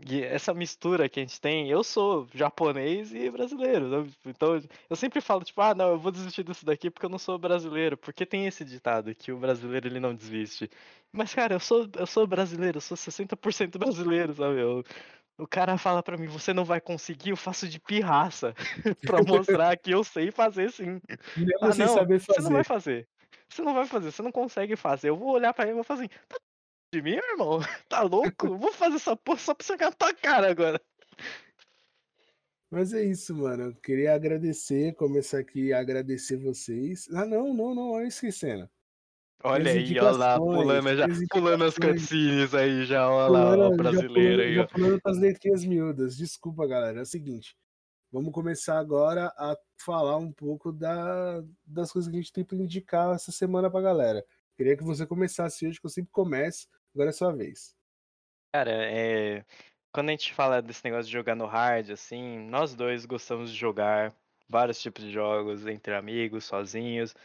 [0.10, 4.12] E essa mistura que a gente tem, eu sou japonês e brasileiro, sabe?
[4.26, 7.20] Então eu sempre falo, tipo, ah, não, eu vou desistir disso daqui porque eu não
[7.20, 7.96] sou brasileiro.
[7.98, 10.70] Porque tem esse ditado que o brasileiro ele não desiste.
[11.12, 14.60] Mas, cara, eu sou, eu sou brasileiro, eu sou 60% brasileiro, sabe?
[14.60, 14.84] Eu,
[15.38, 18.54] o cara fala pra mim, você não vai conseguir, eu faço de pirraça
[19.06, 21.00] pra mostrar que eu sei fazer sim.
[21.36, 23.08] Mesmo Ah, sem não, saber você não vai fazer.
[23.08, 23.10] fazer.
[23.50, 25.10] Você não vai fazer, você não consegue fazer.
[25.10, 26.38] Eu vou olhar pra ele e vou fazer assim, tá
[26.94, 27.60] de mim, irmão?
[27.90, 28.48] Tá louco?
[28.48, 30.82] Eu vou fazer essa porra só pra você na tua cara agora.
[32.72, 33.66] Mas é isso, mano.
[33.66, 37.08] Eu queria agradecer, começar aqui a agradecer vocês.
[37.14, 38.68] Ah, não, não, não, olha esquecendo.
[39.46, 43.52] Olha aí, ó lá, pulando, já, as pulando as cutscenes aí já, ó lá, ó,
[43.52, 46.18] o Pulando, já brasileiro pulando, aí, já pulando com as letrinhas miúdas.
[46.18, 47.00] Desculpa, galera.
[47.00, 47.56] É o seguinte.
[48.10, 52.58] Vamos começar agora a falar um pouco da, das coisas que a gente tem para
[52.58, 54.24] indicar essa semana pra galera.
[54.56, 56.68] Queria que você começasse hoje, que eu sempre começo.
[56.94, 57.76] Agora é sua vez.
[58.54, 59.44] Cara, é.
[59.92, 63.58] Quando a gente fala desse negócio de jogar no hard, assim, nós dois gostamos de
[63.58, 64.14] jogar
[64.48, 67.16] vários tipos de jogos entre amigos, sozinhos.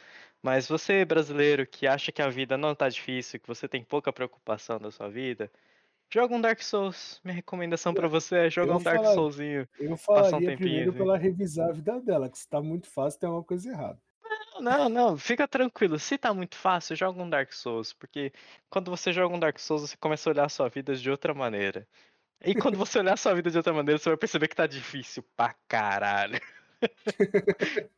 [0.42, 4.12] Mas você, brasileiro, que acha que a vida não tá difícil, que você tem pouca
[4.12, 5.50] preocupação da sua vida,
[6.12, 7.20] joga um Dark Souls.
[7.24, 10.56] Minha recomendação pra você é jogar um Dark falar, Soulzinho, eu passar um falaria tempinho
[10.56, 10.98] primeiro assim.
[10.98, 14.00] pra ela revisar a vida dela, que se tá muito fácil, tem alguma coisa errada.
[14.60, 15.98] Não, não, fica tranquilo.
[15.98, 18.32] Se tá muito fácil, joga um Dark Souls, porque
[18.68, 21.32] quando você joga um Dark Souls, você começa a olhar a sua vida de outra
[21.32, 21.86] maneira.
[22.44, 24.66] E quando você olhar a sua vida de outra maneira, você vai perceber que tá
[24.66, 26.40] difícil pra caralho.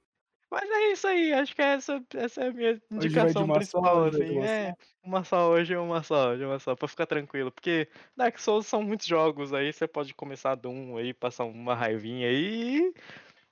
[0.51, 4.31] Mas é isso aí, acho que essa, essa é a minha indicação principal, assim.
[4.31, 7.53] uma É, uma só hoje, uma só, hoje uma só, pra ficar tranquilo.
[7.53, 11.75] Porque Dark Souls são muitos jogos aí, você pode começar de um aí, passar uma
[11.75, 12.93] raivinha aí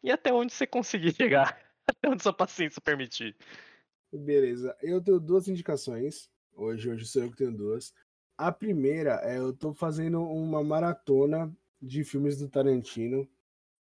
[0.03, 1.61] e até onde você conseguir chegar.
[1.87, 3.37] Até onde sua paciência permitir.
[4.13, 4.77] Beleza.
[4.83, 6.29] Eu tenho duas indicações.
[6.55, 7.95] Hoje, hoje sou eu que tenho duas.
[8.37, 13.29] A primeira é eu tô fazendo uma maratona de filmes do Tarantino.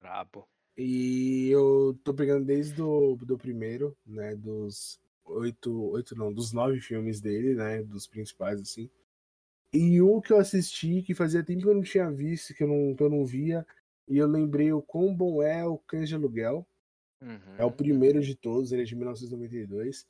[0.02, 0.48] Brabo.
[0.77, 4.35] E eu tô pegando desde do, do primeiro, né?
[4.35, 7.81] Dos oito, oito não, dos nove filmes dele, né?
[7.81, 8.89] Dos principais, assim.
[9.73, 12.68] E um que eu assisti, que fazia tempo que eu não tinha visto, que eu
[12.68, 13.65] não, que eu não via,
[14.07, 16.65] e eu lembrei o quão bom é o Cães de Aluguel.
[17.22, 17.56] Uhum.
[17.57, 20.06] É o primeiro de todos, ele é de 1992.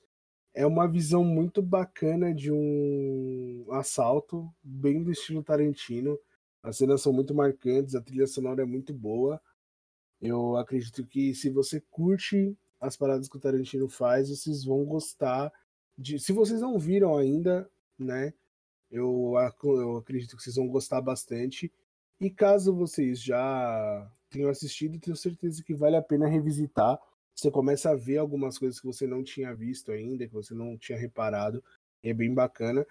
[0.53, 6.17] É uma visão muito bacana de um assalto, bem do estilo Tarantino.
[6.61, 9.41] As cenas são muito marcantes, a trilha sonora é muito boa.
[10.21, 15.51] Eu acredito que se você curte as paradas que o Tarantino faz, vocês vão gostar
[15.97, 16.19] de.
[16.19, 18.33] Se vocês não viram ainda, né?
[18.91, 19.33] Eu,
[19.63, 21.71] eu acredito que vocês vão gostar bastante.
[22.19, 26.97] E caso vocês já tenham assistido, tenho certeza que vale a pena revisitar.
[27.33, 30.77] Você começa a ver algumas coisas que você não tinha visto ainda, que você não
[30.77, 31.61] tinha reparado.
[32.01, 32.85] É bem bacana.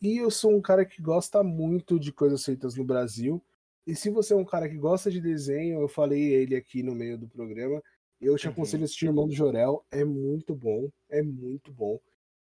[0.00, 3.42] E eu sou um cara que gosta muito de coisas feitas no Brasil.
[3.86, 6.94] E se você é um cara que gosta de desenho, eu falei ele aqui no
[6.94, 7.82] meio do programa,
[8.20, 8.84] eu te aconselho uhum.
[8.84, 9.84] a assistir Irmão do Jorel.
[9.90, 11.98] É muito bom, é muito bom.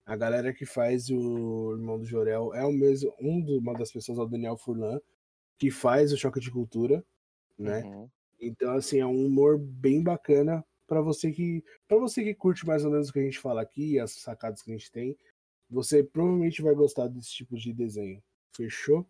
[0.06, 3.90] A galera que faz o Irmão do Jorel é o mesmo, um do, uma das
[3.90, 5.00] pessoas, é o Daniel Furlan,
[5.58, 7.04] que faz o Choque de Cultura,
[7.58, 7.82] né?
[7.82, 8.08] Uhum.
[8.40, 12.84] Então, assim, é um humor bem bacana para você que para você que curte mais
[12.84, 15.16] ou menos o que a gente fala aqui, as sacadas que a gente tem,
[15.70, 18.22] você provavelmente vai gostar desse tipo de desenho.
[18.54, 19.06] Fechou?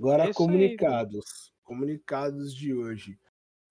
[0.00, 1.62] Agora é comunicados, aí.
[1.62, 3.18] comunicados de hoje.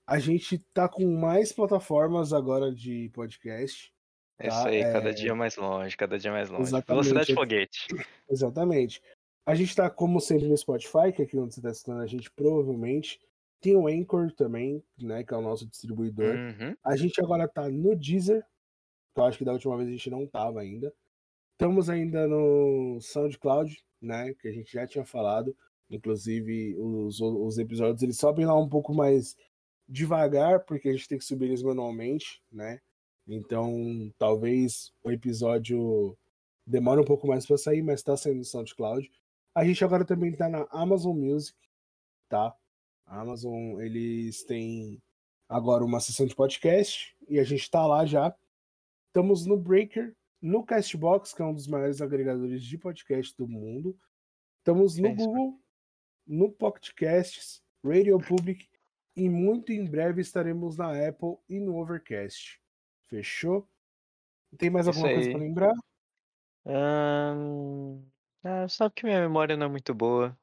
[0.05, 3.91] A gente tá com mais plataformas agora de podcast.
[4.37, 4.47] Tá?
[4.47, 4.93] Isso aí, é...
[4.93, 6.63] cada dia mais longe, cada dia mais longe.
[6.63, 6.87] Exatamente.
[6.87, 7.87] Velocidade foguete.
[8.29, 9.01] Exatamente.
[9.43, 12.05] A gente tá, como sempre, no Spotify, que é aqui onde você tá assistindo a
[12.05, 13.19] gente, provavelmente.
[13.59, 15.23] Tem o Anchor também, né?
[15.23, 16.35] Que é o nosso distribuidor.
[16.35, 16.75] Uhum.
[16.83, 18.45] A gente agora tá no Deezer,
[19.15, 20.93] que eu acho que da última vez a gente não tava ainda.
[21.53, 24.35] Estamos ainda no SoundCloud, né?
[24.35, 25.57] Que a gente já tinha falado.
[25.89, 29.35] Inclusive, os, os episódios eles sobem lá um pouco mais
[29.87, 32.79] devagar, porque a gente tem que subir eles manualmente, né?
[33.27, 36.17] Então, talvez o episódio
[36.65, 39.09] demore um pouco mais para sair, mas tá saindo no SoundCloud.
[39.55, 41.57] A gente agora também tá na Amazon Music,
[42.27, 42.55] tá?
[43.05, 45.01] A Amazon, eles têm
[45.47, 48.35] agora uma sessão de podcast e a gente tá lá já.
[49.07, 53.97] Estamos no Breaker, no Castbox, que é um dos maiores agregadores de podcast do mundo.
[54.59, 55.59] Estamos no é Google,
[56.29, 58.69] no Pocket Casts, Radio Public
[59.15, 62.61] e muito em breve estaremos na Apple e no Overcast.
[63.07, 63.67] Fechou?
[64.55, 65.73] Tem mais alguma coisa para lembrar?
[66.65, 68.03] Um...
[68.43, 70.37] Ah, só que minha memória não é muito boa.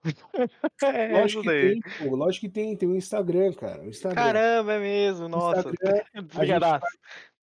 [0.83, 3.83] é, lógico que tem, pô, lógico que tem, tem o Instagram, cara.
[3.83, 4.23] O Instagram.
[4.23, 5.71] Caramba, é mesmo, nossa.
[5.71, 6.03] Instagram,
[6.35, 6.85] a, gente,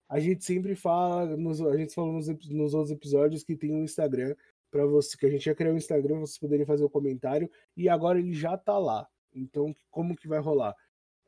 [0.08, 3.82] a, gente, sempre fala, nos, a gente falou nos, nos outros episódios que tem um
[3.82, 4.36] Instagram
[4.74, 7.48] para você, que a gente ia criar um Instagram, vocês poderiam fazer o um comentário,
[7.76, 9.06] e agora ele já tá lá.
[9.32, 10.74] Então, como que vai rolar?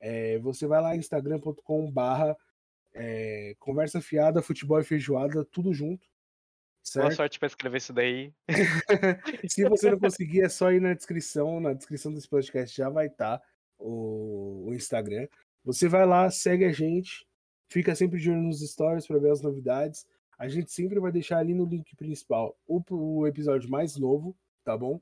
[0.01, 2.37] É, você vai lá instagram.com barra
[2.93, 6.05] é, conversa fiada, futebol e feijoada, tudo junto.
[6.83, 7.05] Certo?
[7.05, 8.35] Boa sorte para escrever isso daí.
[9.49, 11.61] Se você não conseguir, é só ir na descrição.
[11.61, 13.45] Na descrição desse podcast já vai estar tá
[13.79, 15.29] o, o, Instagram.
[15.65, 17.25] Você vai lá, segue a gente,
[17.69, 20.05] fica sempre de olho nos stories para ver as novidades.
[20.39, 24.77] A gente sempre vai deixar ali no link principal o, o episódio mais novo, tá
[24.77, 25.01] bom?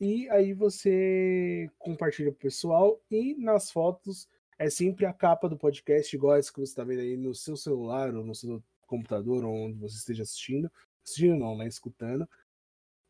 [0.00, 4.28] E aí você compartilha pro pessoal e nas fotos
[4.58, 7.56] é sempre a capa do podcast, igual essa que você está vendo aí no seu
[7.56, 10.70] celular ou no seu computador, ou onde você esteja assistindo
[11.08, 11.66] assistindo não, né?
[11.66, 12.28] Escutando.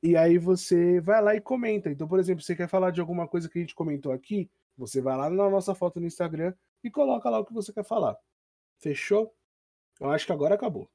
[0.02, 1.90] E aí você vai lá e comenta.
[1.90, 5.00] Então, por exemplo, você quer falar de alguma coisa que a gente comentou aqui, você
[5.00, 6.54] vai lá na nossa foto no Instagram
[6.84, 8.16] e coloca lá o que você quer falar.
[8.78, 9.34] Fechou?
[10.00, 10.88] Eu acho que agora acabou.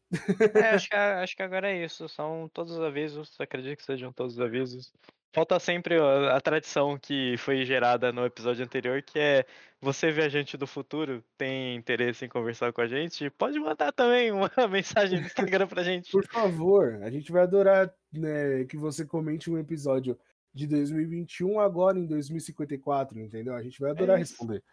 [0.56, 2.08] É, acho, que, acho que agora é isso.
[2.08, 3.36] São todos os avisos.
[3.40, 4.94] Acredito que sejam todos os avisos.
[5.34, 9.46] Falta sempre a, a, tradição que foi gerada no episódio anterior, que é
[9.82, 14.50] você, viajante do futuro, tem interesse em conversar com a gente, pode mandar também uma
[14.70, 16.12] mensagem no Instagram pra gente.
[16.12, 20.18] Por favor, a gente vai adorar né, que você comente um episódio
[20.54, 23.56] de 2021 agora em 2054, entendeu?
[23.56, 24.64] A gente vai adorar é responder.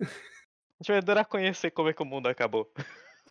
[0.00, 0.04] A
[0.82, 2.68] gente vai adorar conhecer como é que o mundo acabou.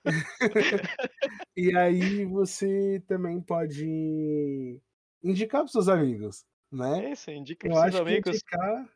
[1.55, 4.79] e aí você também pode
[5.23, 7.05] indicar para seus amigos, né?
[7.05, 8.35] É isso, indica para seus amigos.
[8.35, 8.89] indicar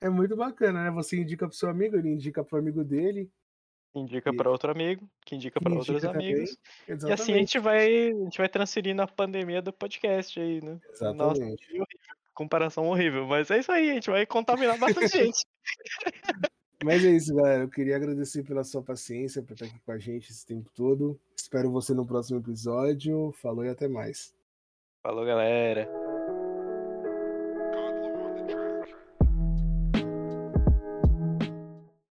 [0.00, 0.90] é muito bacana, né?
[0.90, 3.30] Você indica para seu amigo, ele indica para o amigo dele.
[3.94, 4.36] Indica e...
[4.36, 6.56] para outro amigo, que indica para outros amigos.
[6.88, 10.80] E assim a gente vai, a gente vai transferindo a pandemia do podcast aí, né?
[10.90, 11.78] Exatamente.
[11.78, 11.86] Nossa,
[12.34, 15.44] comparação horrível, mas é isso aí, a gente vai contaminar bastante gente.
[16.84, 17.64] Mas é isso, galera.
[17.64, 21.18] Eu queria agradecer pela sua paciência, por estar aqui com a gente esse tempo todo.
[21.36, 23.32] Espero você no próximo episódio.
[23.40, 24.34] Falou e até mais.
[25.02, 26.11] Falou, galera.